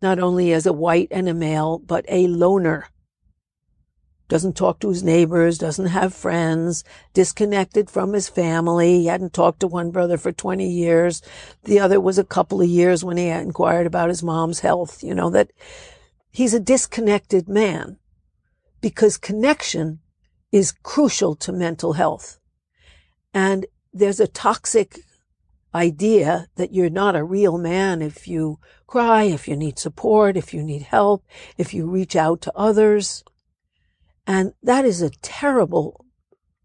not 0.02 0.20
only 0.20 0.54
as 0.54 0.66
a 0.66 0.74
white 0.74 1.08
and 1.10 1.28
a 1.28 1.34
male, 1.34 1.80
but 1.80 2.06
a 2.08 2.28
loner 2.28 2.88
doesn't 4.28 4.56
talk 4.56 4.80
to 4.80 4.90
his 4.90 5.04
neighbors, 5.04 5.58
doesn't 5.58 5.88
have 5.88 6.14
friends, 6.14 6.84
disconnected 7.14 7.90
from 7.90 8.14
his 8.14 8.28
family. 8.28 9.00
He 9.00 9.06
hadn't 9.06 9.34
talked 9.34 9.60
to 9.60 9.68
one 9.68 9.92
brother 9.92 10.18
for 10.18 10.32
20 10.32 10.68
years. 10.68 11.22
The 11.64 11.80
other 11.80 12.00
was 12.00 12.18
a 12.18 12.24
couple 12.24 12.62
of 12.62 12.68
years 12.68 13.04
when 13.04 13.18
he 13.18 13.28
inquired 13.28 13.88
about 13.88 14.10
his 14.10 14.24
mom's 14.24 14.62
health. 14.62 15.04
You 15.04 15.14
know, 15.14 15.30
that 15.30 15.52
he's 16.32 16.54
a 16.54 16.60
disconnected 16.60 17.48
man 17.48 17.98
because 18.82 19.18
connection 19.18 20.00
is 20.52 20.72
crucial 20.72 21.36
to 21.36 21.52
mental 21.52 21.94
health. 21.94 22.40
And 23.34 23.66
there's 23.94 24.20
a 24.20 24.28
toxic 24.28 25.00
idea 25.74 26.48
that 26.56 26.74
you're 26.74 26.90
not 26.90 27.16
a 27.16 27.24
real 27.24 27.58
man 27.58 28.02
if 28.02 28.28
you 28.28 28.60
cry, 28.88 29.24
if 29.24 29.48
you 29.48 29.56
need 29.58 29.78
support, 29.78 30.38
if 30.38 30.54
you 30.54 30.64
need 30.64 30.84
help, 30.84 31.24
if 31.58 31.74
you 31.74 31.86
reach 31.86 32.16
out 32.16 32.42
to 32.42 32.54
others. 32.56 33.24
And 34.28 34.54
that 34.64 34.86
is 34.86 35.02
a 35.02 35.10
terrible 35.10 36.06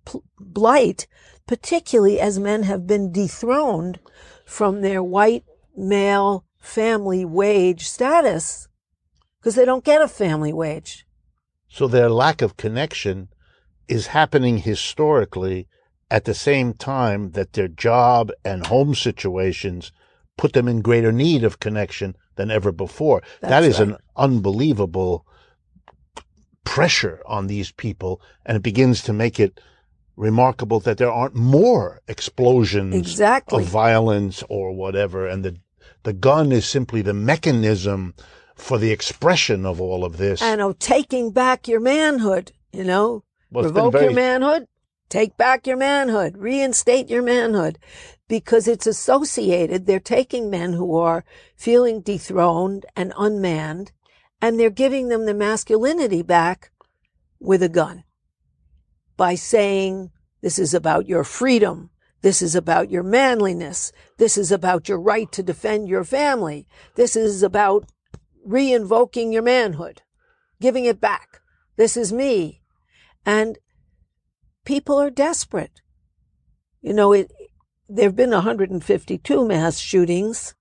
pl- 0.04 0.24
blight, 0.38 1.06
particularly 1.46 2.20
as 2.20 2.38
men 2.38 2.64
have 2.64 2.86
been 2.86 3.12
dethroned 3.12 4.00
from 4.44 4.80
their 4.80 5.02
white 5.02 5.44
male 5.76 6.44
family 6.58 7.24
wage 7.24 7.88
status 7.88 8.68
because 9.38 9.54
they 9.54 9.64
don't 9.64 9.84
get 9.84 10.02
a 10.02 10.08
family 10.08 10.52
wage. 10.52 11.06
So 11.68 11.86
their 11.86 12.10
lack 12.10 12.42
of 12.42 12.56
connection 12.56 13.28
is 13.88 14.08
happening 14.08 14.58
historically 14.58 15.68
at 16.10 16.24
the 16.24 16.34
same 16.34 16.74
time 16.74 17.32
that 17.32 17.52
their 17.52 17.68
job 17.68 18.32
and 18.44 18.66
home 18.66 18.94
situations 18.94 19.92
put 20.36 20.52
them 20.52 20.68
in 20.68 20.82
greater 20.82 21.12
need 21.12 21.44
of 21.44 21.60
connection 21.60 22.16
than 22.36 22.50
ever 22.50 22.72
before. 22.72 23.22
That's 23.40 23.50
that 23.50 23.64
is 23.64 23.78
right. 23.78 23.88
an 23.88 23.96
unbelievable 24.16 25.26
pressure 26.70 27.20
on 27.26 27.48
these 27.48 27.72
people, 27.72 28.20
and 28.46 28.56
it 28.56 28.62
begins 28.62 29.02
to 29.02 29.12
make 29.12 29.40
it 29.40 29.60
remarkable 30.16 30.78
that 30.78 30.98
there 30.98 31.10
aren't 31.10 31.34
more 31.34 32.00
explosions 32.06 32.94
Exactly. 32.94 33.64
of 33.64 33.68
violence 33.68 34.44
or 34.48 34.70
whatever, 34.70 35.26
and 35.26 35.44
the 35.44 35.56
the 36.04 36.12
gun 36.12 36.52
is 36.52 36.64
simply 36.66 37.02
the 37.02 37.12
mechanism 37.12 38.14
for 38.54 38.78
the 38.78 38.92
expression 38.92 39.66
of 39.66 39.80
all 39.80 40.04
of 40.04 40.16
this. 40.16 40.40
And 40.40 40.60
of 40.60 40.78
taking 40.78 41.32
back 41.32 41.66
your 41.66 41.80
manhood, 41.80 42.52
you 42.72 42.84
know, 42.84 43.24
Well, 43.50 43.64
revoke 43.64 43.94
your 43.94 44.12
manhood, 44.12 44.68
take 45.08 45.36
back 45.36 45.66
your 45.66 45.76
manhood, 45.76 46.36
reinstate 46.38 47.10
your 47.10 47.22
manhood, 47.22 47.78
because 48.28 48.68
it's 48.68 48.86
associated. 48.86 49.86
They're 49.86 49.98
taking 49.98 50.48
men 50.48 50.74
who 50.74 50.96
are 50.96 51.24
feeling 51.56 52.00
dethroned 52.00 52.86
and 52.94 53.12
unmanned, 53.18 53.90
and 54.40 54.58
they're 54.58 54.70
giving 54.70 55.08
them 55.08 55.26
the 55.26 55.34
masculinity 55.34 56.22
back 56.22 56.70
with 57.38 57.62
a 57.62 57.68
gun 57.68 58.04
by 59.16 59.34
saying, 59.34 60.10
this 60.40 60.58
is 60.58 60.72
about 60.72 61.06
your 61.06 61.24
freedom. 61.24 61.90
This 62.22 62.42
is 62.42 62.54
about 62.54 62.90
your 62.90 63.02
manliness. 63.02 63.92
This 64.18 64.36
is 64.36 64.52
about 64.52 64.88
your 64.88 65.00
right 65.00 65.30
to 65.32 65.42
defend 65.42 65.88
your 65.88 66.04
family. 66.04 66.66
This 66.94 67.16
is 67.16 67.42
about 67.42 67.86
reinvoking 68.46 69.32
your 69.32 69.42
manhood, 69.42 70.02
giving 70.60 70.84
it 70.84 71.00
back. 71.00 71.40
This 71.76 71.96
is 71.96 72.12
me. 72.12 72.62
And 73.24 73.58
people 74.64 75.00
are 75.00 75.10
desperate. 75.10 75.80
You 76.80 76.94
know, 76.94 77.12
it, 77.12 77.30
there 77.88 78.06
have 78.06 78.16
been 78.16 78.30
152 78.30 79.46
mass 79.46 79.78
shootings 79.78 80.54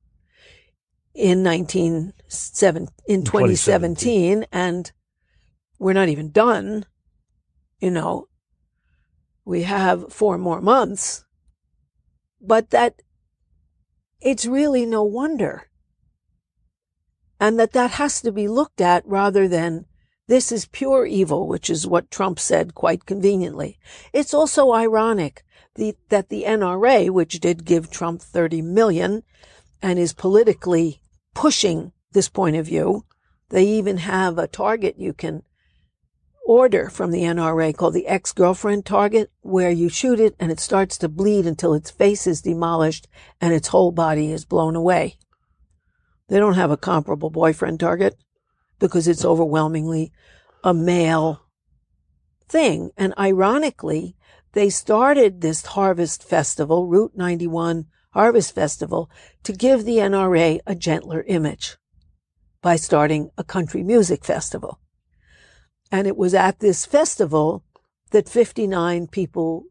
in 1.14 1.44
19, 1.44 2.14
in 3.08 3.24
2017, 3.24 4.46
and 4.52 4.92
we're 5.78 5.94
not 5.94 6.10
even 6.10 6.32
done. 6.32 6.86
You 7.80 7.92
know, 7.92 8.28
we 9.46 9.64
have 9.64 10.12
four 10.14 10.38
more 10.38 10.62
months, 10.62 11.26
but 12.42 12.70
that 12.72 13.02
it's 14.22 14.46
really 14.46 14.86
no 14.86 15.04
wonder. 15.04 15.70
And 17.40 17.58
that 17.58 17.72
that 17.72 17.92
has 17.92 18.22
to 18.22 18.32
be 18.32 18.48
looked 18.50 18.82
at 18.82 19.06
rather 19.08 19.48
than 19.48 19.86
this 20.28 20.52
is 20.52 20.68
pure 20.68 21.06
evil, 21.06 21.48
which 21.48 21.70
is 21.70 21.88
what 21.88 22.12
Trump 22.12 22.38
said 22.38 22.76
quite 22.76 23.06
conveniently. 23.06 23.80
It's 24.14 24.34
also 24.34 24.74
ironic 24.74 25.44
the, 25.76 25.96
that 26.10 26.30
the 26.30 26.44
NRA, 26.44 27.10
which 27.10 27.40
did 27.40 27.66
give 27.66 27.90
Trump 27.90 28.22
30 28.22 28.62
million 28.62 29.24
and 29.82 29.98
is 29.98 30.14
politically 30.14 30.99
pushing 31.34 31.92
this 32.12 32.30
point 32.30 32.56
of 32.56 32.66
view, 32.66 33.06
they 33.50 33.64
even 33.64 33.98
have 33.98 34.38
a 34.38 34.48
target 34.48 34.96
you 34.98 35.14
can 35.14 35.44
order 36.46 36.90
from 36.90 37.12
the 37.12 37.22
NRA 37.22 37.76
called 37.76 37.94
the 37.94 38.08
ex-girlfriend 38.08 38.86
target, 38.86 39.32
where 39.42 39.70
you 39.70 39.88
shoot 39.88 40.20
it 40.20 40.36
and 40.40 40.52
it 40.52 40.60
starts 40.60 40.98
to 40.98 41.08
bleed 41.08 41.46
until 41.46 41.74
its 41.74 41.92
face 41.92 42.26
is 42.26 42.42
demolished 42.42 43.08
and 43.40 43.54
its 43.54 43.68
whole 43.68 43.92
body 43.92 44.32
is 44.32 44.46
blown 44.46 44.76
away. 44.76 45.16
They 46.28 46.40
don't 46.40 46.56
have 46.56 46.72
a 46.72 46.78
comparable 46.78 47.30
boyfriend 47.30 47.80
target 47.80 48.16
because 48.80 49.08
it's 49.08 49.26
overwhelmingly 49.26 50.12
a 50.64 50.74
male 50.74 51.46
thing. 52.48 52.92
And 52.98 53.14
ironically, 53.18 54.16
they 54.54 54.70
started 54.70 55.42
this 55.42 55.66
harvest 55.66 56.24
festival, 56.24 56.88
Route 56.88 57.14
91 57.16 57.86
Harvest 58.12 58.56
Festival, 58.56 59.10
to 59.44 59.54
give 59.54 59.86
the 59.86 59.98
NRA 59.98 60.60
a 60.66 60.76
gentler 60.76 61.24
image 61.28 61.78
by 62.62 62.76
starting 62.76 63.30
a 63.38 63.44
country 63.44 63.84
music 63.84 64.26
festival. 64.26 64.80
And 65.92 66.08
it 66.08 66.18
was 66.18 66.34
at 66.34 66.60
this 66.60 66.86
festival 66.86 67.64
that 68.12 68.28
59 68.28 69.08
people 69.08 69.66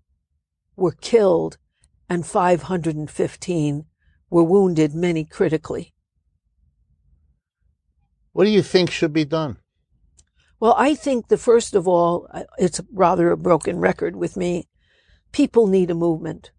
were 0.76 0.92
killed 0.92 1.58
and 2.08 2.26
515 2.26 3.84
were 4.30 4.44
wounded, 4.44 4.94
many 4.94 5.24
critically. 5.24 5.92
what 8.32 8.44
do 8.44 8.50
you 8.50 8.62
think 8.62 8.90
should 8.90 9.12
be 9.12 9.24
done? 9.24 9.56
Well, 10.60 10.74
I 10.78 10.94
think 10.94 11.28
the 11.28 11.36
first 11.36 11.74
of 11.74 11.88
all, 11.88 12.28
uh, 12.32 12.44
it's 12.56 12.80
rather 12.92 13.30
a 13.30 13.36
broken 13.36 13.78
record 13.78 14.16
with 14.16 14.36
me. 14.36 14.68
People 15.32 15.66
need 15.66 15.90
a 15.90 15.94
movement. 15.94 16.52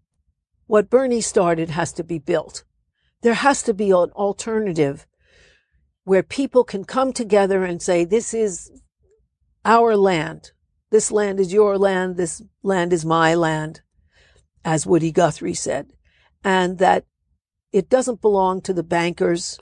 What 0.70 0.88
Bernie 0.88 1.20
started 1.20 1.70
has 1.70 1.92
to 1.94 2.04
be 2.04 2.20
built. 2.20 2.62
There 3.22 3.34
has 3.34 3.60
to 3.64 3.74
be 3.74 3.90
an 3.90 4.12
alternative 4.14 5.04
where 6.04 6.22
people 6.22 6.62
can 6.62 6.84
come 6.84 7.12
together 7.12 7.64
and 7.64 7.82
say, 7.82 8.04
this 8.04 8.32
is 8.32 8.70
our 9.64 9.96
land. 9.96 10.52
This 10.92 11.10
land 11.10 11.40
is 11.40 11.52
your 11.52 11.76
land. 11.76 12.16
This 12.16 12.40
land 12.62 12.92
is 12.92 13.04
my 13.04 13.34
land, 13.34 13.80
as 14.64 14.86
Woody 14.86 15.10
Guthrie 15.10 15.54
said. 15.54 15.92
And 16.44 16.78
that 16.78 17.04
it 17.72 17.88
doesn't 17.88 18.20
belong 18.20 18.60
to 18.60 18.72
the 18.72 18.84
bankers 18.84 19.58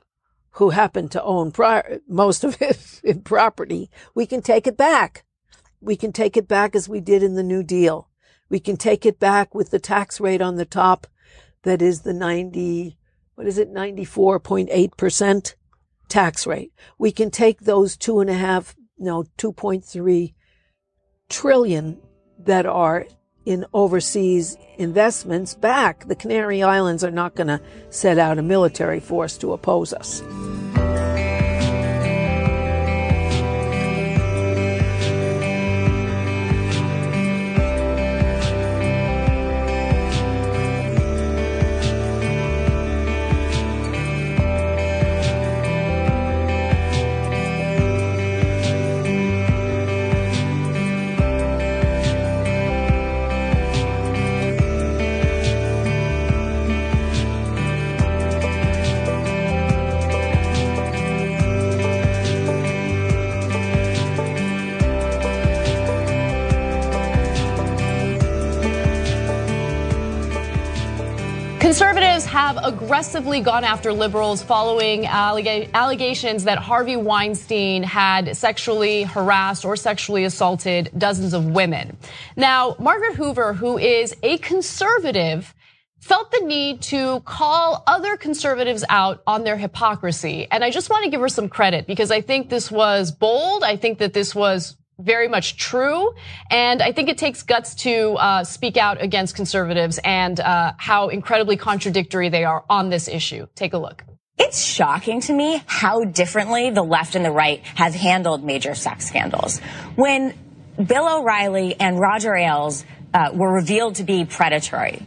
who 0.57 0.69
happen 0.69 1.09
to 1.09 1.23
own 1.23 1.53
pri- 1.53 2.01
most 2.07 2.45
of 2.45 2.61
it 2.61 3.01
in 3.03 3.23
property. 3.23 3.91
We 4.15 4.27
can 4.27 4.43
take 4.43 4.67
it 4.67 4.77
back. 4.77 5.25
We 5.81 5.97
can 5.97 6.13
take 6.13 6.37
it 6.37 6.47
back 6.47 6.77
as 6.77 6.87
we 6.87 7.01
did 7.01 7.23
in 7.23 7.35
the 7.35 7.43
New 7.43 7.63
Deal. 7.63 8.11
We 8.49 8.61
can 8.61 8.77
take 8.77 9.05
it 9.05 9.19
back 9.19 9.55
with 9.55 9.71
the 9.71 9.79
tax 9.79 10.21
rate 10.21 10.41
on 10.41 10.57
the 10.57 10.65
top 10.65 11.07
that 11.63 11.83
is 11.83 12.03
the 12.03 12.15
90, 12.15 12.97
what 13.35 13.47
is 13.47 13.59
it, 13.59 13.73
94.8% 13.73 15.55
tax 16.09 16.47
rate. 16.47 16.73
We 16.99 17.13
can 17.13 17.31
take 17.31 17.61
those 17.61 17.97
two 17.97 18.21
and 18.21 18.31
a 18.31 18.35
half, 18.35 18.75
no, 18.99 19.25
2.3 19.37 20.35
trillion 21.29 21.99
that 22.39 22.67
are 22.67 23.07
in 23.45 23.65
overseas 23.73 24.57
investments 24.77 25.55
back. 25.55 26.07
The 26.07 26.15
Canary 26.15 26.63
Islands 26.63 27.05
are 27.05 27.11
not 27.11 27.35
going 27.35 27.47
to 27.49 27.61
set 27.91 28.19
out 28.19 28.39
a 28.39 28.43
military 28.43 29.01
force 29.01 29.39
to 29.39 29.53
oppose 29.53 29.93
us. 29.93 30.23
Have 72.39 72.57
aggressively 72.62 73.41
gone 73.41 73.64
after 73.64 73.93
liberals 73.93 74.45
following 74.45 75.03
alleg- 75.03 75.68
allegations 75.74 76.45
that 76.45 76.57
Harvey 76.57 76.95
Weinstein 76.95 77.82
had 77.82 78.36
sexually 78.36 79.03
harassed 79.03 79.64
or 79.64 79.74
sexually 79.74 80.22
assaulted 80.22 80.89
dozens 80.97 81.34
of 81.34 81.47
women. 81.47 81.97
Now, 82.36 82.76
Margaret 82.78 83.16
Hoover, 83.16 83.55
who 83.55 83.76
is 83.76 84.14
a 84.22 84.39
conservative, 84.39 85.53
felt 85.99 86.30
the 86.30 86.39
need 86.39 86.80
to 86.82 87.18
call 87.22 87.82
other 87.89 88.16
conservatives 88.16 88.84
out 88.89 89.20
on 89.26 89.43
their 89.43 89.57
hypocrisy. 89.57 90.47
And 90.49 90.62
I 90.62 90.70
just 90.70 90.91
want 90.91 91.03
to 91.07 91.11
give 91.11 91.20
her 91.20 91.28
some 91.28 91.49
credit 91.49 91.89
because 91.89 92.12
I 92.12 92.20
think 92.20 92.51
this 92.51 92.70
was 92.70 93.11
bold. 93.11 93.64
I 93.64 93.76
think 93.76 93.99
that 93.99 94.12
this 94.12 94.32
was 94.32 94.76
very 94.99 95.29
much 95.29 95.57
true. 95.57 96.13
And 96.51 96.83
I 96.83 96.93
think 96.93 97.09
it 97.09 97.19
takes 97.19 97.43
guts 97.43 97.75
to 97.77 98.13
uh, 98.15 98.45
speak 98.45 98.77
out 98.77 99.01
against 99.01 99.37
conservatives 99.37 99.99
and 100.03 100.39
uh, 100.41 100.73
how 100.77 101.09
incredibly 101.09 101.57
contradictory 101.57 102.29
they 102.29 102.45
are 102.45 102.65
on 102.69 102.91
this 102.91 103.09
issue. 103.09 103.47
Take 103.55 103.73
a 103.73 103.79
look. 103.79 104.05
It's 104.39 104.63
shocking 104.63 105.21
to 105.23 105.33
me 105.33 105.63
how 105.67 106.05
differently 106.05 106.71
the 106.71 106.83
left 106.83 107.17
and 107.17 107.25
the 107.25 107.31
right 107.31 107.61
have 107.75 107.95
handled 107.95 108.45
major 108.45 108.75
sex 108.75 109.07
scandals. 109.07 109.59
When 109.97 110.35
Bill 110.85 111.19
O'Reilly 111.19 111.75
and 111.79 111.99
Roger 111.99 112.35
Ailes 112.37 112.85
uh, 113.13 113.31
were 113.35 113.53
revealed 113.53 113.97
to 113.97 114.05
be 114.05 114.25
predatory, 114.25 115.03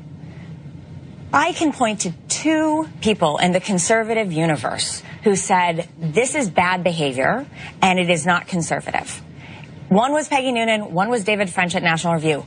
I 1.33 1.53
can 1.53 1.71
point 1.71 2.01
to 2.01 2.11
two 2.27 2.89
people 2.99 3.37
in 3.37 3.53
the 3.53 3.61
conservative 3.61 4.33
universe 4.33 5.01
who 5.23 5.37
said 5.37 5.87
this 5.97 6.35
is 6.35 6.49
bad 6.49 6.83
behavior 6.83 7.45
and 7.81 7.99
it 7.99 8.09
is 8.09 8.25
not 8.25 8.47
conservative. 8.47 9.21
One 9.91 10.13
was 10.13 10.29
Peggy 10.29 10.53
Noonan, 10.53 10.93
one 10.93 11.09
was 11.09 11.25
David 11.25 11.49
French 11.49 11.75
at 11.75 11.83
National 11.83 12.13
Review. 12.13 12.45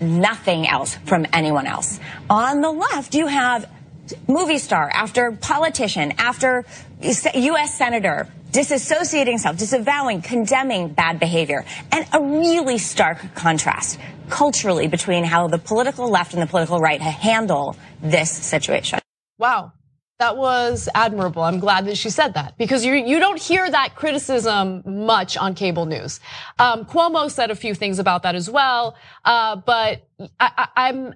Nothing 0.00 0.66
else 0.66 0.96
from 1.04 1.24
anyone 1.32 1.68
else. 1.68 2.00
On 2.28 2.62
the 2.62 2.72
left, 2.72 3.14
you 3.14 3.28
have 3.28 3.70
movie 4.26 4.58
star 4.58 4.90
after 4.92 5.30
politician 5.30 6.14
after 6.18 6.64
U.S. 7.00 7.78
senator 7.78 8.26
disassociating 8.50 9.28
himself, 9.28 9.56
disavowing, 9.56 10.20
condemning 10.20 10.88
bad 10.88 11.20
behavior, 11.20 11.64
and 11.92 12.08
a 12.12 12.20
really 12.20 12.78
stark 12.78 13.36
contrast 13.36 14.00
culturally 14.28 14.88
between 14.88 15.22
how 15.22 15.46
the 15.46 15.58
political 15.58 16.10
left 16.10 16.32
and 16.34 16.42
the 16.42 16.46
political 16.48 16.80
right 16.80 17.00
handle 17.00 17.76
this 18.02 18.32
situation. 18.32 18.98
Wow. 19.38 19.74
That 20.20 20.36
was 20.36 20.86
admirable. 20.94 21.42
I'm 21.42 21.60
glad 21.60 21.86
that 21.86 21.96
she 21.96 22.10
said 22.10 22.34
that 22.34 22.58
because 22.58 22.84
you 22.84 22.92
you 22.92 23.20
don't 23.20 23.40
hear 23.40 23.70
that 23.70 23.94
criticism 23.96 24.82
much 24.84 25.38
on 25.38 25.54
cable 25.54 25.86
news. 25.86 26.20
Um, 26.58 26.84
Cuomo 26.84 27.30
said 27.30 27.50
a 27.50 27.54
few 27.54 27.74
things 27.74 27.98
about 27.98 28.22
that 28.24 28.34
as 28.34 28.50
well, 28.50 28.96
uh, 29.24 29.56
but 29.56 30.06
I, 30.38 30.50
I, 30.58 30.68
I'm 30.76 31.14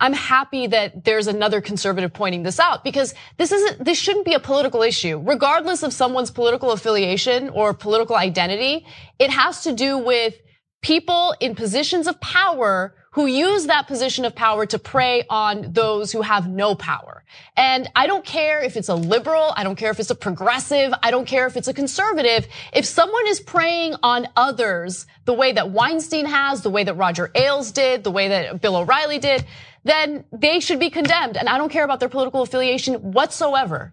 I'm 0.00 0.14
happy 0.14 0.66
that 0.66 1.04
there's 1.04 1.28
another 1.28 1.60
conservative 1.60 2.12
pointing 2.12 2.42
this 2.42 2.58
out 2.58 2.82
because 2.82 3.14
this 3.36 3.52
isn't 3.52 3.84
this 3.84 3.98
shouldn't 3.98 4.24
be 4.24 4.34
a 4.34 4.40
political 4.40 4.82
issue, 4.82 5.22
regardless 5.24 5.84
of 5.84 5.92
someone's 5.92 6.32
political 6.32 6.72
affiliation 6.72 7.50
or 7.50 7.72
political 7.72 8.16
identity. 8.16 8.84
It 9.20 9.30
has 9.30 9.62
to 9.62 9.72
do 9.72 9.96
with 9.96 10.34
people 10.82 11.36
in 11.38 11.54
positions 11.54 12.08
of 12.08 12.20
power 12.20 12.96
who 13.14 13.26
use 13.26 13.66
that 13.66 13.86
position 13.86 14.24
of 14.24 14.34
power 14.34 14.66
to 14.66 14.76
prey 14.76 15.24
on 15.30 15.72
those 15.72 16.10
who 16.10 16.20
have 16.20 16.48
no 16.48 16.74
power. 16.74 17.24
And 17.56 17.88
I 17.94 18.08
don't 18.08 18.24
care 18.24 18.60
if 18.60 18.76
it's 18.76 18.88
a 18.88 18.94
liberal, 18.96 19.52
I 19.56 19.62
don't 19.62 19.76
care 19.76 19.92
if 19.92 20.00
it's 20.00 20.10
a 20.10 20.16
progressive, 20.16 20.92
I 21.00 21.12
don't 21.12 21.24
care 21.24 21.46
if 21.46 21.56
it's 21.56 21.68
a 21.68 21.74
conservative. 21.74 22.48
If 22.72 22.84
someone 22.84 23.24
is 23.28 23.38
preying 23.38 23.94
on 24.02 24.26
others 24.34 25.06
the 25.26 25.32
way 25.32 25.52
that 25.52 25.70
Weinstein 25.70 26.26
has, 26.26 26.62
the 26.62 26.70
way 26.70 26.82
that 26.82 26.94
Roger 26.94 27.30
Ailes 27.36 27.70
did, 27.70 28.02
the 28.02 28.10
way 28.10 28.26
that 28.28 28.60
Bill 28.60 28.74
O'Reilly 28.74 29.20
did, 29.20 29.44
then 29.84 30.24
they 30.32 30.58
should 30.58 30.80
be 30.80 30.90
condemned. 30.90 31.36
And 31.36 31.48
I 31.48 31.56
don't 31.56 31.70
care 31.70 31.84
about 31.84 32.00
their 32.00 32.08
political 32.08 32.42
affiliation 32.42 32.94
whatsoever. 33.12 33.92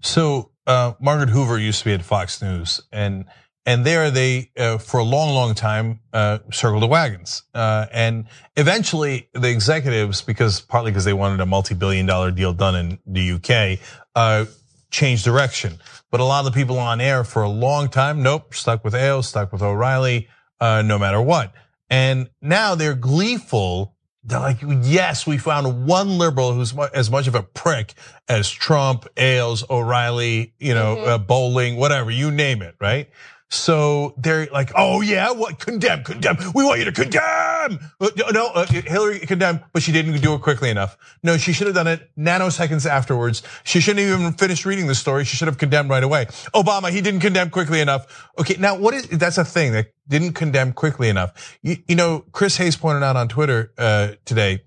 So, 0.00 0.52
uh, 0.68 0.92
Margaret 1.00 1.30
Hoover 1.30 1.58
used 1.58 1.80
to 1.80 1.86
be 1.86 1.92
at 1.92 2.04
Fox 2.04 2.40
News 2.40 2.80
and 2.92 3.24
and 3.66 3.84
there 3.84 4.10
they, 4.10 4.50
uh, 4.56 4.78
for 4.78 4.98
a 4.98 5.04
long, 5.04 5.34
long 5.34 5.54
time, 5.54 6.00
uh, 6.12 6.38
circled 6.50 6.82
the 6.82 6.86
wagons. 6.86 7.42
Uh, 7.54 7.86
and 7.92 8.26
eventually 8.56 9.28
the 9.34 9.48
executives, 9.48 10.22
because 10.22 10.60
partly 10.60 10.90
because 10.90 11.04
they 11.04 11.12
wanted 11.12 11.40
a 11.40 11.46
multi-billion 11.46 12.06
dollar 12.06 12.30
deal 12.30 12.52
done 12.52 12.74
in 12.74 12.98
the 13.06 13.32
UK, 13.32 13.78
uh, 14.14 14.46
changed 14.90 15.24
direction. 15.24 15.78
But 16.10 16.20
a 16.20 16.24
lot 16.24 16.44
of 16.44 16.52
the 16.52 16.58
people 16.58 16.78
on 16.78 17.00
air 17.00 17.22
for 17.22 17.42
a 17.42 17.48
long 17.48 17.88
time, 17.88 18.22
nope, 18.22 18.54
stuck 18.54 18.82
with 18.82 18.94
Ailes, 18.94 19.28
stuck 19.28 19.52
with 19.52 19.62
O'Reilly, 19.62 20.28
uh, 20.60 20.82
no 20.82 20.98
matter 20.98 21.20
what. 21.20 21.52
And 21.88 22.30
now 22.40 22.74
they're 22.74 22.94
gleeful. 22.94 23.94
They're 24.24 24.40
like, 24.40 24.58
yes, 24.82 25.26
we 25.26 25.38
found 25.38 25.86
one 25.86 26.18
liberal 26.18 26.52
who's 26.52 26.74
as 26.94 27.10
much 27.10 27.26
of 27.26 27.34
a 27.34 27.42
prick 27.42 27.94
as 28.28 28.50
Trump, 28.50 29.06
Ailes, 29.16 29.64
O'Reilly, 29.68 30.54
you 30.58 30.74
know, 30.74 30.96
mm-hmm. 30.96 31.08
Uh, 31.08 31.18
Bolling, 31.18 31.76
whatever, 31.76 32.10
you 32.10 32.30
name 32.30 32.62
it, 32.62 32.74
right? 32.80 33.08
So 33.52 34.14
they're 34.16 34.46
like, 34.46 34.70
oh 34.76 35.00
yeah, 35.00 35.32
what 35.32 35.58
condemn, 35.58 36.04
condemn. 36.04 36.36
We 36.54 36.64
want 36.64 36.78
you 36.78 36.84
to 36.84 36.92
condemn. 36.92 37.80
Uh, 38.00 38.10
no, 38.32 38.46
uh, 38.54 38.64
Hillary 38.66 39.18
condemned, 39.18 39.64
but 39.72 39.82
she 39.82 39.90
didn't 39.90 40.20
do 40.20 40.34
it 40.34 40.40
quickly 40.40 40.70
enough. 40.70 40.96
No, 41.24 41.36
she 41.36 41.52
should 41.52 41.66
have 41.66 41.74
done 41.74 41.88
it 41.88 42.08
nanoseconds 42.16 42.88
afterwards. 42.88 43.42
She 43.64 43.80
shouldn't 43.80 44.06
even 44.06 44.32
finished 44.34 44.64
reading 44.64 44.86
the 44.86 44.94
story. 44.94 45.24
She 45.24 45.36
should 45.36 45.48
have 45.48 45.58
condemned 45.58 45.90
right 45.90 46.04
away. 46.04 46.26
Obama, 46.54 46.90
he 46.90 47.00
didn't 47.00 47.20
condemn 47.20 47.50
quickly 47.50 47.80
enough. 47.80 48.30
Okay, 48.38 48.54
now 48.56 48.78
what 48.78 48.94
is 48.94 49.08
that's 49.08 49.36
a 49.36 49.44
thing 49.44 49.72
that 49.72 49.92
didn't 50.06 50.34
condemn 50.34 50.72
quickly 50.72 51.08
enough. 51.08 51.58
You, 51.60 51.76
you 51.88 51.96
know, 51.96 52.24
Chris 52.30 52.56
Hayes 52.58 52.76
pointed 52.76 53.02
out 53.02 53.16
on 53.16 53.26
Twitter 53.26 53.72
uh, 53.76 54.12
today 54.24 54.62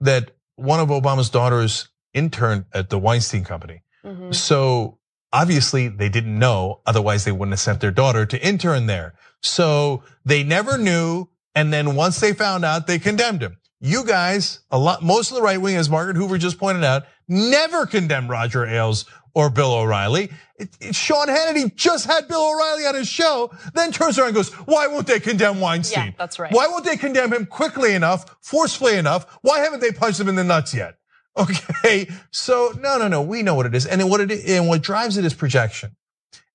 that 0.00 0.32
one 0.56 0.78
of 0.78 0.90
Obama's 0.90 1.30
daughters 1.30 1.88
interned 2.12 2.66
at 2.74 2.90
the 2.90 2.98
Weinstein 2.98 3.44
Company. 3.44 3.82
Mm-hmm. 4.04 4.32
So 4.32 4.98
obviously 5.32 5.88
they 5.88 6.08
didn't 6.08 6.38
know, 6.38 6.80
otherwise 6.86 7.24
they 7.24 7.32
wouldn't 7.32 7.52
have 7.52 7.60
sent 7.60 7.80
their 7.80 7.90
daughter 7.90 8.26
to 8.26 8.46
intern 8.46 8.86
there. 8.86 9.14
So 9.42 10.02
they 10.24 10.42
never 10.42 10.76
knew, 10.76 11.28
and 11.54 11.72
then 11.72 11.94
once 11.94 12.20
they 12.20 12.32
found 12.32 12.64
out, 12.64 12.86
they 12.86 12.98
condemned 12.98 13.42
him. 13.42 13.56
You 13.80 14.04
guys, 14.04 14.60
a 14.70 14.78
lot, 14.78 15.02
most 15.02 15.30
of 15.30 15.36
the 15.36 15.42
right 15.42 15.60
wing, 15.60 15.76
as 15.76 15.88
Margaret 15.88 16.16
Hoover 16.16 16.36
just 16.36 16.58
pointed 16.58 16.84
out, 16.84 17.04
never 17.28 17.86
condemned 17.86 18.28
Roger 18.28 18.66
Ailes 18.66 19.06
or 19.34 19.48
Bill 19.48 19.72
O'Reilly. 19.72 20.30
It, 20.56 20.76
it, 20.80 20.94
Sean 20.94 21.28
Hannity 21.28 21.74
just 21.74 22.06
had 22.06 22.28
Bill 22.28 22.50
O'Reilly 22.52 22.84
on 22.84 22.94
his 22.94 23.08
show, 23.08 23.50
then 23.72 23.90
turns 23.92 24.18
around 24.18 24.28
and 24.28 24.36
goes, 24.36 24.52
why 24.52 24.86
won't 24.86 25.06
they 25.06 25.20
condemn 25.20 25.60
Weinstein? 25.60 26.08
Yeah, 26.08 26.12
that's 26.18 26.38
right. 26.38 26.52
Why 26.52 26.66
won't 26.66 26.84
they 26.84 26.98
condemn 26.98 27.32
him 27.32 27.46
quickly 27.46 27.94
enough, 27.94 28.36
forcefully 28.42 28.96
enough? 28.96 29.38
Why 29.40 29.60
haven't 29.60 29.80
they 29.80 29.92
punched 29.92 30.20
him 30.20 30.28
in 30.28 30.34
the 30.34 30.44
nuts 30.44 30.74
yet? 30.74 30.96
Okay, 31.84 32.08
so 32.30 32.72
no, 32.80 32.98
no, 32.98 33.08
no, 33.08 33.22
we 33.22 33.42
know 33.42 33.54
what 33.54 33.66
it 33.66 33.74
is, 33.74 33.86
and 33.86 34.08
what 34.08 34.20
it 34.20 34.30
is, 34.30 34.50
and 34.50 34.68
what 34.68 34.82
drives 34.82 35.16
it 35.16 35.24
is 35.24 35.34
projection, 35.34 35.96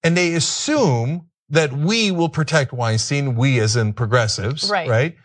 and 0.04 0.16
they 0.16 0.34
assume 0.36 1.30
that 1.50 1.74
we 1.74 2.12
will 2.12 2.30
protect 2.30 2.74
Weinstein, 2.74 3.36
we 3.36 3.60
as 3.60 3.76
in 3.76 3.94
progressives, 3.94 4.70
right? 4.70 4.88
Right, 4.88 5.16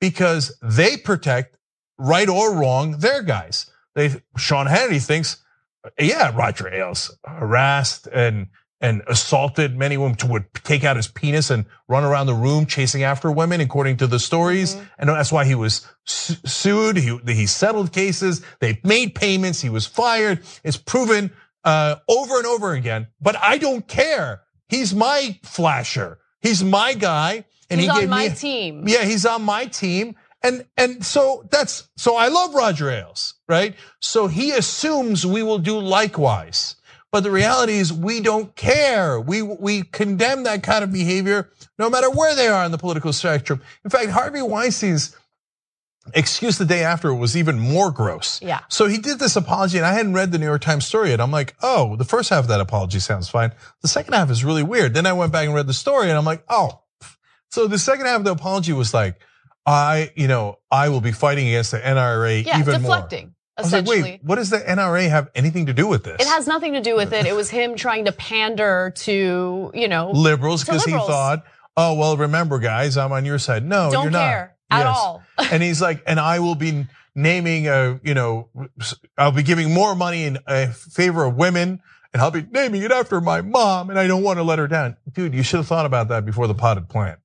because 0.00 0.56
they 0.62 0.96
protect 0.96 1.56
right 1.98 2.28
or 2.28 2.54
wrong 2.54 2.98
their 2.98 3.22
guys. 3.22 3.70
They 3.94 4.22
Sean 4.36 4.66
Hannity 4.66 5.04
thinks, 5.04 5.38
yeah, 5.98 6.32
Roger 6.34 6.72
Ailes 6.72 7.16
harassed 7.26 8.06
and 8.08 8.48
and 8.80 9.02
assaulted 9.08 9.76
many 9.76 9.96
women 9.96 10.16
to 10.16 10.26
would 10.26 10.52
take 10.54 10.84
out 10.84 10.96
his 10.96 11.08
penis 11.08 11.50
and 11.50 11.64
run 11.88 12.04
around 12.04 12.26
the 12.26 12.34
room 12.34 12.64
chasing 12.64 13.02
after 13.02 13.30
women, 13.30 13.60
according 13.60 13.96
to 13.96 14.06
the 14.06 14.18
stories. 14.18 14.74
Mm-hmm. 14.74 14.84
And 14.98 15.08
that's 15.08 15.32
why 15.32 15.44
he 15.44 15.54
was 15.54 15.86
sued. 16.04 16.96
He, 16.96 17.18
he 17.26 17.46
settled 17.46 17.92
cases. 17.92 18.44
They 18.60 18.80
made 18.84 19.14
payments. 19.14 19.60
He 19.60 19.68
was 19.68 19.86
fired. 19.86 20.42
It's 20.62 20.76
proven 20.76 21.32
uh, 21.64 21.96
over 22.08 22.36
and 22.36 22.46
over 22.46 22.72
again. 22.72 23.08
But 23.20 23.36
I 23.36 23.58
don't 23.58 23.86
care. 23.86 24.42
He's 24.68 24.94
my 24.94 25.38
flasher. 25.42 26.18
He's 26.40 26.62
my 26.62 26.94
guy. 26.94 27.44
And 27.70 27.80
he's 27.80 27.90
he 27.90 28.04
on 28.04 28.08
my 28.08 28.28
me, 28.28 28.34
team. 28.34 28.88
Yeah, 28.88 29.04
he's 29.04 29.26
on 29.26 29.42
my 29.42 29.66
team. 29.66 30.14
And 30.42 30.64
and 30.76 31.04
so 31.04 31.46
that's 31.50 31.88
so 31.96 32.16
I 32.16 32.28
love 32.28 32.54
Roger 32.54 32.90
Ailes, 32.90 33.34
right? 33.48 33.74
So 34.00 34.28
he 34.28 34.52
assumes 34.52 35.26
we 35.26 35.42
will 35.42 35.58
do 35.58 35.78
likewise. 35.78 36.76
But 37.10 37.20
the 37.22 37.30
reality 37.30 37.74
is 37.74 37.92
we 37.92 38.20
don't 38.20 38.54
care. 38.54 39.18
We 39.20 39.40
we 39.42 39.82
condemn 39.82 40.42
that 40.42 40.62
kind 40.62 40.84
of 40.84 40.92
behavior 40.92 41.50
no 41.78 41.88
matter 41.88 42.10
where 42.10 42.34
they 42.34 42.48
are 42.48 42.64
on 42.64 42.70
the 42.70 42.78
political 42.78 43.12
spectrum. 43.12 43.62
In 43.84 43.90
fact, 43.90 44.10
Harvey 44.10 44.42
Weinstein's 44.42 45.16
excuse 46.14 46.58
the 46.58 46.64
day 46.64 46.84
after 46.84 47.14
was 47.14 47.36
even 47.36 47.58
more 47.58 47.90
gross. 47.90 48.40
Yeah. 48.42 48.60
So 48.68 48.86
he 48.86 48.98
did 48.98 49.18
this 49.18 49.36
apology, 49.36 49.78
and 49.78 49.86
I 49.86 49.92
hadn't 49.92 50.14
read 50.14 50.32
the 50.32 50.38
New 50.38 50.46
York 50.46 50.62
Times 50.62 50.86
story 50.86 51.10
yet. 51.10 51.20
I'm 51.20 51.30
like, 51.30 51.54
oh, 51.62 51.96
the 51.96 52.04
first 52.04 52.30
half 52.30 52.40
of 52.40 52.48
that 52.48 52.60
apology 52.60 52.98
sounds 52.98 53.28
fine. 53.28 53.52
The 53.82 53.88
second 53.88 54.14
half 54.14 54.30
is 54.30 54.44
really 54.44 54.62
weird. 54.62 54.94
Then 54.94 55.06
I 55.06 55.12
went 55.12 55.32
back 55.32 55.46
and 55.46 55.54
read 55.54 55.66
the 55.66 55.74
story, 55.74 56.08
and 56.08 56.18
I'm 56.18 56.24
like, 56.24 56.44
oh. 56.48 56.80
So 57.50 57.66
the 57.66 57.78
second 57.78 58.06
half 58.06 58.18
of 58.18 58.24
the 58.24 58.32
apology 58.32 58.72
was 58.72 58.92
like, 58.92 59.20
I, 59.66 60.10
you 60.16 60.28
know, 60.28 60.58
I 60.70 60.88
will 60.88 61.00
be 61.00 61.12
fighting 61.12 61.46
against 61.48 61.70
the 61.72 61.78
NRA 61.78 62.44
Yeah, 62.44 62.60
even 62.60 62.80
deflecting. 62.80 63.24
more. 63.26 63.34
I 63.58 63.62
was 63.62 63.72
like, 63.72 63.86
wait, 63.86 64.20
what 64.22 64.36
does 64.36 64.50
the 64.50 64.58
NRA 64.58 65.08
have 65.10 65.30
anything 65.34 65.66
to 65.66 65.72
do 65.72 65.86
with 65.88 66.04
this? 66.04 66.16
it 66.20 66.28
has 66.28 66.46
nothing 66.46 66.74
to 66.74 66.80
do 66.80 66.94
with 66.94 67.12
it. 67.12 67.26
It 67.26 67.34
was 67.34 67.50
him 67.50 67.74
trying 67.74 68.04
to 68.04 68.12
pander 68.12 68.92
to, 68.96 69.72
you 69.74 69.88
know, 69.88 70.12
liberals 70.12 70.64
because 70.64 70.84
he 70.84 70.92
thought, 70.92 71.44
oh 71.76 71.94
well, 71.94 72.16
remember 72.16 72.58
guys, 72.58 72.96
I'm 72.96 73.12
on 73.12 73.24
your 73.24 73.38
side. 73.38 73.64
No, 73.64 73.90
Don't 73.90 74.04
you're 74.04 74.10
not. 74.12 74.28
care 74.28 74.56
at 74.70 74.86
all. 74.86 75.22
and 75.50 75.62
he's 75.62 75.82
like, 75.82 76.02
and 76.06 76.20
I 76.20 76.38
will 76.38 76.54
be 76.54 76.86
naming 77.14 77.66
a, 77.66 78.00
you 78.04 78.14
know, 78.14 78.48
I'll 79.16 79.32
be 79.32 79.42
giving 79.42 79.74
more 79.74 79.94
money 79.94 80.24
in 80.24 80.38
uh, 80.46 80.68
favor 80.68 81.24
of 81.24 81.34
women, 81.34 81.80
and 82.12 82.22
I'll 82.22 82.30
be 82.30 82.46
naming 82.50 82.82
it 82.82 82.92
after 82.92 83.20
my 83.20 83.40
mom, 83.40 83.90
and 83.90 83.98
I 83.98 84.06
don't 84.06 84.22
want 84.22 84.38
to 84.38 84.42
let 84.44 84.58
her 84.58 84.68
down, 84.68 84.96
dude. 85.12 85.34
You 85.34 85.42
should 85.42 85.58
have 85.58 85.66
thought 85.66 85.86
about 85.86 86.08
that 86.08 86.24
before 86.24 86.46
the 86.46 86.54
potted 86.54 86.88
plant, 86.88 87.18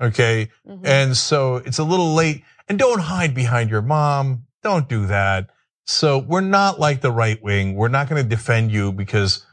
okay? 0.00 0.48
Mm-hmm. 0.66 0.86
And 0.86 1.16
so 1.16 1.56
it's 1.56 1.78
a 1.78 1.84
little 1.84 2.14
late, 2.14 2.44
and 2.68 2.78
don't 2.78 3.00
hide 3.00 3.34
behind 3.34 3.68
your 3.70 3.82
mom. 3.82 4.46
Don't 4.62 4.88
do 4.88 5.06
that. 5.06 5.50
So 5.86 6.18
we're 6.18 6.40
not 6.40 6.78
like 6.78 7.00
the 7.00 7.10
right 7.10 7.42
wing. 7.42 7.74
We're 7.74 7.88
not 7.88 8.08
going 8.08 8.22
to 8.22 8.28
defend 8.28 8.70
you 8.70 8.92
because 8.92 9.44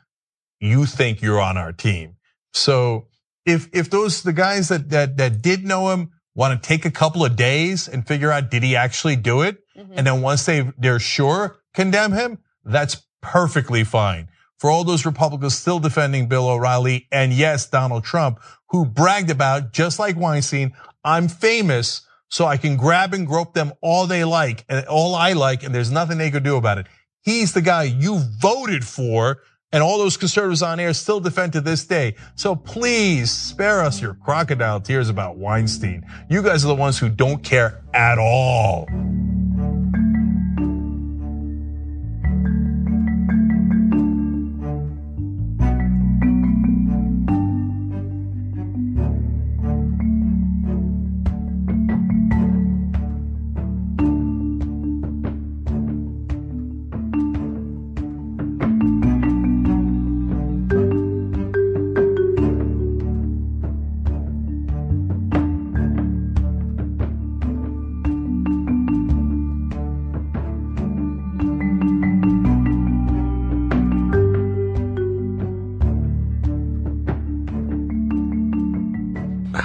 you 0.60 0.86
think 0.86 1.22
you're 1.22 1.42
on 1.42 1.58
our 1.58 1.72
team. 1.72 2.18
So 2.54 3.08
if 3.46 3.68
if 3.74 3.90
those 3.90 4.24
the 4.24 4.34
guys 4.34 4.70
that 4.70 4.90
that 4.90 5.18
that 5.18 5.42
did 5.42 5.66
know 5.66 5.90
him 5.90 6.12
want 6.36 6.62
to 6.62 6.68
take 6.68 6.86
a 6.86 6.92
couple 6.92 7.26
of 7.26 7.36
days 7.36 7.88
and 7.88 8.08
figure 8.08 8.32
out 8.32 8.52
did 8.52 8.64
he 8.64 8.76
actually 8.76 9.16
do 9.16 9.42
it, 9.42 9.58
mm-hmm. 9.78 9.94
and 9.96 10.08
then 10.08 10.22
once 10.22 10.46
they 10.46 10.72
they're 10.78 11.00
sure 11.00 11.58
condemn 11.74 12.12
him, 12.12 12.40
that's 12.64 13.04
perfectly 13.22 13.84
fine. 13.84 14.30
For 14.60 14.70
all 14.70 14.84
those 14.84 15.06
Republicans 15.06 15.58
still 15.58 15.80
defending 15.80 16.28
Bill 16.28 16.50
O'Reilly 16.50 17.08
and 17.12 17.32
yes, 17.32 17.70
Donald 17.70 18.04
Trump, 18.04 18.40
who 18.70 18.86
bragged 18.86 19.30
about 19.30 19.72
just 19.72 20.00
like 20.00 20.18
Weinstein, 20.18 20.74
I'm 21.04 21.30
famous, 21.30 22.02
so 22.30 22.46
I 22.46 22.58
can 22.58 22.78
grab 22.78 23.14
and 23.14 23.28
grope 23.28 23.54
them 23.54 23.74
all 23.82 24.08
they 24.08 24.24
like 24.24 24.66
and 24.70 24.86
all 24.88 25.16
I 25.16 25.34
like, 25.34 25.64
and 25.64 25.74
there's 25.74 25.92
nothing 25.92 26.18
they 26.18 26.32
could 26.32 26.44
do 26.44 26.56
about 26.56 26.78
it. 26.78 26.88
He's 27.22 27.54
the 27.54 27.62
guy 27.62 27.84
you 27.84 28.20
voted 28.40 28.86
for, 28.86 29.42
and 29.72 29.84
all 29.84 29.98
those 30.00 30.18
conservatives 30.18 30.64
on 30.64 30.80
air 30.80 30.94
still 30.94 31.20
defend 31.20 31.54
to 31.54 31.62
this 31.62 31.86
day. 31.86 32.16
So 32.36 32.56
please 32.56 33.32
spare 33.32 33.82
us 33.82 34.02
your 34.02 34.16
crocodile 34.16 34.82
tears 34.82 35.10
about 35.10 35.38
Weinstein. 35.38 36.06
You 36.30 36.42
guys 36.42 36.64
are 36.66 36.70
the 36.70 36.76
ones 36.76 36.98
who 36.98 37.10
don't 37.10 37.44
care 37.44 37.84
at 37.94 38.18
all. 38.18 38.88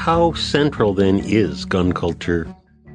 How 0.04 0.34
central 0.34 0.92
then 0.92 1.18
is 1.20 1.64
gun 1.64 1.94
culture 1.94 2.46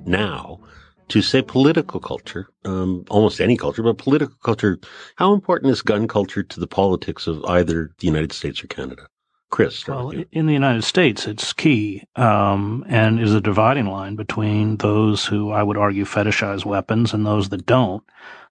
now 0.05 0.60
to 1.07 1.24
say 1.24 1.41
political 1.41 1.99
culture, 1.99 2.47
um, 2.66 3.03
almost 3.10 3.41
any 3.41 3.57
culture, 3.57 3.82
but 3.82 3.97
political 3.97 4.36
culture? 4.43 4.78
How 5.16 5.34
important 5.34 5.72
is 5.72 5.82
gun 5.82 6.07
culture 6.07 6.43
to 6.43 6.60
the 6.60 6.68
politics 6.68 7.26
of 7.26 7.43
either 7.45 7.89
the 7.97 8.05
United 8.05 8.32
States 8.32 8.64
or 8.64 8.68
Canada? 8.68 9.07
Chris, 9.49 9.88
Well, 9.88 10.12
in 10.32 10.45
the 10.45 10.53
United 10.53 10.84
States, 10.84 11.26
it's 11.26 11.51
key 11.51 12.03
um, 12.16 12.86
and 12.88 13.20
is 13.20 13.34
a 13.34 13.41
dividing 13.41 13.88
line 13.88 14.16
between 14.16 14.78
those 14.78 15.26
who 15.26 15.49
I 15.49 15.64
would 15.64 15.78
argue 15.78 16.05
fetishize 16.05 16.64
weapons 16.64 17.12
and 17.12 17.26
those 17.26 17.49
that 17.49 17.66
don't. 17.66 18.03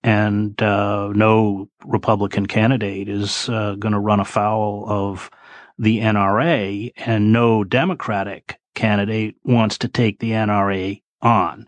And 0.02 0.60
uh, 0.60 1.12
no 1.14 1.68
Republican 1.84 2.46
candidate 2.46 3.08
is 3.08 3.48
uh, 3.48 3.76
going 3.78 3.92
to 3.92 4.00
run 4.00 4.18
afoul 4.18 4.84
of 4.88 5.30
the 5.78 5.98
NRA, 5.98 6.92
and 6.96 7.32
no 7.32 7.64
Democratic 7.64 8.58
candidate 8.74 9.36
wants 9.44 9.78
to 9.78 9.88
take 9.88 10.18
the 10.18 10.32
NRA 10.32 11.02
on. 11.22 11.66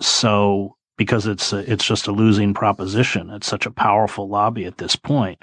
So, 0.00 0.76
because 0.96 1.26
it's 1.26 1.52
a, 1.52 1.70
it's 1.70 1.84
just 1.84 2.06
a 2.06 2.12
losing 2.12 2.54
proposition, 2.54 3.30
it's 3.30 3.46
such 3.46 3.66
a 3.66 3.70
powerful 3.70 4.28
lobby 4.28 4.64
at 4.64 4.78
this 4.78 4.96
point. 4.96 5.42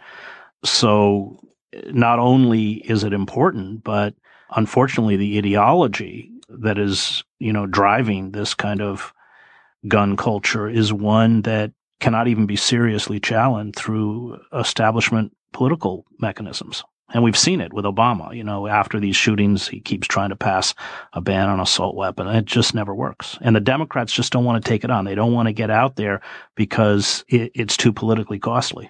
So, 0.63 1.39
not 1.91 2.19
only 2.19 2.73
is 2.89 3.03
it 3.03 3.13
important, 3.13 3.83
but 3.83 4.15
unfortunately, 4.55 5.17
the 5.17 5.37
ideology 5.37 6.31
that 6.49 6.77
is, 6.77 7.23
you 7.39 7.51
know, 7.53 7.65
driving 7.65 8.31
this 8.31 8.53
kind 8.53 8.81
of 8.81 9.13
gun 9.87 10.17
culture 10.17 10.67
is 10.67 10.93
one 10.93 11.41
that 11.43 11.71
cannot 11.99 12.27
even 12.27 12.45
be 12.45 12.55
seriously 12.55 13.19
challenged 13.19 13.77
through 13.77 14.39
establishment 14.53 15.35
political 15.53 16.05
mechanisms. 16.19 16.83
And 17.13 17.23
we've 17.23 17.37
seen 17.37 17.61
it 17.61 17.71
with 17.71 17.85
Obama. 17.85 18.35
You 18.35 18.43
know, 18.43 18.67
after 18.67 18.99
these 18.99 19.15
shootings, 19.15 19.67
he 19.67 19.79
keeps 19.79 20.07
trying 20.07 20.29
to 20.29 20.35
pass 20.35 20.73
a 21.13 21.21
ban 21.21 21.47
on 21.47 21.59
assault 21.59 21.95
weapon. 21.95 22.27
It 22.27 22.45
just 22.45 22.75
never 22.75 22.93
works. 22.93 23.37
And 23.41 23.55
the 23.55 23.61
Democrats 23.61 24.11
just 24.11 24.33
don't 24.33 24.43
want 24.43 24.63
to 24.63 24.69
take 24.69 24.83
it 24.83 24.91
on. 24.91 25.05
They 25.05 25.15
don't 25.15 25.33
want 25.33 25.47
to 25.47 25.53
get 25.53 25.69
out 25.69 25.95
there 25.95 26.21
because 26.55 27.23
it, 27.29 27.51
it's 27.55 27.77
too 27.77 27.93
politically 27.93 28.39
costly. 28.39 28.89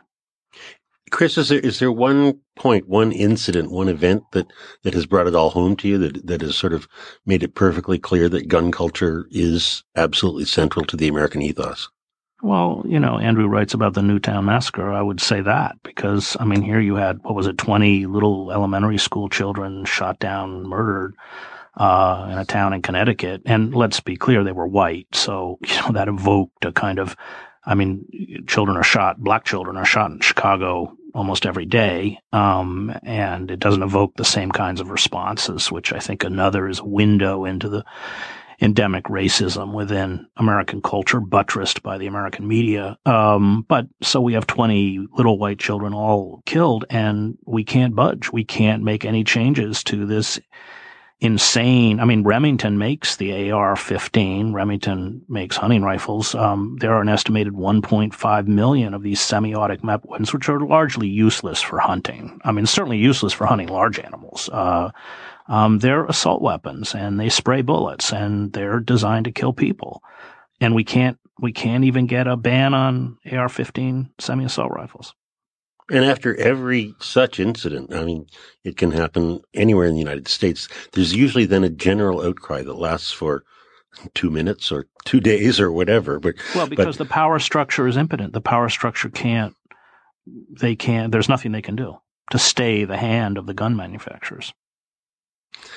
Chris, 1.09 1.37
is 1.37 1.49
there 1.49 1.59
is 1.59 1.79
there 1.79 1.91
one 1.91 2.39
point, 2.57 2.87
one 2.87 3.11
incident, 3.13 3.71
one 3.71 3.87
event 3.87 4.23
that 4.33 4.51
that 4.83 4.93
has 4.93 5.05
brought 5.05 5.27
it 5.27 5.35
all 5.35 5.49
home 5.49 5.75
to 5.77 5.87
you 5.87 5.97
that 5.99 6.27
that 6.27 6.41
has 6.41 6.55
sort 6.55 6.73
of 6.73 6.87
made 7.25 7.43
it 7.43 7.55
perfectly 7.55 7.97
clear 7.97 8.27
that 8.27 8.49
gun 8.49 8.71
culture 8.71 9.25
is 9.31 9.83
absolutely 9.95 10.43
central 10.43 10.83
to 10.85 10.97
the 10.97 11.07
American 11.07 11.41
ethos? 11.41 11.87
Well, 12.41 12.83
you 12.87 12.99
know, 12.99 13.17
Andrew 13.17 13.47
writes 13.47 13.73
about 13.73 13.95
the 13.95 14.03
Newtown 14.03 14.45
massacre. 14.45 14.91
I 14.91 15.01
would 15.01 15.19
say 15.19 15.41
that 15.41 15.75
because, 15.83 16.37
I 16.39 16.45
mean, 16.45 16.61
here 16.61 16.79
you 16.79 16.95
had, 16.95 17.23
what 17.23 17.33
was 17.35 17.47
it, 17.47 17.57
20 17.57 18.05
little 18.05 18.51
elementary 18.51 18.99
school 18.99 19.27
children 19.27 19.85
shot 19.85 20.19
down, 20.19 20.67
murdered, 20.67 21.15
uh, 21.75 22.29
in 22.31 22.37
a 22.37 22.45
town 22.45 22.73
in 22.73 22.81
Connecticut. 22.83 23.41
And 23.45 23.73
let's 23.73 23.99
be 24.01 24.17
clear, 24.17 24.43
they 24.43 24.51
were 24.51 24.67
white. 24.67 25.07
So, 25.13 25.57
you 25.65 25.75
know, 25.81 25.91
that 25.93 26.07
evoked 26.07 26.63
a 26.65 26.71
kind 26.71 26.99
of, 26.99 27.15
I 27.65 27.73
mean, 27.73 28.45
children 28.47 28.77
are 28.77 28.83
shot, 28.83 29.17
black 29.17 29.43
children 29.43 29.75
are 29.75 29.85
shot 29.85 30.11
in 30.11 30.19
Chicago 30.19 30.95
almost 31.15 31.47
every 31.47 31.65
day. 31.65 32.19
Um, 32.33 32.95
and 33.01 33.49
it 33.49 33.59
doesn't 33.59 33.81
evoke 33.81 34.15
the 34.15 34.25
same 34.25 34.51
kinds 34.51 34.79
of 34.79 34.91
responses, 34.91 35.71
which 35.71 35.91
I 35.91 35.99
think 35.99 36.23
another 36.23 36.67
is 36.67 36.79
a 36.79 36.85
window 36.85 37.45
into 37.45 37.67
the, 37.67 37.85
endemic 38.59 39.05
racism 39.05 39.73
within 39.73 40.27
American 40.37 40.81
culture, 40.81 41.19
buttressed 41.19 41.83
by 41.83 41.97
the 41.97 42.07
American 42.07 42.47
media. 42.47 42.97
Um, 43.05 43.65
but 43.67 43.87
so 44.01 44.19
we 44.19 44.33
have 44.33 44.47
20 44.47 45.07
little 45.15 45.37
white 45.37 45.59
children 45.59 45.93
all 45.93 46.41
killed, 46.45 46.85
and 46.89 47.37
we 47.45 47.63
can't 47.63 47.95
budge. 47.95 48.31
We 48.31 48.43
can't 48.43 48.83
make 48.83 49.05
any 49.05 49.23
changes 49.23 49.83
to 49.85 50.05
this 50.05 50.39
insane. 51.19 51.99
I 51.99 52.05
mean, 52.05 52.23
Remington 52.23 52.77
makes 52.77 53.15
the 53.15 53.51
AR 53.51 53.75
15, 53.75 54.53
Remington 54.53 55.21
makes 55.27 55.57
hunting 55.57 55.81
rifles. 55.81 56.35
Um, 56.35 56.77
there 56.79 56.93
are 56.93 57.01
an 57.01 57.09
estimated 57.09 57.53
1.5 57.53 58.47
million 58.47 58.93
of 58.93 59.01
these 59.01 59.19
semi 59.19 59.55
automatic 59.55 60.03
weapons, 60.03 60.31
which 60.31 60.47
are 60.49 60.59
largely 60.59 61.07
useless 61.07 61.61
for 61.61 61.79
hunting. 61.79 62.39
I 62.43 62.51
mean, 62.51 62.67
certainly 62.67 62.97
useless 62.97 63.33
for 63.33 63.47
hunting 63.47 63.67
large 63.67 63.99
animals. 63.99 64.49
Uh, 64.51 64.91
um, 65.47 65.79
they're 65.79 66.05
assault 66.05 66.41
weapons 66.41 66.93
and 66.93 67.19
they 67.19 67.29
spray 67.29 67.61
bullets 67.61 68.11
and 68.11 68.53
they're 68.53 68.79
designed 68.79 69.25
to 69.25 69.31
kill 69.31 69.53
people. 69.53 70.03
And 70.59 70.75
we 70.75 70.83
can't 70.83 71.17
we 71.39 71.51
can't 71.51 71.83
even 71.83 72.07
get 72.07 72.27
a 72.27 72.35
ban 72.35 72.73
on 72.73 73.17
AR-15 73.31 74.09
semi-assault 74.19 74.71
rifles. 74.71 75.13
And 75.89 76.03
after 76.03 76.35
every 76.35 76.95
such 76.99 77.39
incident, 77.39 77.93
I 77.93 78.03
mean, 78.03 78.27
it 78.63 78.75
can 78.75 78.91
happen 78.91 79.41
anywhere 79.53 79.85
in 79.85 79.93
the 79.93 79.99
United 79.99 80.27
States. 80.27 80.67
There's 80.91 81.15
usually 81.15 81.45
then 81.45 81.63
a 81.63 81.69
general 81.69 82.21
outcry 82.21 82.63
that 82.63 82.73
lasts 82.73 83.11
for 83.11 83.43
two 84.13 84.29
minutes 84.29 84.71
or 84.71 84.87
two 85.05 85.19
days 85.19 85.59
or 85.59 85.71
whatever. 85.71 86.19
But 86.19 86.35
well, 86.55 86.67
because 86.67 86.97
but, 86.97 87.07
the 87.07 87.09
power 87.09 87.39
structure 87.39 87.87
is 87.87 87.95
impotent. 87.95 88.33
The 88.33 88.41
power 88.41 88.67
structure 88.67 89.09
can't. 89.09 89.55
They 90.25 90.75
can't. 90.75 91.11
There's 91.11 91.29
nothing 91.29 91.53
they 91.53 91.61
can 91.61 91.77
do 91.77 91.97
to 92.31 92.39
stay 92.39 92.83
the 92.83 92.97
hand 92.97 93.37
of 93.37 93.45
the 93.45 93.53
gun 93.53 93.77
manufacturers. 93.77 94.53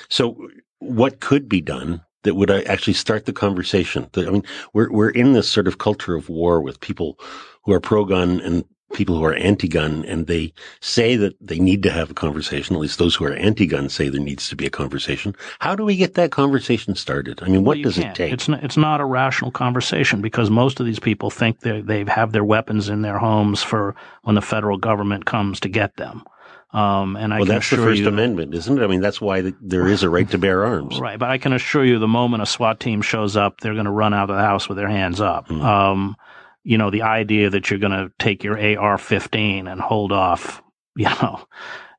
So, 0.09 0.49
what 0.79 1.19
could 1.19 1.47
be 1.47 1.61
done 1.61 2.01
that 2.23 2.35
would 2.35 2.51
uh, 2.51 2.61
actually 2.65 2.93
start 2.93 3.25
the 3.25 3.33
conversation? 3.33 4.07
I 4.15 4.29
mean, 4.29 4.43
we're 4.73 4.91
we're 4.91 5.09
in 5.09 5.33
this 5.33 5.49
sort 5.49 5.67
of 5.67 5.77
culture 5.77 6.15
of 6.15 6.29
war 6.29 6.61
with 6.61 6.79
people 6.79 7.19
who 7.63 7.73
are 7.73 7.79
pro 7.79 8.05
gun 8.05 8.39
and 8.41 8.65
people 8.93 9.17
who 9.17 9.23
are 9.23 9.33
anti-gun 9.33 10.05
and 10.05 10.27
they 10.27 10.53
say 10.81 11.15
that 11.15 11.35
they 11.39 11.59
need 11.59 11.83
to 11.83 11.91
have 11.91 12.11
a 12.11 12.13
conversation. 12.13 12.75
At 12.75 12.81
least 12.81 12.99
those 12.99 13.15
who 13.15 13.25
are 13.25 13.33
anti-gun 13.33 13.89
say 13.89 14.09
there 14.09 14.21
needs 14.21 14.49
to 14.49 14.55
be 14.55 14.65
a 14.65 14.69
conversation. 14.69 15.35
How 15.59 15.75
do 15.75 15.85
we 15.85 15.95
get 15.95 16.15
that 16.15 16.31
conversation 16.31 16.95
started? 16.95 17.41
I 17.41 17.47
mean, 17.47 17.63
what 17.63 17.77
well, 17.77 17.83
does 17.83 17.95
can't. 17.95 18.07
it 18.07 18.15
take? 18.15 18.33
It's 18.33 18.47
not, 18.47 18.63
it's 18.63 18.77
not 18.77 19.01
a 19.01 19.05
rational 19.05 19.51
conversation 19.51 20.21
because 20.21 20.49
most 20.49 20.79
of 20.79 20.85
these 20.85 20.99
people 20.99 21.29
think 21.29 21.61
they 21.61 21.81
they 21.81 22.05
have 22.05 22.31
their 22.31 22.43
weapons 22.43 22.89
in 22.89 23.01
their 23.01 23.17
homes 23.17 23.63
for 23.63 23.95
when 24.23 24.35
the 24.35 24.41
federal 24.41 24.77
government 24.77 25.25
comes 25.25 25.59
to 25.61 25.69
get 25.69 25.97
them. 25.97 26.23
Um, 26.73 27.17
and 27.17 27.33
I 27.33 27.39
well, 27.39 27.45
that's 27.47 27.69
the 27.69 27.77
First 27.77 28.03
Amendment, 28.03 28.53
isn't 28.53 28.79
it? 28.79 28.83
I 28.83 28.87
mean, 28.87 29.01
that's 29.01 29.19
why 29.19 29.51
there 29.59 29.87
is 29.87 30.03
a 30.03 30.09
right 30.09 30.29
to 30.31 30.37
bear 30.37 30.63
arms. 30.63 30.99
Right, 30.99 31.19
but 31.19 31.29
I 31.29 31.37
can 31.37 31.51
assure 31.51 31.83
you, 31.83 31.99
the 31.99 32.07
moment 32.07 32.43
a 32.43 32.45
SWAT 32.45 32.79
team 32.79 33.01
shows 33.01 33.35
up, 33.35 33.59
they're 33.59 33.73
going 33.73 33.85
to 33.85 33.91
run 33.91 34.13
out 34.13 34.29
of 34.29 34.35
the 34.37 34.41
house 34.41 34.69
with 34.69 34.77
their 34.77 34.87
hands 34.87 35.19
up. 35.19 35.49
Mm. 35.49 35.61
Um, 35.61 36.15
you 36.63 36.77
know, 36.77 36.89
the 36.89 37.01
idea 37.01 37.49
that 37.49 37.69
you're 37.69 37.79
going 37.79 37.91
to 37.91 38.11
take 38.19 38.43
your 38.43 38.55
AR-15 38.55 39.69
and 39.69 39.81
hold 39.81 40.11
off, 40.11 40.61
you 40.95 41.05
know, 41.05 41.45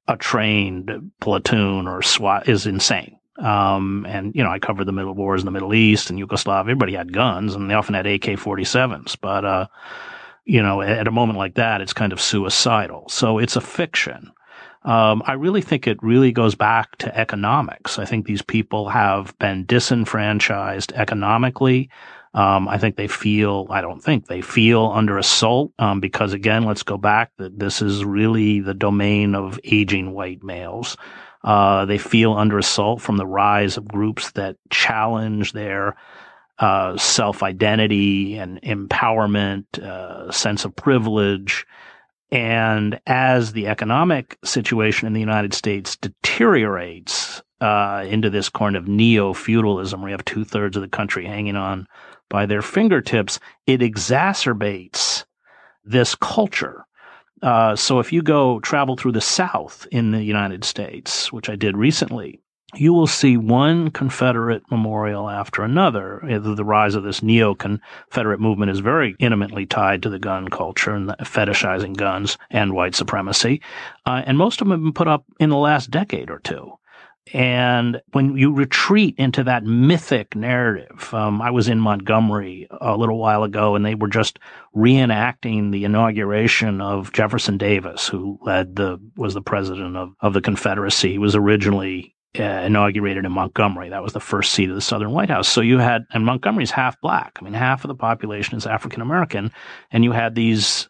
a 0.08 0.16
trained 0.16 1.12
platoon 1.20 1.86
or 1.86 2.00
SWAT 2.00 2.48
is 2.48 2.66
insane. 2.66 3.18
Um, 3.38 4.06
and 4.08 4.34
you 4.34 4.44
know, 4.44 4.50
I 4.50 4.58
covered 4.58 4.84
the 4.84 4.92
middle 4.92 5.14
wars 5.14 5.40
in 5.40 5.46
the 5.46 5.52
Middle 5.52 5.74
East 5.74 6.10
and 6.10 6.18
Yugoslavia. 6.18 6.60
Everybody 6.70 6.94
had 6.94 7.12
guns, 7.12 7.54
and 7.54 7.68
they 7.68 7.74
often 7.74 7.94
had 7.94 8.06
AK-47s. 8.06 9.16
But 9.20 9.44
uh, 9.44 9.66
you 10.44 10.62
know, 10.62 10.80
at 10.82 11.08
a 11.08 11.12
moment 11.12 11.38
like 11.38 11.54
that, 11.54 11.80
it's 11.80 11.92
kind 11.92 12.12
of 12.12 12.20
suicidal. 12.20 13.08
So 13.08 13.38
it's 13.38 13.56
a 13.56 13.60
fiction. 13.60 14.32
Um, 14.84 15.22
I 15.26 15.34
really 15.34 15.62
think 15.62 15.86
it 15.86 16.02
really 16.02 16.32
goes 16.32 16.54
back 16.54 16.96
to 16.98 17.16
economics. 17.16 17.98
I 17.98 18.04
think 18.04 18.26
these 18.26 18.42
people 18.42 18.88
have 18.88 19.36
been 19.38 19.64
disenfranchised 19.64 20.92
economically. 20.92 21.88
Um, 22.34 22.66
I 22.66 22.78
think 22.78 22.96
they 22.96 23.08
feel, 23.08 23.66
I 23.70 23.80
don't 23.80 24.02
think 24.02 24.26
they 24.26 24.40
feel 24.40 24.86
under 24.86 25.18
assault, 25.18 25.72
um, 25.78 26.00
because 26.00 26.32
again, 26.32 26.64
let's 26.64 26.82
go 26.82 26.96
back 26.96 27.30
that 27.36 27.58
this 27.58 27.82
is 27.82 28.04
really 28.04 28.60
the 28.60 28.74
domain 28.74 29.34
of 29.34 29.60
aging 29.64 30.12
white 30.14 30.42
males. 30.42 30.96
Uh, 31.44 31.84
they 31.84 31.98
feel 31.98 32.32
under 32.32 32.58
assault 32.58 33.02
from 33.02 33.18
the 33.18 33.26
rise 33.26 33.76
of 33.76 33.86
groups 33.86 34.30
that 34.32 34.56
challenge 34.70 35.52
their 35.52 35.96
uh, 36.58 36.96
self 36.96 37.42
identity 37.42 38.36
and 38.36 38.60
empowerment, 38.62 39.78
uh, 39.78 40.30
sense 40.30 40.64
of 40.64 40.74
privilege. 40.74 41.66
And 42.32 42.98
as 43.06 43.52
the 43.52 43.66
economic 43.66 44.38
situation 44.42 45.06
in 45.06 45.12
the 45.12 45.20
United 45.20 45.52
States 45.52 45.96
deteriorates 45.96 47.42
uh, 47.60 48.06
into 48.08 48.30
this 48.30 48.48
kind 48.48 48.74
of 48.74 48.88
neo 48.88 49.34
feudalism, 49.34 50.00
where 50.00 50.08
you 50.08 50.14
have 50.14 50.24
two 50.24 50.42
thirds 50.42 50.74
of 50.74 50.82
the 50.82 50.88
country 50.88 51.26
hanging 51.26 51.56
on 51.56 51.86
by 52.30 52.46
their 52.46 52.62
fingertips, 52.62 53.38
it 53.66 53.80
exacerbates 53.80 55.26
this 55.84 56.14
culture. 56.14 56.86
Uh, 57.42 57.76
so 57.76 57.98
if 57.98 58.12
you 58.12 58.22
go 58.22 58.60
travel 58.60 58.96
through 58.96 59.12
the 59.12 59.20
South 59.20 59.86
in 59.92 60.12
the 60.12 60.22
United 60.22 60.64
States, 60.64 61.30
which 61.32 61.50
I 61.50 61.56
did 61.56 61.76
recently, 61.76 62.40
you 62.74 62.94
will 62.94 63.06
see 63.06 63.36
one 63.36 63.90
Confederate 63.90 64.62
memorial 64.70 65.28
after 65.28 65.62
another. 65.62 66.20
The 66.22 66.64
rise 66.64 66.94
of 66.94 67.02
this 67.02 67.22
neo-Confederate 67.22 68.40
movement 68.40 68.70
is 68.70 68.80
very 68.80 69.14
intimately 69.18 69.66
tied 69.66 70.02
to 70.02 70.10
the 70.10 70.18
gun 70.18 70.48
culture 70.48 70.94
and 70.94 71.10
fetishizing 71.20 71.96
guns 71.96 72.38
and 72.50 72.72
white 72.72 72.94
supremacy. 72.94 73.60
Uh, 74.06 74.22
and 74.24 74.38
most 74.38 74.60
of 74.60 74.68
them 74.68 74.78
have 74.78 74.84
been 74.84 74.92
put 74.92 75.08
up 75.08 75.24
in 75.38 75.50
the 75.50 75.56
last 75.56 75.90
decade 75.90 76.30
or 76.30 76.38
two. 76.38 76.72
And 77.32 78.00
when 78.12 78.36
you 78.36 78.52
retreat 78.52 79.14
into 79.16 79.44
that 79.44 79.64
mythic 79.64 80.34
narrative, 80.34 81.14
um, 81.14 81.40
I 81.40 81.50
was 81.50 81.68
in 81.68 81.78
Montgomery 81.78 82.66
a 82.80 82.96
little 82.96 83.18
while 83.18 83.44
ago 83.44 83.76
and 83.76 83.86
they 83.86 83.94
were 83.94 84.08
just 84.08 84.38
reenacting 84.74 85.70
the 85.70 85.84
inauguration 85.84 86.80
of 86.80 87.12
Jefferson 87.12 87.58
Davis, 87.58 88.08
who 88.08 88.38
led 88.42 88.74
the, 88.74 88.98
was 89.16 89.34
the 89.34 89.42
president 89.42 89.96
of, 89.96 90.14
of 90.20 90.32
the 90.32 90.40
Confederacy. 90.40 91.12
He 91.12 91.18
was 91.18 91.36
originally 91.36 92.16
uh, 92.38 92.42
inaugurated 92.42 93.24
in 93.24 93.32
Montgomery. 93.32 93.90
That 93.90 94.02
was 94.02 94.12
the 94.12 94.20
first 94.20 94.52
seat 94.52 94.70
of 94.70 94.74
the 94.74 94.80
Southern 94.80 95.12
White 95.12 95.30
House. 95.30 95.48
So 95.48 95.60
you 95.60 95.78
had, 95.78 96.06
and 96.12 96.24
Montgomery's 96.24 96.70
half 96.70 97.00
black. 97.00 97.38
I 97.40 97.44
mean, 97.44 97.52
half 97.52 97.84
of 97.84 97.88
the 97.88 97.94
population 97.94 98.56
is 98.56 98.66
African 98.66 99.02
American. 99.02 99.52
And 99.90 100.04
you 100.04 100.12
had 100.12 100.34
these 100.34 100.88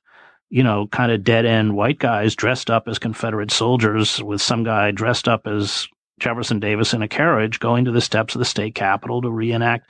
you 0.53 0.62
know, 0.62 0.86
kind 0.88 1.11
of 1.11 1.24
dead 1.24 1.47
end 1.47 1.74
white 1.74 1.99
guys 1.99 2.36
dressed 2.36 2.70
up 2.70 2.86
as 2.86 2.99
Confederate 2.99 3.51
soldiers 3.51 4.22
with 4.22 4.43
some 4.43 4.64
guy 4.64 4.90
dressed 4.90 5.26
up 5.26 5.47
as 5.47 5.88
Jefferson 6.20 6.61
Davis 6.61 6.93
in 6.93 7.01
a 7.01 7.09
carriage 7.09 7.59
going 7.59 7.86
to 7.86 7.90
the 7.90 8.03
steps 8.03 8.34
of 8.34 8.38
the 8.38 8.45
state 8.45 8.74
capitol 8.74 9.22
to 9.22 9.30
reenact 9.30 9.88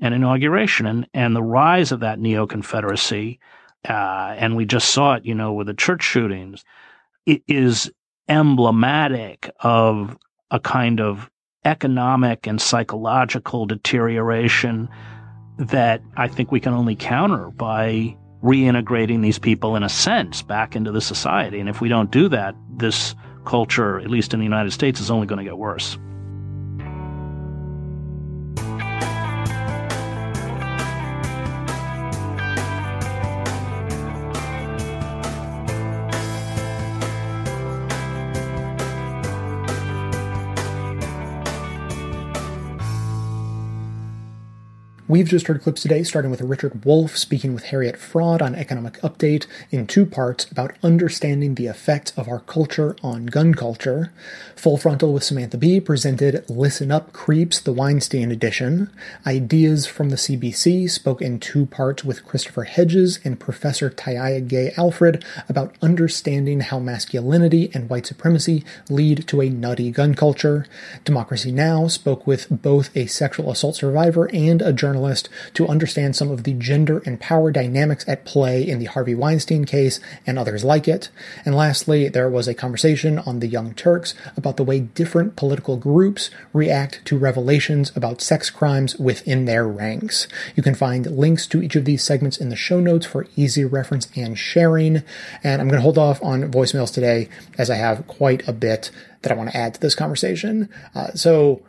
an 0.00 0.12
inauguration 0.12 0.86
and, 0.86 1.06
and 1.14 1.36
the 1.36 1.42
rise 1.42 1.92
of 1.92 2.00
that 2.00 2.18
neo 2.18 2.44
Confederacy. 2.44 3.38
Uh, 3.88 4.34
and 4.36 4.56
we 4.56 4.64
just 4.64 4.90
saw 4.90 5.14
it, 5.14 5.24
you 5.24 5.36
know, 5.36 5.52
with 5.52 5.68
the 5.68 5.74
church 5.74 6.02
shootings. 6.02 6.64
It 7.24 7.44
is 7.46 7.88
emblematic 8.28 9.48
of 9.60 10.16
a 10.50 10.60
kind 10.60 11.00
of 11.00 11.30
economic 11.64 12.46
and 12.46 12.60
psychological 12.60 13.66
deterioration 13.66 14.88
that 15.58 16.02
I 16.16 16.28
think 16.28 16.50
we 16.50 16.60
can 16.60 16.72
only 16.72 16.96
counter 16.96 17.50
by 17.50 18.16
reintegrating 18.42 19.20
these 19.20 19.38
people 19.38 19.76
in 19.76 19.82
a 19.82 19.88
sense 19.88 20.40
back 20.42 20.74
into 20.74 20.90
the 20.90 21.00
society. 21.02 21.60
And 21.60 21.68
if 21.68 21.80
we 21.80 21.88
don't 21.88 22.10
do 22.10 22.28
that, 22.30 22.54
this 22.76 23.14
culture, 23.44 23.98
at 24.00 24.08
least 24.08 24.32
in 24.32 24.40
the 24.40 24.44
United 24.44 24.72
States, 24.72 25.00
is 25.00 25.10
only 25.10 25.26
going 25.26 25.38
to 25.38 25.44
get 25.44 25.58
worse. 25.58 25.98
We've 45.10 45.28
just 45.28 45.48
heard 45.48 45.60
clips 45.60 45.82
today, 45.82 46.04
starting 46.04 46.30
with 46.30 46.40
Richard 46.40 46.84
Wolff 46.84 47.18
speaking 47.18 47.52
with 47.52 47.64
Harriet 47.64 47.96
Fraad 47.96 48.40
on 48.40 48.54
Economic 48.54 48.92
Update 49.00 49.48
in 49.72 49.88
two 49.88 50.06
parts 50.06 50.48
about 50.52 50.76
understanding 50.84 51.56
the 51.56 51.66
effect 51.66 52.12
of 52.16 52.28
our 52.28 52.38
culture 52.38 52.94
on 53.02 53.26
gun 53.26 53.54
culture. 53.54 54.12
Full 54.54 54.76
Frontal 54.76 55.12
with 55.12 55.24
Samantha 55.24 55.58
Bee 55.58 55.80
presented 55.80 56.48
Listen 56.48 56.92
Up 56.92 57.12
Creeps, 57.12 57.58
the 57.58 57.72
Weinstein 57.72 58.30
edition. 58.30 58.88
Ideas 59.26 59.84
from 59.84 60.10
the 60.10 60.16
CBC 60.16 60.88
spoke 60.88 61.20
in 61.20 61.40
two 61.40 61.66
parts 61.66 62.04
with 62.04 62.24
Christopher 62.24 62.62
Hedges 62.62 63.18
and 63.24 63.40
Professor 63.40 63.90
Taiaiake 63.90 64.78
Alfred 64.78 65.24
about 65.48 65.74
understanding 65.82 66.60
how 66.60 66.78
masculinity 66.78 67.68
and 67.74 67.90
white 67.90 68.06
supremacy 68.06 68.64
lead 68.88 69.26
to 69.26 69.40
a 69.40 69.50
nutty 69.50 69.90
gun 69.90 70.14
culture. 70.14 70.66
Democracy 71.02 71.50
Now! 71.50 71.88
spoke 71.88 72.28
with 72.28 72.46
both 72.48 72.96
a 72.96 73.06
sexual 73.06 73.50
assault 73.50 73.74
survivor 73.74 74.30
and 74.32 74.62
a 74.62 74.72
journalist 74.72 74.99
journalist 75.00 75.28
to 75.54 75.66
understand 75.66 76.14
some 76.14 76.30
of 76.30 76.44
the 76.44 76.52
gender 76.54 77.02
and 77.06 77.20
power 77.20 77.50
dynamics 77.50 78.04
at 78.06 78.24
play 78.24 78.66
in 78.66 78.78
the 78.78 78.84
Harvey 78.86 79.14
Weinstein 79.14 79.64
case 79.64 80.00
and 80.26 80.38
others 80.38 80.64
like 80.64 80.86
it. 80.86 81.08
And 81.44 81.54
lastly, 81.54 82.08
there 82.08 82.28
was 82.28 82.46
a 82.46 82.54
conversation 82.54 83.18
on 83.20 83.40
the 83.40 83.48
Young 83.48 83.74
Turks 83.74 84.14
about 84.36 84.56
the 84.56 84.64
way 84.64 84.80
different 84.80 85.36
political 85.36 85.76
groups 85.76 86.30
react 86.52 87.04
to 87.06 87.18
revelations 87.18 87.92
about 87.96 88.20
sex 88.20 88.50
crimes 88.50 88.96
within 88.96 89.46
their 89.46 89.66
ranks. 89.66 90.28
You 90.54 90.62
can 90.62 90.74
find 90.74 91.06
links 91.06 91.46
to 91.48 91.62
each 91.62 91.76
of 91.76 91.84
these 91.84 92.04
segments 92.04 92.38
in 92.38 92.50
the 92.50 92.56
show 92.56 92.80
notes 92.80 93.06
for 93.06 93.26
easy 93.36 93.64
reference 93.64 94.08
and 94.14 94.38
sharing. 94.38 95.02
And 95.42 95.60
I'm 95.60 95.68
going 95.68 95.80
to 95.80 95.82
hold 95.82 95.98
off 95.98 96.22
on 96.22 96.50
voicemails 96.50 96.92
today 96.92 97.28
as 97.58 97.70
I 97.70 97.76
have 97.76 98.06
quite 98.06 98.46
a 98.46 98.52
bit 98.52 98.90
that 99.22 99.32
I 99.32 99.34
want 99.34 99.50
to 99.50 99.56
add 99.56 99.74
to 99.74 99.80
this 99.80 99.94
conversation. 99.94 100.68
Uh, 100.94 101.12
so, 101.14 101.62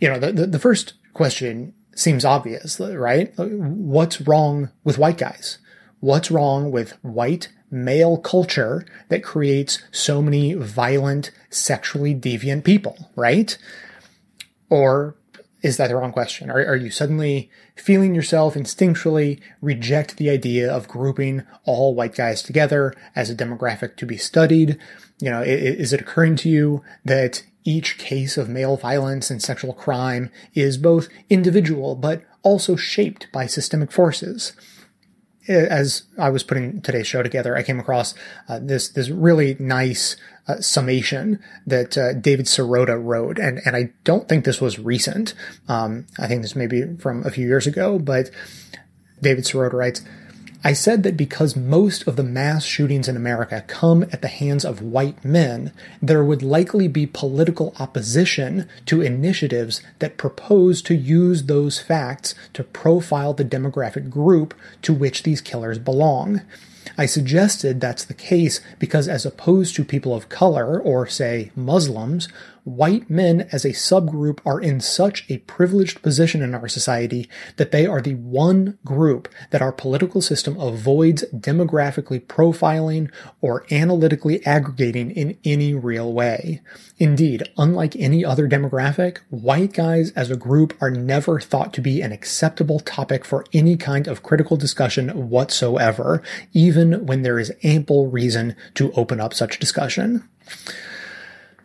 you 0.00 0.08
know, 0.08 0.18
the, 0.18 0.32
the, 0.32 0.46
the 0.46 0.58
first 0.58 0.94
question 1.14 1.74
seems 1.98 2.24
obvious, 2.24 2.78
right? 2.78 3.32
What's 3.36 4.20
wrong 4.20 4.70
with 4.84 4.98
white 4.98 5.18
guys? 5.18 5.58
What's 6.00 6.30
wrong 6.30 6.70
with 6.70 6.92
white 7.02 7.48
male 7.70 8.16
culture 8.18 8.86
that 9.08 9.22
creates 9.22 9.82
so 9.90 10.22
many 10.22 10.54
violent, 10.54 11.30
sexually 11.50 12.14
deviant 12.14 12.64
people, 12.64 13.10
right? 13.16 13.58
Or 14.70 15.16
is 15.60 15.76
that 15.76 15.88
the 15.88 15.96
wrong 15.96 16.12
question? 16.12 16.50
Are, 16.50 16.64
are 16.64 16.76
you 16.76 16.90
suddenly 16.90 17.50
feeling 17.74 18.14
yourself 18.14 18.54
instinctually 18.54 19.40
reject 19.60 20.16
the 20.16 20.30
idea 20.30 20.72
of 20.72 20.88
grouping 20.88 21.42
all 21.64 21.94
white 21.94 22.14
guys 22.14 22.42
together 22.42 22.94
as 23.16 23.28
a 23.28 23.34
demographic 23.34 23.96
to 23.96 24.06
be 24.06 24.16
studied? 24.16 24.78
You 25.20 25.30
know, 25.30 25.42
is 25.42 25.92
it 25.92 26.00
occurring 26.00 26.36
to 26.36 26.48
you 26.48 26.84
that 27.04 27.42
each 27.64 27.98
case 27.98 28.36
of 28.36 28.48
male 28.48 28.76
violence 28.76 29.30
and 29.30 29.42
sexual 29.42 29.72
crime 29.72 30.30
is 30.54 30.78
both 30.78 31.08
individual 31.28 31.94
but 31.94 32.22
also 32.42 32.76
shaped 32.76 33.30
by 33.32 33.46
systemic 33.46 33.92
forces. 33.92 34.52
As 35.48 36.02
I 36.18 36.28
was 36.28 36.42
putting 36.42 36.82
today's 36.82 37.06
show 37.06 37.22
together, 37.22 37.56
I 37.56 37.62
came 37.62 37.80
across 37.80 38.14
uh, 38.48 38.58
this 38.60 38.88
this 38.90 39.08
really 39.08 39.56
nice 39.58 40.16
uh, 40.46 40.60
summation 40.60 41.42
that 41.66 41.96
uh, 41.96 42.12
David 42.12 42.44
Sirota 42.46 43.02
wrote, 43.02 43.38
and 43.38 43.60
and 43.64 43.74
I 43.74 43.92
don't 44.04 44.28
think 44.28 44.44
this 44.44 44.60
was 44.60 44.78
recent. 44.78 45.32
Um, 45.66 46.06
I 46.18 46.26
think 46.26 46.42
this 46.42 46.54
may 46.54 46.66
be 46.66 46.96
from 46.98 47.24
a 47.24 47.30
few 47.30 47.46
years 47.46 47.66
ago, 47.66 47.98
but 47.98 48.30
David 49.22 49.44
Sirota 49.44 49.72
writes. 49.72 50.02
I 50.64 50.72
said 50.72 51.04
that 51.04 51.16
because 51.16 51.54
most 51.54 52.08
of 52.08 52.16
the 52.16 52.24
mass 52.24 52.64
shootings 52.64 53.08
in 53.08 53.16
America 53.16 53.62
come 53.68 54.02
at 54.04 54.22
the 54.22 54.28
hands 54.28 54.64
of 54.64 54.82
white 54.82 55.24
men, 55.24 55.72
there 56.02 56.24
would 56.24 56.42
likely 56.42 56.88
be 56.88 57.06
political 57.06 57.74
opposition 57.78 58.68
to 58.86 59.00
initiatives 59.00 59.82
that 60.00 60.16
propose 60.16 60.82
to 60.82 60.96
use 60.96 61.44
those 61.44 61.78
facts 61.78 62.34
to 62.54 62.64
profile 62.64 63.32
the 63.32 63.44
demographic 63.44 64.10
group 64.10 64.52
to 64.82 64.92
which 64.92 65.22
these 65.22 65.40
killers 65.40 65.78
belong. 65.78 66.40
I 66.96 67.06
suggested 67.06 67.80
that's 67.80 68.04
the 68.04 68.14
case 68.14 68.60
because, 68.80 69.06
as 69.06 69.24
opposed 69.24 69.76
to 69.76 69.84
people 69.84 70.14
of 70.14 70.28
color 70.28 70.80
or, 70.80 71.06
say, 71.06 71.52
Muslims, 71.54 72.28
white 72.68 73.08
men 73.08 73.48
as 73.52 73.64
a 73.64 73.70
subgroup 73.70 74.40
are 74.44 74.60
in 74.60 74.80
such 74.80 75.24
a 75.30 75.38
privileged 75.38 76.02
position 76.02 76.42
in 76.42 76.54
our 76.54 76.68
society 76.68 77.28
that 77.56 77.72
they 77.72 77.86
are 77.86 78.00
the 78.00 78.14
one 78.14 78.78
group 78.84 79.28
that 79.50 79.62
our 79.62 79.72
political 79.72 80.20
system 80.20 80.58
avoids 80.60 81.24
demographically 81.34 82.20
profiling 82.24 83.10
or 83.40 83.64
analytically 83.70 84.44
aggregating 84.46 85.10
in 85.10 85.38
any 85.44 85.74
real 85.74 86.12
way. 86.12 86.60
Indeed, 86.98 87.44
unlike 87.56 87.96
any 87.96 88.24
other 88.24 88.48
demographic, 88.48 89.18
white 89.30 89.72
guys 89.72 90.10
as 90.12 90.30
a 90.30 90.36
group 90.36 90.76
are 90.80 90.90
never 90.90 91.40
thought 91.40 91.72
to 91.74 91.80
be 91.80 92.00
an 92.00 92.12
acceptable 92.12 92.80
topic 92.80 93.24
for 93.24 93.44
any 93.52 93.76
kind 93.76 94.06
of 94.06 94.22
critical 94.22 94.56
discussion 94.56 95.28
whatsoever, 95.28 96.22
even 96.52 97.06
when 97.06 97.22
there 97.22 97.38
is 97.38 97.52
ample 97.62 98.08
reason 98.08 98.56
to 98.74 98.92
open 98.92 99.20
up 99.20 99.32
such 99.32 99.58
discussion. 99.58 100.28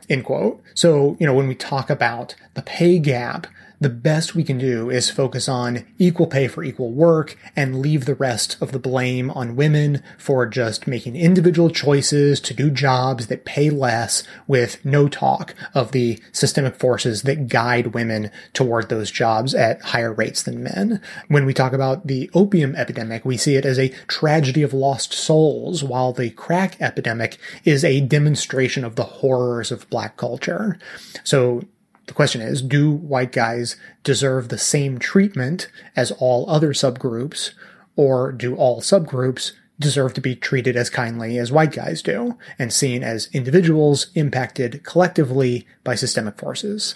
End 0.09 0.25
quote. 0.25 0.61
So, 0.73 1.15
you 1.19 1.25
know, 1.25 1.33
when 1.33 1.47
we 1.47 1.55
talk 1.55 1.89
about 1.89 2.35
the 2.53 2.61
pay 2.61 2.99
gap, 2.99 3.47
the 3.83 3.89
best 3.89 4.33
we 4.33 4.43
can 4.43 4.57
do 4.57 4.89
is 4.89 5.09
focus 5.09 5.47
on 5.47 5.85
equal 5.97 6.27
pay 6.27 6.47
for 6.47 6.63
equal 6.63 6.91
work 6.91 7.37
and 7.55 7.79
leave 7.79 8.05
the 8.05 8.15
rest 8.15 8.57
of 8.61 8.71
the 8.71 8.79
blame 8.79 9.29
on 9.31 9.55
women 9.55 10.01
for 10.17 10.45
just 10.45 10.87
making 10.87 11.15
individual 11.15 11.69
choices 11.69 12.39
to 12.39 12.53
do 12.53 12.69
jobs 12.69 13.27
that 13.27 13.45
pay 13.45 13.69
less 13.69 14.23
with 14.47 14.83
no 14.85 15.07
talk 15.07 15.53
of 15.73 15.91
the 15.91 16.21
systemic 16.31 16.75
forces 16.75 17.23
that 17.23 17.47
guide 17.47 17.87
women 17.87 18.31
toward 18.53 18.89
those 18.89 19.11
jobs 19.11 19.53
at 19.53 19.81
higher 19.81 20.13
rates 20.13 20.43
than 20.43 20.63
men. 20.63 21.01
When 21.27 21.45
we 21.45 21.53
talk 21.53 21.73
about 21.73 22.07
the 22.07 22.29
opium 22.33 22.75
epidemic, 22.75 23.25
we 23.25 23.37
see 23.37 23.55
it 23.55 23.65
as 23.65 23.77
a 23.77 23.89
tragedy 24.07 24.63
of 24.63 24.73
lost 24.73 25.13
souls, 25.13 25.83
while 25.83 26.13
the 26.13 26.29
crack 26.31 26.81
epidemic 26.81 27.37
is 27.65 27.83
a 27.83 28.01
demonstration 28.01 28.83
of 28.83 28.95
the 28.95 29.03
horrors 29.03 29.71
of 29.71 29.89
black 29.89 30.17
culture. 30.17 30.77
So 31.23 31.63
the 32.07 32.13
question 32.13 32.41
is, 32.41 32.61
do 32.61 32.91
white 32.91 33.31
guys 33.31 33.77
deserve 34.03 34.49
the 34.49 34.57
same 34.57 34.99
treatment 34.99 35.69
as 35.95 36.11
all 36.11 36.49
other 36.49 36.73
subgroups, 36.73 37.51
or 37.95 38.31
do 38.31 38.55
all 38.55 38.81
subgroups 38.81 39.53
deserve 39.79 40.13
to 40.13 40.21
be 40.21 40.35
treated 40.35 40.75
as 40.75 40.89
kindly 40.89 41.37
as 41.37 41.51
white 41.51 41.71
guys 41.71 42.01
do, 42.01 42.37
and 42.59 42.73
seen 42.73 43.03
as 43.03 43.29
individuals 43.33 44.07
impacted 44.15 44.83
collectively 44.83 45.65
by 45.83 45.95
systemic 45.95 46.37
forces? 46.37 46.95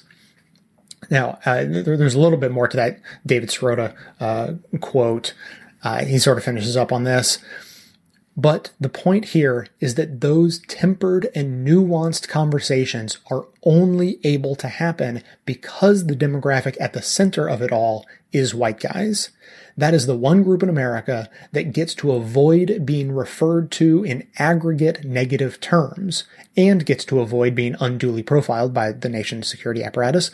Now, 1.09 1.39
uh, 1.45 1.63
there's 1.63 2.15
a 2.15 2.19
little 2.19 2.37
bit 2.37 2.51
more 2.51 2.67
to 2.67 2.77
that 2.77 2.99
David 3.25 3.49
Sirota 3.49 3.95
uh, 4.19 4.53
quote. 4.81 5.33
Uh, 5.83 6.03
he 6.03 6.17
sort 6.17 6.37
of 6.37 6.43
finishes 6.43 6.75
up 6.75 6.91
on 6.91 7.03
this. 7.03 7.37
But 8.39 8.69
the 8.79 8.87
point 8.87 9.25
here 9.25 9.65
is 9.79 9.95
that 9.95 10.21
those 10.21 10.59
tempered 10.59 11.27
and 11.33 11.67
nuanced 11.67 12.27
conversations 12.27 13.17
are 13.31 13.47
only 13.63 14.19
able 14.23 14.55
to 14.57 14.67
happen 14.67 15.23
because 15.43 16.05
the 16.05 16.15
demographic 16.15 16.77
at 16.79 16.93
the 16.93 17.01
center 17.01 17.49
of 17.49 17.63
it 17.63 17.71
all 17.71 18.05
is 18.31 18.53
white 18.53 18.79
guys. 18.79 19.31
That 19.75 19.95
is 19.95 20.05
the 20.05 20.15
one 20.15 20.43
group 20.43 20.61
in 20.61 20.69
America 20.69 21.31
that 21.51 21.73
gets 21.73 21.95
to 21.95 22.11
avoid 22.11 22.85
being 22.85 23.11
referred 23.11 23.71
to 23.71 24.03
in 24.03 24.27
aggregate 24.37 25.03
negative 25.03 25.59
terms 25.59 26.25
and 26.55 26.85
gets 26.85 27.05
to 27.05 27.19
avoid 27.19 27.55
being 27.55 27.75
unduly 27.79 28.21
profiled 28.21 28.71
by 28.71 28.91
the 28.91 29.09
nation's 29.09 29.47
security 29.47 29.83
apparatus, 29.83 30.29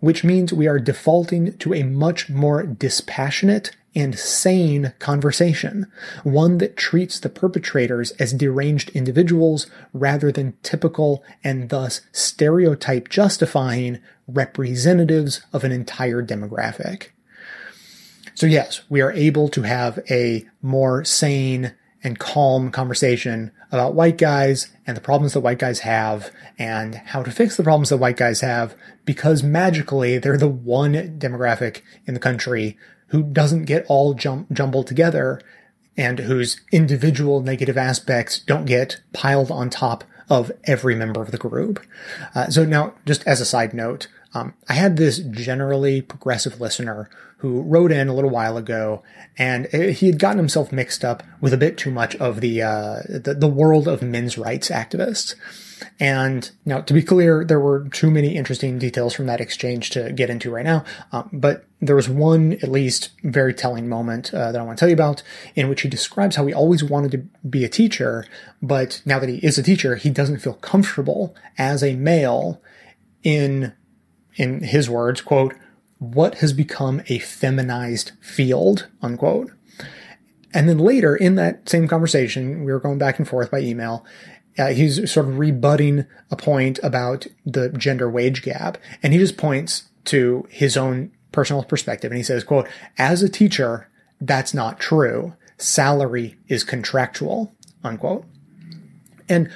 which 0.00 0.24
means 0.24 0.52
we 0.52 0.66
are 0.66 0.80
defaulting 0.80 1.56
to 1.58 1.72
a 1.72 1.84
much 1.84 2.28
more 2.28 2.64
dispassionate 2.64 3.76
and 3.98 4.18
sane 4.18 4.92
conversation, 4.98 5.90
one 6.22 6.58
that 6.58 6.76
treats 6.76 7.18
the 7.18 7.28
perpetrators 7.28 8.12
as 8.12 8.32
deranged 8.32 8.90
individuals 8.90 9.66
rather 9.92 10.30
than 10.30 10.56
typical 10.62 11.22
and 11.42 11.68
thus 11.68 12.02
stereotype 12.12 13.08
justifying 13.08 14.00
representatives 14.26 15.42
of 15.52 15.64
an 15.64 15.72
entire 15.72 16.22
demographic. 16.22 17.08
So 18.34 18.46
yes, 18.46 18.82
we 18.88 19.00
are 19.00 19.12
able 19.12 19.48
to 19.48 19.62
have 19.62 19.98
a 20.08 20.46
more 20.62 21.04
sane 21.04 21.74
and 22.04 22.18
calm 22.18 22.70
conversation 22.70 23.50
about 23.72 23.94
white 23.94 24.16
guys 24.16 24.68
and 24.86 24.96
the 24.96 25.00
problems 25.00 25.32
that 25.32 25.40
white 25.40 25.58
guys 25.58 25.80
have 25.80 26.30
and 26.58 26.94
how 26.94 27.22
to 27.22 27.30
fix 27.30 27.56
the 27.56 27.62
problems 27.62 27.88
that 27.88 27.96
white 27.96 28.16
guys 28.16 28.40
have 28.40 28.76
because 29.04 29.42
magically 29.42 30.18
they're 30.18 30.38
the 30.38 30.48
one 30.48 31.18
demographic 31.18 31.82
in 32.06 32.14
the 32.14 32.20
country 32.20 32.78
who 33.08 33.22
doesn't 33.22 33.64
get 33.64 33.84
all 33.88 34.14
jum- 34.14 34.46
jumbled 34.52 34.86
together 34.86 35.40
and 35.96 36.20
whose 36.20 36.60
individual 36.70 37.40
negative 37.40 37.76
aspects 37.76 38.38
don't 38.38 38.64
get 38.64 39.00
piled 39.12 39.50
on 39.50 39.68
top 39.68 40.04
of 40.30 40.52
every 40.64 40.94
member 40.94 41.20
of 41.20 41.30
the 41.30 41.38
group. 41.38 41.84
Uh, 42.34 42.48
so 42.48 42.64
now, 42.64 42.94
just 43.04 43.26
as 43.26 43.40
a 43.40 43.46
side 43.46 43.74
note, 43.74 44.06
um, 44.34 44.54
I 44.68 44.74
had 44.74 44.96
this 44.96 45.18
generally 45.18 46.02
progressive 46.02 46.60
listener 46.60 47.08
who 47.38 47.62
wrote 47.62 47.90
in 47.90 48.08
a 48.08 48.14
little 48.14 48.30
while 48.30 48.56
ago, 48.56 49.02
and 49.36 49.66
he 49.66 50.06
had 50.06 50.18
gotten 50.18 50.38
himself 50.38 50.72
mixed 50.72 51.04
up 51.04 51.22
with 51.40 51.54
a 51.54 51.58
bit 51.58 51.78
too 51.78 51.90
much 51.90 52.14
of 52.16 52.40
the 52.40 52.62
uh, 52.62 53.00
the, 53.08 53.34
the 53.38 53.48
world 53.48 53.88
of 53.88 54.02
men's 54.02 54.36
rights 54.36 54.68
activists. 54.70 55.34
And 56.00 56.50
now, 56.64 56.80
to 56.80 56.94
be 56.94 57.02
clear, 57.02 57.44
there 57.44 57.60
were 57.60 57.88
too 57.88 58.10
many 58.10 58.36
interesting 58.36 58.78
details 58.78 59.14
from 59.14 59.26
that 59.26 59.40
exchange 59.40 59.90
to 59.90 60.12
get 60.12 60.30
into 60.30 60.50
right 60.50 60.64
now. 60.64 60.84
Um, 61.12 61.28
but 61.32 61.64
there 61.80 61.96
was 61.96 62.08
one, 62.08 62.54
at 62.54 62.70
least, 62.70 63.10
very 63.22 63.54
telling 63.54 63.88
moment 63.88 64.32
uh, 64.32 64.52
that 64.52 64.60
I 64.60 64.64
want 64.64 64.78
to 64.78 64.80
tell 64.80 64.88
you 64.88 64.94
about, 64.94 65.22
in 65.54 65.68
which 65.68 65.82
he 65.82 65.88
describes 65.88 66.36
how 66.36 66.46
he 66.46 66.54
always 66.54 66.82
wanted 66.84 67.12
to 67.12 67.18
be 67.48 67.64
a 67.64 67.68
teacher, 67.68 68.26
but 68.62 69.02
now 69.04 69.18
that 69.18 69.28
he 69.28 69.38
is 69.38 69.58
a 69.58 69.62
teacher, 69.62 69.96
he 69.96 70.10
doesn't 70.10 70.38
feel 70.38 70.54
comfortable 70.54 71.34
as 71.56 71.82
a 71.82 71.94
male 71.94 72.60
in, 73.22 73.72
in 74.36 74.62
his 74.62 74.88
words, 74.88 75.20
quote, 75.20 75.54
what 75.98 76.36
has 76.36 76.52
become 76.52 77.02
a 77.08 77.18
feminized 77.18 78.12
field, 78.20 78.88
unquote. 79.02 79.50
And 80.54 80.68
then 80.68 80.78
later 80.78 81.14
in 81.14 81.34
that 81.34 81.68
same 81.68 81.86
conversation, 81.88 82.64
we 82.64 82.72
were 82.72 82.80
going 82.80 82.98
back 82.98 83.18
and 83.18 83.28
forth 83.28 83.50
by 83.50 83.60
email, 83.60 84.04
uh, 84.58 84.68
he's 84.68 85.10
sort 85.10 85.26
of 85.26 85.38
rebutting 85.38 86.06
a 86.30 86.36
point 86.36 86.78
about 86.82 87.26
the 87.46 87.68
gender 87.70 88.10
wage 88.10 88.42
gap. 88.42 88.78
And 89.02 89.12
he 89.12 89.18
just 89.18 89.36
points 89.36 89.88
to 90.06 90.46
his 90.50 90.76
own 90.76 91.12
personal 91.32 91.64
perspective. 91.64 92.10
And 92.10 92.16
he 92.16 92.24
says, 92.24 92.44
quote, 92.44 92.68
as 92.96 93.22
a 93.22 93.28
teacher, 93.28 93.88
that's 94.20 94.54
not 94.54 94.80
true. 94.80 95.34
Salary 95.58 96.36
is 96.48 96.64
contractual, 96.64 97.54
unquote. 97.84 98.24
And 99.28 99.50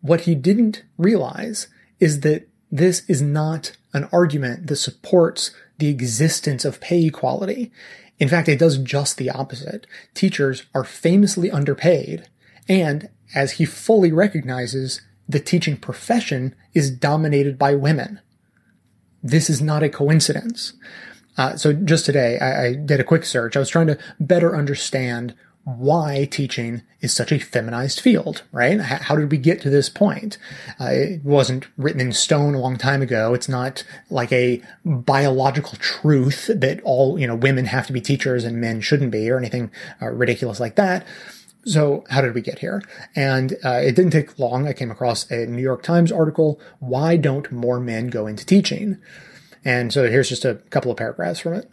what 0.00 0.22
he 0.22 0.34
didn't 0.34 0.84
realize 0.98 1.68
is 1.98 2.20
that 2.20 2.46
this 2.70 3.08
is 3.08 3.22
not 3.22 3.76
an 3.92 4.08
argument 4.12 4.66
that 4.66 4.76
supports 4.76 5.52
the 5.78 5.88
existence 5.88 6.64
of 6.64 6.80
pay 6.80 7.06
equality. 7.06 7.72
In 8.18 8.28
fact, 8.28 8.48
it 8.48 8.58
does 8.58 8.78
just 8.78 9.16
the 9.16 9.30
opposite. 9.30 9.86
Teachers 10.12 10.64
are 10.74 10.84
famously 10.84 11.50
underpaid, 11.50 12.28
and 12.68 13.08
as 13.34 13.52
he 13.52 13.64
fully 13.64 14.12
recognizes 14.12 15.00
the 15.28 15.40
teaching 15.40 15.76
profession 15.76 16.54
is 16.74 16.90
dominated 16.90 17.58
by 17.58 17.74
women. 17.74 18.20
This 19.22 19.48
is 19.48 19.62
not 19.62 19.82
a 19.82 19.88
coincidence. 19.88 20.74
Uh, 21.36 21.56
so 21.56 21.72
just 21.72 22.04
today, 22.04 22.38
I, 22.38 22.66
I, 22.66 22.74
did 22.74 23.00
a 23.00 23.04
quick 23.04 23.24
search. 23.24 23.56
I 23.56 23.58
was 23.58 23.70
trying 23.70 23.88
to 23.88 23.98
better 24.20 24.54
understand 24.54 25.34
why 25.64 26.28
teaching 26.30 26.82
is 27.00 27.14
such 27.14 27.32
a 27.32 27.38
feminized 27.38 27.98
field, 27.98 28.42
right? 28.52 28.78
How, 28.80 29.16
did 29.16 29.30
we 29.30 29.38
get 29.38 29.62
to 29.62 29.70
this 29.70 29.88
point? 29.88 30.36
Uh, 30.78 30.90
it 30.90 31.24
wasn't 31.24 31.66
written 31.78 32.02
in 32.02 32.12
stone 32.12 32.54
a 32.54 32.60
long 32.60 32.76
time 32.76 33.00
ago. 33.00 33.32
It's 33.32 33.48
not 33.48 33.82
like 34.10 34.30
a 34.30 34.62
biological 34.84 35.78
truth 35.78 36.50
that 36.54 36.82
all, 36.82 37.18
you 37.18 37.26
know, 37.26 37.34
women 37.34 37.64
have 37.64 37.86
to 37.86 37.94
be 37.94 38.02
teachers 38.02 38.44
and 38.44 38.60
men 38.60 38.82
shouldn't 38.82 39.10
be 39.10 39.30
or 39.30 39.38
anything 39.38 39.70
uh, 40.02 40.10
ridiculous 40.10 40.60
like 40.60 40.74
that. 40.76 41.06
So 41.64 42.04
how 42.10 42.20
did 42.20 42.34
we 42.34 42.40
get 42.40 42.58
here? 42.58 42.82
And 43.16 43.54
uh, 43.64 43.80
it 43.82 43.96
didn't 43.96 44.10
take 44.10 44.38
long. 44.38 44.66
I 44.66 44.72
came 44.72 44.90
across 44.90 45.30
a 45.30 45.46
New 45.46 45.62
York 45.62 45.82
Times 45.82 46.12
article. 46.12 46.60
Why 46.78 47.16
don't 47.16 47.50
more 47.50 47.80
men 47.80 48.08
go 48.08 48.26
into 48.26 48.44
teaching? 48.44 48.98
And 49.64 49.92
so 49.92 50.08
here's 50.08 50.28
just 50.28 50.44
a 50.44 50.56
couple 50.70 50.90
of 50.90 50.98
paragraphs 50.98 51.40
from 51.40 51.54
it. 51.54 51.70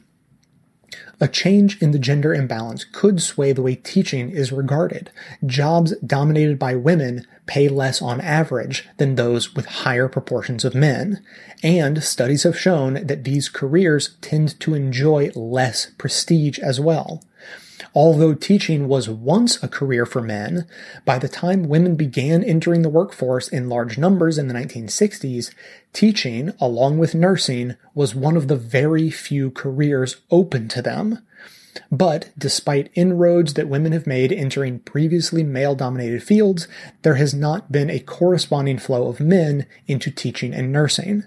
A 1.19 1.27
change 1.27 1.79
in 1.81 1.91
the 1.91 1.99
gender 1.99 2.33
imbalance 2.33 2.83
could 2.83 3.21
sway 3.21 3.51
the 3.51 3.61
way 3.61 3.75
teaching 3.75 4.31
is 4.31 4.51
regarded. 4.51 5.11
Jobs 5.45 5.95
dominated 5.97 6.57
by 6.57 6.73
women 6.73 7.27
pay 7.45 7.69
less 7.69 8.01
on 8.01 8.19
average 8.19 8.89
than 8.97 9.15
those 9.15 9.53
with 9.53 9.65
higher 9.67 10.07
proportions 10.07 10.65
of 10.65 10.73
men. 10.73 11.23
And 11.61 12.03
studies 12.03 12.43
have 12.43 12.57
shown 12.57 13.05
that 13.05 13.23
these 13.23 13.49
careers 13.49 14.17
tend 14.21 14.59
to 14.61 14.73
enjoy 14.73 15.29
less 15.35 15.91
prestige 15.97 16.57
as 16.59 16.79
well. 16.79 17.21
Although 17.93 18.35
teaching 18.35 18.87
was 18.87 19.09
once 19.09 19.61
a 19.61 19.67
career 19.67 20.05
for 20.05 20.21
men, 20.21 20.65
by 21.03 21.19
the 21.19 21.27
time 21.27 21.67
women 21.67 21.95
began 21.95 22.41
entering 22.43 22.83
the 22.83 22.89
workforce 22.89 23.49
in 23.49 23.67
large 23.67 23.97
numbers 23.97 24.37
in 24.37 24.47
the 24.47 24.53
1960s, 24.53 25.53
teaching, 25.91 26.53
along 26.61 26.99
with 26.99 27.13
nursing, 27.13 27.75
was 27.93 28.15
one 28.15 28.37
of 28.37 28.47
the 28.47 28.55
very 28.55 29.09
few 29.09 29.51
careers 29.51 30.17
open 30.31 30.69
to 30.69 30.81
them. 30.81 31.19
But 31.91 32.31
despite 32.37 32.91
inroads 32.95 33.55
that 33.55 33.69
women 33.69 33.91
have 33.91 34.07
made 34.07 34.31
entering 34.31 34.79
previously 34.79 35.43
male 35.43 35.75
dominated 35.75 36.23
fields, 36.23 36.67
there 37.01 37.15
has 37.15 37.33
not 37.33 37.71
been 37.71 37.89
a 37.89 37.99
corresponding 37.99 38.77
flow 38.77 39.07
of 39.07 39.19
men 39.19 39.65
into 39.87 40.11
teaching 40.11 40.53
and 40.53 40.71
nursing 40.71 41.25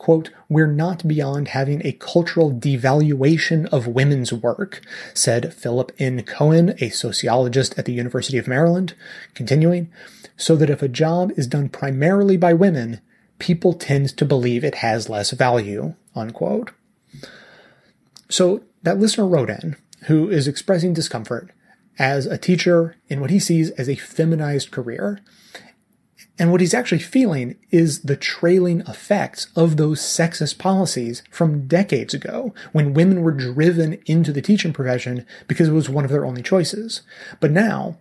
quote, 0.00 0.30
we're 0.48 0.66
not 0.66 1.06
beyond 1.06 1.48
having 1.48 1.84
a 1.84 1.92
cultural 1.92 2.50
devaluation 2.50 3.66
of 3.66 3.86
women's 3.86 4.32
work, 4.32 4.80
said 5.12 5.52
Philip 5.52 5.92
N. 5.98 6.22
Cohen, 6.22 6.74
a 6.80 6.88
sociologist 6.88 7.78
at 7.78 7.84
the 7.84 7.92
University 7.92 8.38
of 8.38 8.48
Maryland. 8.48 8.94
Continuing, 9.34 9.92
so 10.38 10.56
that 10.56 10.70
if 10.70 10.80
a 10.80 10.88
job 10.88 11.32
is 11.36 11.46
done 11.46 11.68
primarily 11.68 12.38
by 12.38 12.54
women, 12.54 13.02
people 13.38 13.74
tend 13.74 14.16
to 14.16 14.24
believe 14.24 14.64
it 14.64 14.76
has 14.76 15.10
less 15.10 15.32
value, 15.32 15.94
unquote. 16.16 16.70
So 18.30 18.64
that 18.82 18.98
listener 18.98 19.26
wrote 19.26 19.50
in, 19.50 19.76
who 20.06 20.30
is 20.30 20.48
expressing 20.48 20.94
discomfort 20.94 21.50
as 21.98 22.24
a 22.24 22.38
teacher 22.38 22.96
in 23.08 23.20
what 23.20 23.28
he 23.28 23.38
sees 23.38 23.68
as 23.72 23.86
a 23.86 23.96
feminized 23.96 24.70
career. 24.70 25.20
And 26.40 26.50
what 26.50 26.62
he's 26.62 26.72
actually 26.72 27.00
feeling 27.00 27.56
is 27.70 28.00
the 28.00 28.16
trailing 28.16 28.80
effects 28.88 29.48
of 29.54 29.76
those 29.76 30.00
sexist 30.00 30.56
policies 30.56 31.22
from 31.30 31.66
decades 31.68 32.14
ago 32.14 32.54
when 32.72 32.94
women 32.94 33.20
were 33.20 33.30
driven 33.30 34.00
into 34.06 34.32
the 34.32 34.40
teaching 34.40 34.72
profession 34.72 35.26
because 35.48 35.68
it 35.68 35.72
was 35.72 35.90
one 35.90 36.06
of 36.06 36.10
their 36.10 36.24
only 36.24 36.42
choices. 36.42 37.02
But 37.40 37.50
now 37.50 37.98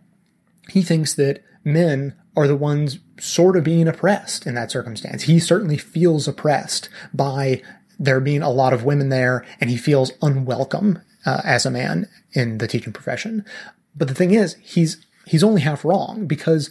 he 0.69 0.81
thinks 0.81 1.13
that 1.15 1.43
men 1.65 2.15
are 2.37 2.47
the 2.47 2.55
ones 2.55 2.99
sort 3.19 3.57
of 3.57 3.65
being 3.65 3.89
oppressed 3.89 4.47
in 4.47 4.55
that 4.55 4.71
circumstance. 4.71 5.23
He 5.23 5.37
certainly 5.37 5.77
feels 5.77 6.25
oppressed 6.25 6.87
by 7.13 7.61
there 7.99 8.21
being 8.21 8.41
a 8.41 8.49
lot 8.49 8.71
of 8.71 8.85
women 8.85 9.09
there 9.09 9.45
and 9.59 9.69
he 9.69 9.75
feels 9.75 10.13
unwelcome 10.21 11.01
uh, 11.25 11.41
as 11.43 11.65
a 11.65 11.71
man 11.71 12.07
in 12.31 12.59
the 12.59 12.67
teaching 12.69 12.93
profession. 12.93 13.43
But 13.97 14.07
the 14.07 14.15
thing 14.15 14.31
is, 14.31 14.55
he's, 14.61 15.05
he's 15.25 15.43
only 15.43 15.59
half 15.59 15.83
wrong 15.83 16.25
because 16.25 16.69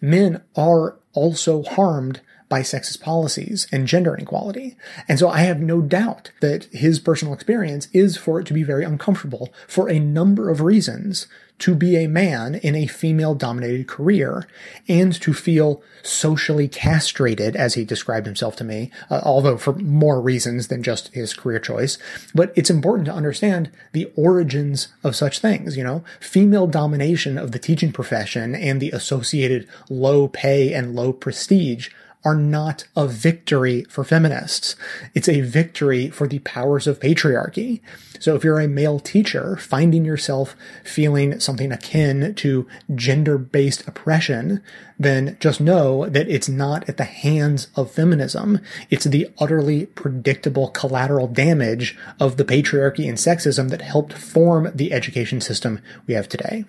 men 0.00 0.42
are 0.54 0.96
also 1.18 1.62
harmed 1.64 2.20
by 2.48 2.60
sexist 2.60 3.00
policies 3.00 3.66
and 3.70 3.86
gender 3.86 4.14
inequality. 4.14 4.76
And 5.06 5.18
so 5.18 5.28
I 5.28 5.40
have 5.40 5.60
no 5.60 5.80
doubt 5.80 6.30
that 6.40 6.64
his 6.72 6.98
personal 6.98 7.34
experience 7.34 7.88
is 7.92 8.16
for 8.16 8.40
it 8.40 8.46
to 8.46 8.54
be 8.54 8.62
very 8.62 8.84
uncomfortable 8.84 9.52
for 9.66 9.88
a 9.88 9.98
number 9.98 10.48
of 10.48 10.62
reasons 10.62 11.26
to 11.60 11.74
be 11.74 11.96
a 11.96 12.08
man 12.08 12.54
in 12.56 12.74
a 12.74 12.86
female 12.86 13.34
dominated 13.34 13.88
career 13.88 14.46
and 14.88 15.12
to 15.20 15.34
feel 15.34 15.82
socially 16.02 16.68
castrated 16.68 17.56
as 17.56 17.74
he 17.74 17.84
described 17.84 18.26
himself 18.26 18.56
to 18.56 18.64
me, 18.64 18.90
uh, 19.10 19.20
although 19.24 19.56
for 19.56 19.72
more 19.74 20.20
reasons 20.20 20.68
than 20.68 20.82
just 20.82 21.12
his 21.14 21.34
career 21.34 21.58
choice. 21.58 21.98
But 22.34 22.52
it's 22.56 22.70
important 22.70 23.06
to 23.06 23.14
understand 23.14 23.70
the 23.92 24.10
origins 24.16 24.88
of 25.02 25.16
such 25.16 25.40
things, 25.40 25.76
you 25.76 25.84
know, 25.84 26.04
female 26.20 26.66
domination 26.66 27.36
of 27.36 27.52
the 27.52 27.58
teaching 27.58 27.92
profession 27.92 28.54
and 28.54 28.80
the 28.80 28.90
associated 28.90 29.68
low 29.90 30.28
pay 30.28 30.72
and 30.72 30.94
low 30.94 31.12
prestige 31.12 31.90
are 32.24 32.34
not 32.34 32.86
a 32.96 33.06
victory 33.06 33.84
for 33.84 34.04
feminists. 34.04 34.76
It's 35.14 35.28
a 35.28 35.40
victory 35.40 36.10
for 36.10 36.26
the 36.26 36.40
powers 36.40 36.86
of 36.86 37.00
patriarchy. 37.00 37.80
So 38.20 38.34
if 38.34 38.42
you're 38.42 38.60
a 38.60 38.68
male 38.68 38.98
teacher 38.98 39.56
finding 39.56 40.04
yourself 40.04 40.56
feeling 40.84 41.38
something 41.38 41.70
akin 41.70 42.34
to 42.34 42.66
gender-based 42.94 43.86
oppression, 43.86 44.62
then 44.98 45.36
just 45.38 45.60
know 45.60 46.08
that 46.08 46.28
it's 46.28 46.48
not 46.48 46.88
at 46.88 46.96
the 46.96 47.04
hands 47.04 47.68
of 47.76 47.92
feminism. 47.92 48.60
It's 48.90 49.04
the 49.04 49.30
utterly 49.38 49.86
predictable 49.86 50.68
collateral 50.68 51.28
damage 51.28 51.96
of 52.18 52.36
the 52.36 52.44
patriarchy 52.44 53.08
and 53.08 53.16
sexism 53.16 53.70
that 53.70 53.82
helped 53.82 54.12
form 54.12 54.72
the 54.74 54.92
education 54.92 55.40
system 55.40 55.80
we 56.06 56.14
have 56.14 56.28
today. 56.28 56.64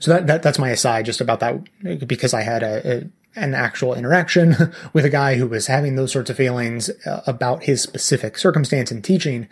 So 0.00 0.10
that, 0.10 0.26
that 0.26 0.42
that's 0.42 0.58
my 0.58 0.70
aside 0.70 1.06
just 1.06 1.20
about 1.20 1.40
that 1.40 2.06
because 2.06 2.34
I 2.34 2.42
had 2.42 2.62
a, 2.62 2.96
a 2.98 3.04
an 3.36 3.54
actual 3.54 3.94
interaction 3.94 4.54
with 4.92 5.04
a 5.04 5.10
guy 5.10 5.36
who 5.36 5.46
was 5.46 5.66
having 5.66 5.96
those 5.96 6.12
sorts 6.12 6.30
of 6.30 6.36
feelings 6.36 6.90
uh, 7.06 7.22
about 7.26 7.64
his 7.64 7.82
specific 7.82 8.38
circumstance 8.38 8.90
in 8.90 9.02
teaching. 9.02 9.48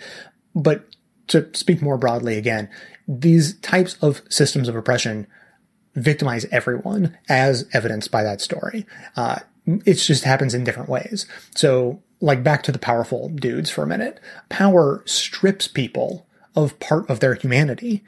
But 0.55 0.87
to 1.29 1.49
speak 1.55 1.83
more 1.83 1.99
broadly 1.99 2.37
again, 2.37 2.69
these 3.09 3.59
types 3.61 3.97
of 4.01 4.23
systems 4.29 4.69
of 4.69 4.77
oppression 4.77 5.27
victimize 5.95 6.47
everyone 6.47 7.17
as 7.29 7.69
evidenced 7.73 8.11
by 8.11 8.23
that 8.23 8.41
story. 8.41 8.87
Uh, 9.17 9.41
it 9.67 9.95
just 9.95 10.25
happens 10.25 10.55
in 10.55 10.65
different 10.65 10.89
ways. 10.89 11.27
So 11.55 12.03
like 12.21 12.43
back 12.43 12.63
to 12.65 12.73
the 12.73 12.79
powerful 12.79 13.29
dudes 13.29 13.71
for 13.71 13.83
a 13.83 13.87
minute, 13.87 14.21
power 14.49 15.03
strips 15.07 15.69
people 15.69 16.27
of 16.55 16.79
part 16.81 17.09
of 17.11 17.21
their 17.21 17.35
humanity. 17.35 18.03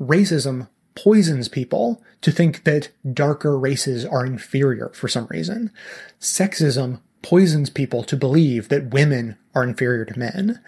Racism 0.00 0.68
poisons 1.02 1.48
people 1.48 2.02
to 2.22 2.30
think 2.32 2.64
that 2.64 2.90
darker 3.12 3.58
races 3.58 4.04
are 4.04 4.26
inferior 4.26 4.90
for 4.94 5.08
some 5.08 5.26
reason. 5.30 5.70
Sexism 6.20 7.00
poisons 7.22 7.70
people 7.70 8.02
to 8.04 8.16
believe 8.16 8.68
that 8.68 8.92
women 8.92 9.36
are 9.54 9.64
inferior 9.64 10.04
to 10.04 10.18
men. 10.18 10.60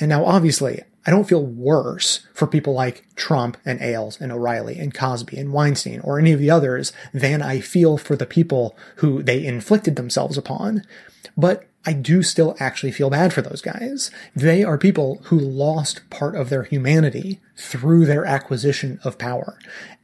And 0.00 0.08
now 0.08 0.24
obviously, 0.24 0.82
I 1.06 1.10
don't 1.10 1.28
feel 1.28 1.44
worse 1.44 2.26
for 2.34 2.46
people 2.46 2.74
like 2.74 3.06
Trump 3.14 3.56
and 3.64 3.80
Ailes 3.80 4.20
and 4.20 4.32
O'Reilly 4.32 4.78
and 4.78 4.94
Cosby 4.94 5.38
and 5.38 5.52
Weinstein 5.52 6.00
or 6.00 6.18
any 6.18 6.32
of 6.32 6.40
the 6.40 6.50
others 6.50 6.92
than 7.14 7.40
I 7.40 7.60
feel 7.60 7.96
for 7.96 8.16
the 8.16 8.26
people 8.26 8.76
who 8.96 9.22
they 9.22 9.44
inflicted 9.44 9.96
themselves 9.96 10.36
upon. 10.36 10.84
But 11.36 11.67
I 11.86 11.92
do 11.92 12.22
still 12.22 12.56
actually 12.58 12.92
feel 12.92 13.10
bad 13.10 13.32
for 13.32 13.40
those 13.40 13.62
guys. 13.62 14.10
They 14.34 14.62
are 14.62 14.76
people 14.76 15.20
who 15.24 15.38
lost 15.38 16.08
part 16.10 16.34
of 16.34 16.50
their 16.50 16.64
humanity 16.64 17.40
through 17.56 18.04
their 18.06 18.24
acquisition 18.24 19.00
of 19.04 19.18
power. 19.18 19.58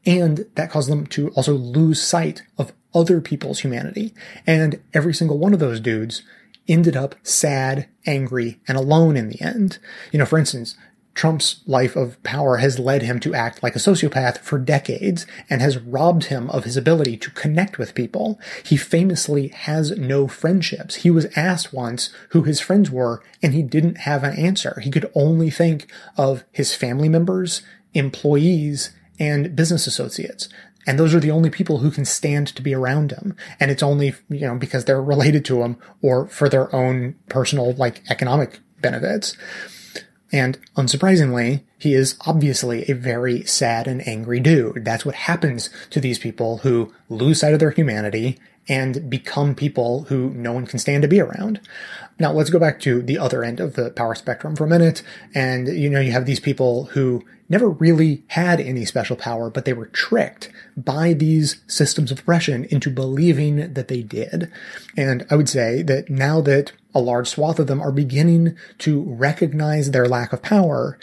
And 0.07 0.47
that 0.55 0.70
caused 0.70 0.89
them 0.89 1.07
to 1.09 1.31
also 1.31 1.55
lose 1.55 2.01
sight 2.01 2.43
of 2.59 2.72
other 2.95 3.20
people's 3.20 3.61
humanity. 3.61 4.14
And 4.47 4.81
every 4.93 5.14
single 5.14 5.39
one 5.39 5.53
of 5.53 5.61
those 5.61 5.81
dudes 5.81 6.22
ended 6.68 6.97
up 6.97 7.16
sad, 7.22 7.89
angry, 8.07 8.61
and 8.66 8.79
alone 8.79 9.16
in 9.16 9.29
the 9.29 9.40
end. 9.40 9.78
You 10.12 10.19
know, 10.19 10.27
for 10.27 10.39
instance, 10.39 10.77
Trump's 11.15 11.61
life 11.66 11.95
of 11.95 12.20
power 12.24 12.57
has 12.57 12.78
led 12.78 13.03
him 13.03 13.20
to 13.20 13.35
act 13.35 13.62
like 13.62 13.77
a 13.77 13.78
sociopath 13.78 14.39
for 14.39 14.59
decades 14.59 15.27
and 15.49 15.61
has 15.61 15.78
robbed 15.78 16.24
him 16.24 16.51
of 16.51 16.65
his 16.65 16.77
ability 16.77 17.16
to 17.19 17.31
connect 17.31 17.78
with 17.78 17.95
people. 17.95 18.41
He 18.65 18.77
famously 18.77 19.49
has 19.49 19.93
no 19.93 20.27
friendships. 20.27 20.97
He 20.97 21.11
was 21.11 21.27
asked 21.36 21.73
once 21.73 22.11
who 22.31 22.43
his 22.43 22.61
friends 22.61 22.91
were 22.91 23.23
and 23.43 23.55
he 23.55 23.62
didn't 23.62 23.99
have 23.99 24.24
an 24.24 24.36
answer. 24.36 24.81
He 24.81 24.91
could 24.91 25.11
only 25.15 25.51
think 25.51 25.91
of 26.16 26.45
his 26.51 26.74
family 26.74 27.09
members, 27.09 27.62
employees, 27.95 28.91
and 29.20 29.55
business 29.55 29.86
associates. 29.86 30.49
And 30.86 30.99
those 30.99 31.15
are 31.15 31.20
the 31.20 31.31
only 31.31 31.49
people 31.49 31.78
who 31.78 31.91
can 31.91 32.05
stand 32.05 32.49
to 32.49 32.62
be 32.62 32.74
around 32.74 33.12
him. 33.12 33.36
And 33.59 33.70
it's 33.70 33.82
only, 33.82 34.15
you 34.28 34.41
know, 34.41 34.57
because 34.57 34.85
they're 34.85 35.01
related 35.03 35.45
to 35.47 35.62
him 35.62 35.77
or 36.03 36.27
for 36.27 36.49
their 36.49 36.74
own 36.74 37.15
personal, 37.28 37.73
like, 37.74 38.03
economic 38.11 38.61
benefits. 38.81 39.36
And 40.35 40.59
unsurprisingly, 40.77 41.62
he 41.78 41.94
is 41.94 42.16
obviously 42.27 42.90
a 42.90 42.94
very 42.94 43.44
sad 43.44 43.86
and 43.86 44.06
angry 44.09 44.40
dude. 44.40 44.85
That's 44.85 45.06
what 45.06 45.15
happens 45.15 45.70
to 45.90 46.01
these 46.01 46.19
people 46.19 46.59
who 46.59 46.93
lose 47.09 47.39
sight 47.39 47.55
of 47.55 47.61
their 47.61 47.70
humanity 47.70 48.40
and 48.69 49.11
become 49.11 49.55
people 49.55 50.05
who 50.05 50.31
no 50.31 50.53
one 50.53 50.66
can 50.66 50.78
stand 50.78 51.03
to 51.03 51.09
be 51.09 51.20
around. 51.20 51.61
Now 52.19 52.32
let's 52.32 52.51
go 52.51 52.59
back 52.59 52.81
to 52.81 53.03
the 53.03 53.19
other 53.19 53.45
end 53.45 53.61
of 53.61 53.74
the 53.74 53.91
power 53.91 54.15
spectrum 54.15 54.57
for 54.57 54.65
a 54.65 54.69
minute. 54.69 55.03
And 55.35 55.69
you 55.69 55.91
know, 55.91 56.01
you 56.01 56.12
have 56.12 56.27
these 56.27 56.41
people 56.41 56.86
who 56.86 57.24
never 57.49 57.69
really 57.69 58.23
had 58.28 58.61
any 58.61 58.85
special 58.85 59.16
power, 59.16 59.51
but 59.51 59.65
they 59.65 59.73
were 59.73 59.86
tricked 59.86 60.51
by 60.77 61.12
these 61.12 61.62
systems 61.66 62.11
of 62.11 62.20
oppression 62.20 62.65
into 62.65 62.91
believing 62.91 63.74
that 63.74 63.89
they 63.89 64.03
did. 64.03 64.51
And 64.97 65.27
I 65.31 65.36
would 65.36 65.49
say 65.49 65.82
that 65.82 66.09
now 66.09 66.41
that 66.43 66.73
a 66.95 67.01
large 67.01 67.28
swath 67.28 67.59
of 67.59 67.66
them 67.66 67.82
are 67.82 67.93
beginning 67.93 68.57
to 68.78 69.03
recognize 69.03 69.91
their 69.91 70.09
lack 70.09 70.32
of 70.32 70.43
power, 70.43 70.99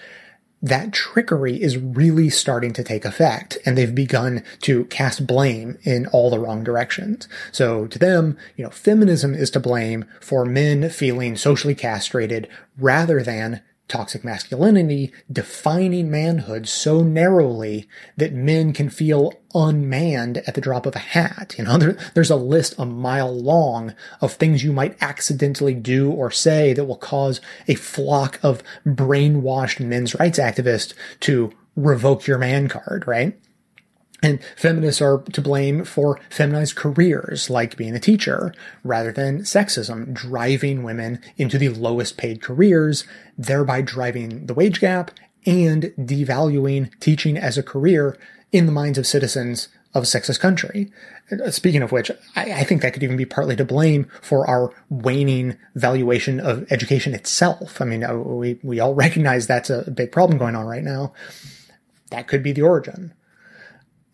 that 0.62 0.92
trickery 0.92 1.62
is 1.62 1.78
really 1.78 2.30
starting 2.30 2.74
to 2.74 2.84
take 2.84 3.04
effect 3.04 3.58
and 3.66 3.78
they've 3.78 3.96
begun 3.96 4.44
to 4.62 4.86
cast 4.86 5.26
blame 5.26 5.78
in 5.84 6.06
all 6.08 6.30
the 6.30 6.40
wrong 6.40 6.64
directions. 6.64 7.28
So 7.52 7.88
to 7.88 7.98
them, 7.98 8.38
you 8.56 8.64
know, 8.64 8.70
feminism 8.70 9.34
is 9.34 9.50
to 9.52 9.60
blame 9.60 10.06
for 10.20 10.46
men 10.46 10.90
feeling 10.90 11.36
socially 11.36 11.76
castrated 11.76 12.48
rather 12.78 13.24
than 13.24 13.62
toxic 13.92 14.24
masculinity 14.24 15.12
defining 15.30 16.10
manhood 16.10 16.66
so 16.66 17.04
narrowly 17.04 17.90
that 18.16 18.32
men 18.32 18.72
can 18.72 18.90
feel 18.90 19.34
unmanned 19.54 20.38
at 20.48 20.56
the 20.56 20.62
drop 20.62 20.86
of 20.86 20.96
a 20.96 21.00
hat. 21.00 21.54
You 21.58 21.66
know, 21.66 21.78
there, 21.80 21.98
there's 22.14 22.32
a 22.32 22.38
list 22.38 22.74
a 22.80 22.86
mile 22.86 23.32
long 23.38 23.94
of 24.22 24.34
things 24.34 24.64
you 24.64 24.72
might 24.72 24.98
accidentally 25.04 25.74
do 25.74 26.10
or 26.10 26.32
say 26.32 26.72
that 26.72 26.86
will 26.86 26.96
cause 26.96 27.42
a 27.68 27.76
flock 27.76 28.40
of 28.42 28.64
brainwashed 28.86 29.82
men's 29.82 30.16
rights 30.16 30.40
activists 30.40 30.94
to 31.22 31.52
revoke 31.76 32.26
your 32.26 32.38
man 32.38 32.70
card, 32.70 33.06
right? 33.06 33.38
And 34.24 34.40
feminists 34.56 35.02
are 35.02 35.20
to 35.20 35.42
blame 35.42 35.84
for 35.84 36.20
feminized 36.30 36.76
careers 36.76 37.50
like 37.50 37.76
being 37.76 37.96
a 37.96 38.00
teacher 38.00 38.54
rather 38.84 39.12
than 39.12 39.42
sexism 39.42 40.14
driving 40.14 40.84
women 40.84 41.20
into 41.38 41.58
the 41.58 41.70
lowest 41.70 42.18
paid 42.18 42.42
careers, 42.42 43.04
thereby 43.38 43.82
driving 43.82 44.46
the 44.46 44.54
wage 44.54 44.80
gap 44.80 45.12
and 45.46 45.86
devaluing 45.98 46.92
teaching 47.00 47.36
as 47.36 47.58
a 47.58 47.64
career 47.64 48.16
in 48.52 48.68
the 48.68 48.72
minds 48.72 49.00
of 49.00 49.08
citizens 49.08 49.70
of 49.94 50.04
a 50.04 50.06
sexist 50.06 50.40
country. 50.40 50.92
Speaking 51.50 51.82
of 51.82 51.92
which, 51.92 52.12
I, 52.36 52.52
I, 52.54 52.64
think 52.64 52.82
that 52.82 52.94
could 52.94 53.04
even 53.04 53.18
be 53.18 53.26
partly 53.26 53.56
to 53.56 53.66
blame 53.66 54.08
for 54.22 54.48
our 54.48 54.74
waning 54.90 55.58
valuation 55.76 56.40
of 56.40 56.70
education 56.72 57.14
itself. 57.14 57.82
I 57.82 57.86
mean, 57.86 58.04
uh, 58.04 58.16
we, 58.16 58.60
we 58.64 58.80
all 58.80 58.94
recognize 58.96 59.48
that's 59.48 59.70
a 59.70 59.90
big 59.90 60.12
problem 60.12 60.38
going 60.38 60.56
on 60.56 60.66
right 60.66 60.84
now. 60.84 61.14
That 62.10 62.28
could 62.28 62.44
be 62.44 62.52
the 62.52 62.62
origin. 62.62 63.14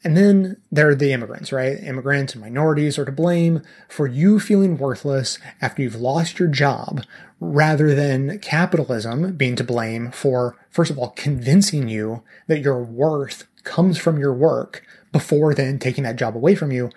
And 0.08 0.16
then 0.16 0.56
there 0.72 0.88
are 0.88 0.96
the 0.96 1.12
immigrants, 1.12 1.52
right? 1.52 1.84
Immigrants 1.84 2.32
and 2.32 2.42
minorities 2.42 2.98
are 2.98 3.04
to 3.04 3.12
blame 3.12 3.62
for 3.90 4.08
you 4.08 4.40
feeling 4.40 4.78
worthless 4.78 5.38
after 5.60 5.82
you've 5.82 6.00
lost 6.00 6.40
your 6.40 6.48
job, 6.48 7.04
rather 7.42 7.94
than 7.94 8.40
capitalism 8.40 9.36
being 9.36 9.58
to 9.58 9.66
blame 9.66 10.12
for, 10.12 10.56
first 10.70 10.92
of 10.92 10.98
all, 10.98 11.10
convincing 11.10 11.90
you 11.90 12.24
that 12.48 12.62
your 12.62 12.82
worth 12.82 13.48
comes 13.66 13.98
from 13.98 14.18
your 14.18 14.34
work 14.34 14.82
before 15.12 15.54
then 15.54 15.78
taking 15.78 16.06
that 16.06 16.16
job 16.16 16.38
away 16.38 16.56
from 16.56 16.72
you, 16.72 16.90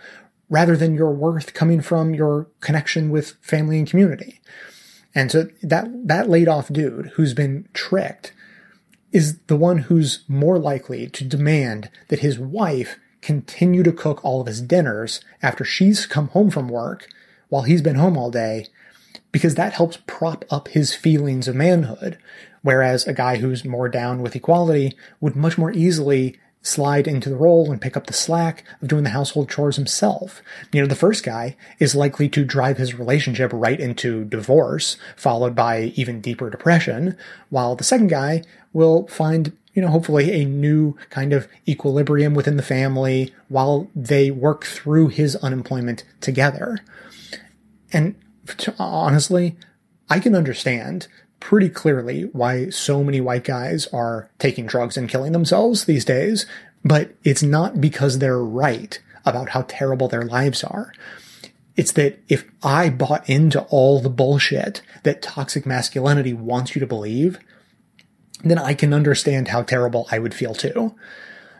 rather 0.48 0.76
than 0.76 0.94
your 0.94 1.10
worth 1.10 1.52
coming 1.52 1.80
from 1.80 2.14
your 2.14 2.46
connection 2.60 3.10
with 3.10 3.32
family 3.40 3.78
and 3.78 3.90
community. 3.90 4.40
And 5.16 5.32
so 5.32 5.48
that, 5.64 5.88
that 6.06 6.30
laid 6.30 6.46
off 6.46 6.72
dude 6.72 7.06
who's 7.14 7.34
been 7.34 7.66
tricked 7.72 8.32
is 9.12 9.38
the 9.46 9.56
one 9.56 9.78
who's 9.78 10.24
more 10.28 10.58
likely 10.58 11.08
to 11.08 11.24
demand 11.24 11.90
that 12.08 12.20
his 12.20 12.38
wife 12.38 12.98
continue 13.22 13.82
to 13.82 13.92
cook 13.92 14.24
all 14.24 14.40
of 14.40 14.46
his 14.46 14.60
dinners 14.60 15.20
after 15.42 15.64
she's 15.64 16.06
come 16.06 16.28
home 16.28 16.50
from 16.50 16.68
work 16.68 17.08
while 17.48 17.62
he's 17.62 17.82
been 17.82 17.96
home 17.96 18.16
all 18.16 18.30
day 18.30 18.66
because 19.32 19.54
that 19.56 19.72
helps 19.72 19.98
prop 20.06 20.44
up 20.50 20.68
his 20.68 20.94
feelings 20.94 21.48
of 21.48 21.54
manhood. 21.54 22.18
Whereas 22.62 23.06
a 23.06 23.12
guy 23.12 23.36
who's 23.36 23.64
more 23.64 23.88
down 23.88 24.22
with 24.22 24.36
equality 24.36 24.96
would 25.20 25.36
much 25.36 25.56
more 25.56 25.72
easily 25.72 26.38
slide 26.62 27.06
into 27.06 27.30
the 27.30 27.36
role 27.36 27.70
and 27.70 27.80
pick 27.80 27.96
up 27.96 28.06
the 28.06 28.12
slack 28.12 28.64
of 28.82 28.88
doing 28.88 29.02
the 29.02 29.10
household 29.10 29.48
chores 29.48 29.76
himself. 29.76 30.42
You 30.72 30.82
know, 30.82 30.86
the 30.86 30.94
first 30.94 31.24
guy 31.24 31.56
is 31.78 31.94
likely 31.94 32.28
to 32.30 32.44
drive 32.44 32.76
his 32.76 32.94
relationship 32.94 33.50
right 33.54 33.80
into 33.80 34.24
divorce, 34.24 34.96
followed 35.16 35.54
by 35.54 35.92
even 35.94 36.20
deeper 36.20 36.50
depression, 36.50 37.16
while 37.48 37.76
the 37.76 37.84
second 37.84 38.08
guy 38.08 38.42
will 38.72 39.06
find, 39.08 39.56
you 39.72 39.80
know, 39.80 39.88
hopefully 39.88 40.32
a 40.32 40.44
new 40.44 40.96
kind 41.08 41.32
of 41.32 41.48
equilibrium 41.66 42.34
within 42.34 42.56
the 42.56 42.62
family 42.62 43.32
while 43.48 43.88
they 43.94 44.30
work 44.30 44.64
through 44.64 45.08
his 45.08 45.36
unemployment 45.36 46.04
together. 46.20 46.78
And 47.92 48.14
honestly, 48.78 49.56
I 50.08 50.18
can 50.18 50.34
understand 50.34 51.08
pretty 51.40 51.68
clearly 51.68 52.24
why 52.32 52.70
so 52.70 53.02
many 53.02 53.20
white 53.20 53.44
guys 53.44 53.86
are 53.88 54.30
taking 54.38 54.66
drugs 54.66 54.96
and 54.96 55.08
killing 55.08 55.32
themselves 55.32 55.84
these 55.84 56.04
days, 56.04 56.46
but 56.84 57.14
it's 57.24 57.42
not 57.42 57.80
because 57.80 58.18
they're 58.18 58.38
right 58.38 59.00
about 59.24 59.50
how 59.50 59.62
terrible 59.62 60.08
their 60.08 60.24
lives 60.24 60.62
are. 60.62 60.92
It's 61.76 61.92
that 61.92 62.18
if 62.28 62.44
I 62.62 62.90
bought 62.90 63.28
into 63.28 63.62
all 63.64 64.00
the 64.00 64.10
bullshit 64.10 64.82
that 65.02 65.22
toxic 65.22 65.64
masculinity 65.66 66.32
wants 66.32 66.74
you 66.74 66.80
to 66.80 66.86
believe, 66.86 67.38
then 68.44 68.58
I 68.58 68.74
can 68.74 68.92
understand 68.92 69.48
how 69.48 69.62
terrible 69.62 70.06
I 70.10 70.18
would 70.18 70.34
feel 70.34 70.54
too. 70.54 70.94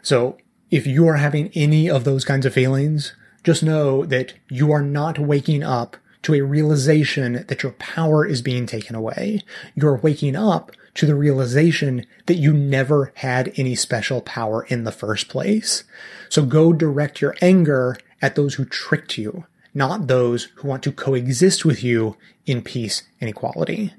So 0.03 0.37
if 0.71 0.87
you 0.87 1.09
are 1.09 1.17
having 1.17 1.51
any 1.55 1.89
of 1.89 2.05
those 2.05 2.25
kinds 2.25 2.47
of 2.47 2.55
feelings, 2.55 3.15
just 3.43 3.63
know 3.63 4.05
that 4.07 4.35
you 4.49 4.73
are 4.73 4.83
not 4.83 5.19
waking 5.19 5.63
up 5.63 5.97
to 6.23 6.35
a 6.35 6.43
realization 6.43 7.45
that 7.49 7.63
your 7.63 7.73
power 7.73 8.27
is 8.27 8.43
being 8.43 8.67
taken 8.67 8.95
away. 8.95 9.43
You're 9.75 9.97
waking 9.97 10.37
up 10.37 10.73
to 10.95 11.07
the 11.07 11.15
realization 11.15 12.07
that 12.27 12.35
you 12.35 12.53
never 12.53 13.13
had 13.17 13.53
any 13.57 13.75
special 13.75 14.21
power 14.21 14.65
in 14.65 14.85
the 14.85 14.93
first 14.93 15.29
place. 15.29 15.85
So 16.29 16.45
go 16.45 16.73
direct 16.73 17.21
your 17.21 17.37
anger 17.41 17.97
at 18.21 18.35
those 18.35 18.55
who 18.55 18.65
tricked 18.65 19.17
you, 19.17 19.47
not 19.73 20.09
those 20.09 20.45
who 20.57 20.69
want 20.69 20.83
to 20.83 20.93
coexist 20.93 21.65
with 21.65 21.83
you 21.83 22.17
in 22.45 22.63
peace 22.63 23.05
and 23.21 23.31
equality. 23.31 23.95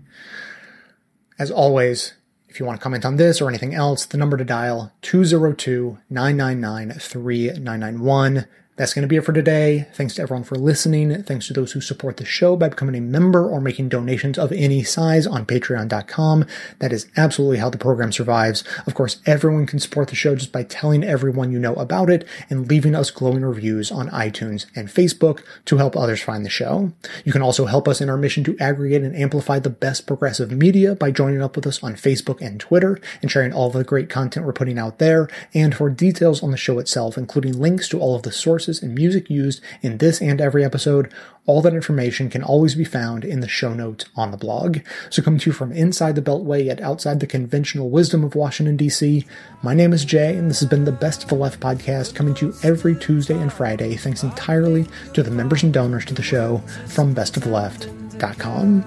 As 1.40 1.50
always, 1.50 2.14
if 2.50 2.60
you 2.60 2.66
want 2.66 2.80
to 2.80 2.84
comment 2.84 3.06
on 3.06 3.16
this 3.16 3.42
or 3.42 3.48
anything 3.48 3.74
else, 3.74 4.06
the 4.06 4.18
number 4.18 4.38
to 4.38 4.44
dial 4.44 4.92
202 5.02 5.98
999 6.10 7.00
3991. 7.00 8.46
That's 8.82 8.96
going 8.96 9.04
to 9.04 9.08
be 9.08 9.18
it 9.18 9.24
for 9.24 9.32
today. 9.32 9.86
Thanks 9.94 10.16
to 10.16 10.24
everyone 10.24 10.44
for 10.44 10.56
listening. 10.56 11.22
Thanks 11.22 11.46
to 11.46 11.54
those 11.54 11.74
who 11.74 11.82
support 11.82 12.18
the 12.18 12.26
show 12.26 12.56
by 12.56 12.70
becoming 12.70 12.96
a 12.96 13.00
member 13.00 13.48
or 13.48 13.62
making 13.62 13.90
donations 13.90 14.40
of 14.40 14.52
any 14.52 14.82
size 14.82 15.28
on 15.28 15.46
patreon.com. 15.46 16.48
That 16.80 16.92
is 16.92 17.06
absolutely 17.16 17.60
how 17.60 17.70
the 17.70 17.78
program 17.78 18.12
survives. 18.12 18.64
Of 18.88 18.96
course, 18.96 19.22
everyone 19.28 19.68
can 19.68 19.78
support 19.78 20.08
the 20.08 20.16
show 20.16 20.34
just 20.34 20.52
by 20.52 20.64
telling 20.64 21.04
everyone 21.04 21.52
you 21.52 21.60
know 21.60 21.76
about 21.76 22.10
it 22.10 22.28
and 22.50 22.68
leaving 22.68 22.96
us 22.96 23.12
glowing 23.12 23.46
reviews 23.46 23.92
on 23.92 24.10
iTunes 24.10 24.66
and 24.76 24.88
Facebook 24.88 25.44
to 25.66 25.78
help 25.78 25.96
others 25.96 26.24
find 26.24 26.44
the 26.44 26.50
show. 26.50 26.92
You 27.24 27.32
can 27.32 27.44
also 27.44 27.68
help 27.68 27.88
us 27.88 28.02
in 28.02 28.10
our 28.10 28.18
mission 28.18 28.44
to 28.46 28.58
aggregate 28.60 29.04
and 29.04 29.16
amplify 29.16 29.60
the 29.60 29.70
best 29.70 30.08
progressive 30.08 30.52
media 30.52 30.96
by 30.96 31.12
joining 31.12 31.44
up 31.44 31.56
with 31.56 31.68
us 31.68 31.84
on 31.84 31.94
Facebook 31.94 32.42
and 32.42 32.60
Twitter 32.60 33.00
and 33.22 33.30
sharing 33.30 33.54
all 33.54 33.70
the 33.70 33.84
great 33.84 34.10
content 34.10 34.44
we're 34.44 34.54
putting 34.54 34.80
out 34.80 34.98
there. 34.98 35.30
And 35.54 35.76
for 35.76 35.92
details 35.92 36.42
on 36.42 36.50
the 36.50 36.58
show 36.58 36.80
itself, 36.80 37.16
including 37.16 37.60
links 37.60 37.88
to 37.90 38.00
all 38.00 38.16
of 38.16 38.24
the 38.24 38.32
sources 38.32 38.71
and 38.80 38.94
music 38.94 39.30
used 39.30 39.62
in 39.82 39.98
this 39.98 40.22
and 40.22 40.40
every 40.40 40.64
episode. 40.64 41.12
All 41.48 41.62
that 41.64 41.74
information 41.74 42.30
can 42.30 42.44
always 42.44 42.76
be 42.76 42.84
found 42.84 43.26
in 43.26 43.40
the 43.40 43.48
show 43.48 43.74
notes 43.74 44.06
on 44.16 44.30
the 44.30 44.38
blog. 44.38 44.80
So 45.10 45.24
coming 45.24 45.40
to 45.40 45.50
you 45.50 45.54
from 45.54 45.72
inside 45.72 46.14
the 46.16 46.22
Beltway 46.22 46.66
yet 46.66 46.80
outside 46.82 47.20
the 47.20 47.28
conventional 47.28 47.90
wisdom 47.90 48.24
of 48.24 48.36
Washington, 48.36 48.78
D.C., 48.78 49.26
my 49.64 49.74
name 49.74 49.94
is 49.94 50.06
Jay, 50.06 50.38
and 50.38 50.50
this 50.50 50.60
has 50.60 50.70
been 50.70 50.86
the 50.86 50.92
Best 50.92 51.24
of 51.24 51.30
the 51.30 51.36
Left 51.36 51.60
podcast 51.60 52.14
coming 52.14 52.36
to 52.36 52.48
you 52.48 52.54
every 52.64 52.96
Tuesday 52.96 53.38
and 53.38 53.52
Friday, 53.52 53.96
thanks 53.96 54.22
entirely 54.22 54.86
to 55.14 55.24
the 55.24 55.32
members 55.32 55.64
and 55.64 55.74
donors 55.74 56.06
to 56.06 56.14
the 56.14 56.22
show 56.22 56.60
from 56.88 57.16
bestoftheleft.com. 57.16 58.86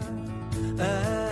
And 0.74 0.80
uh, 0.80 1.23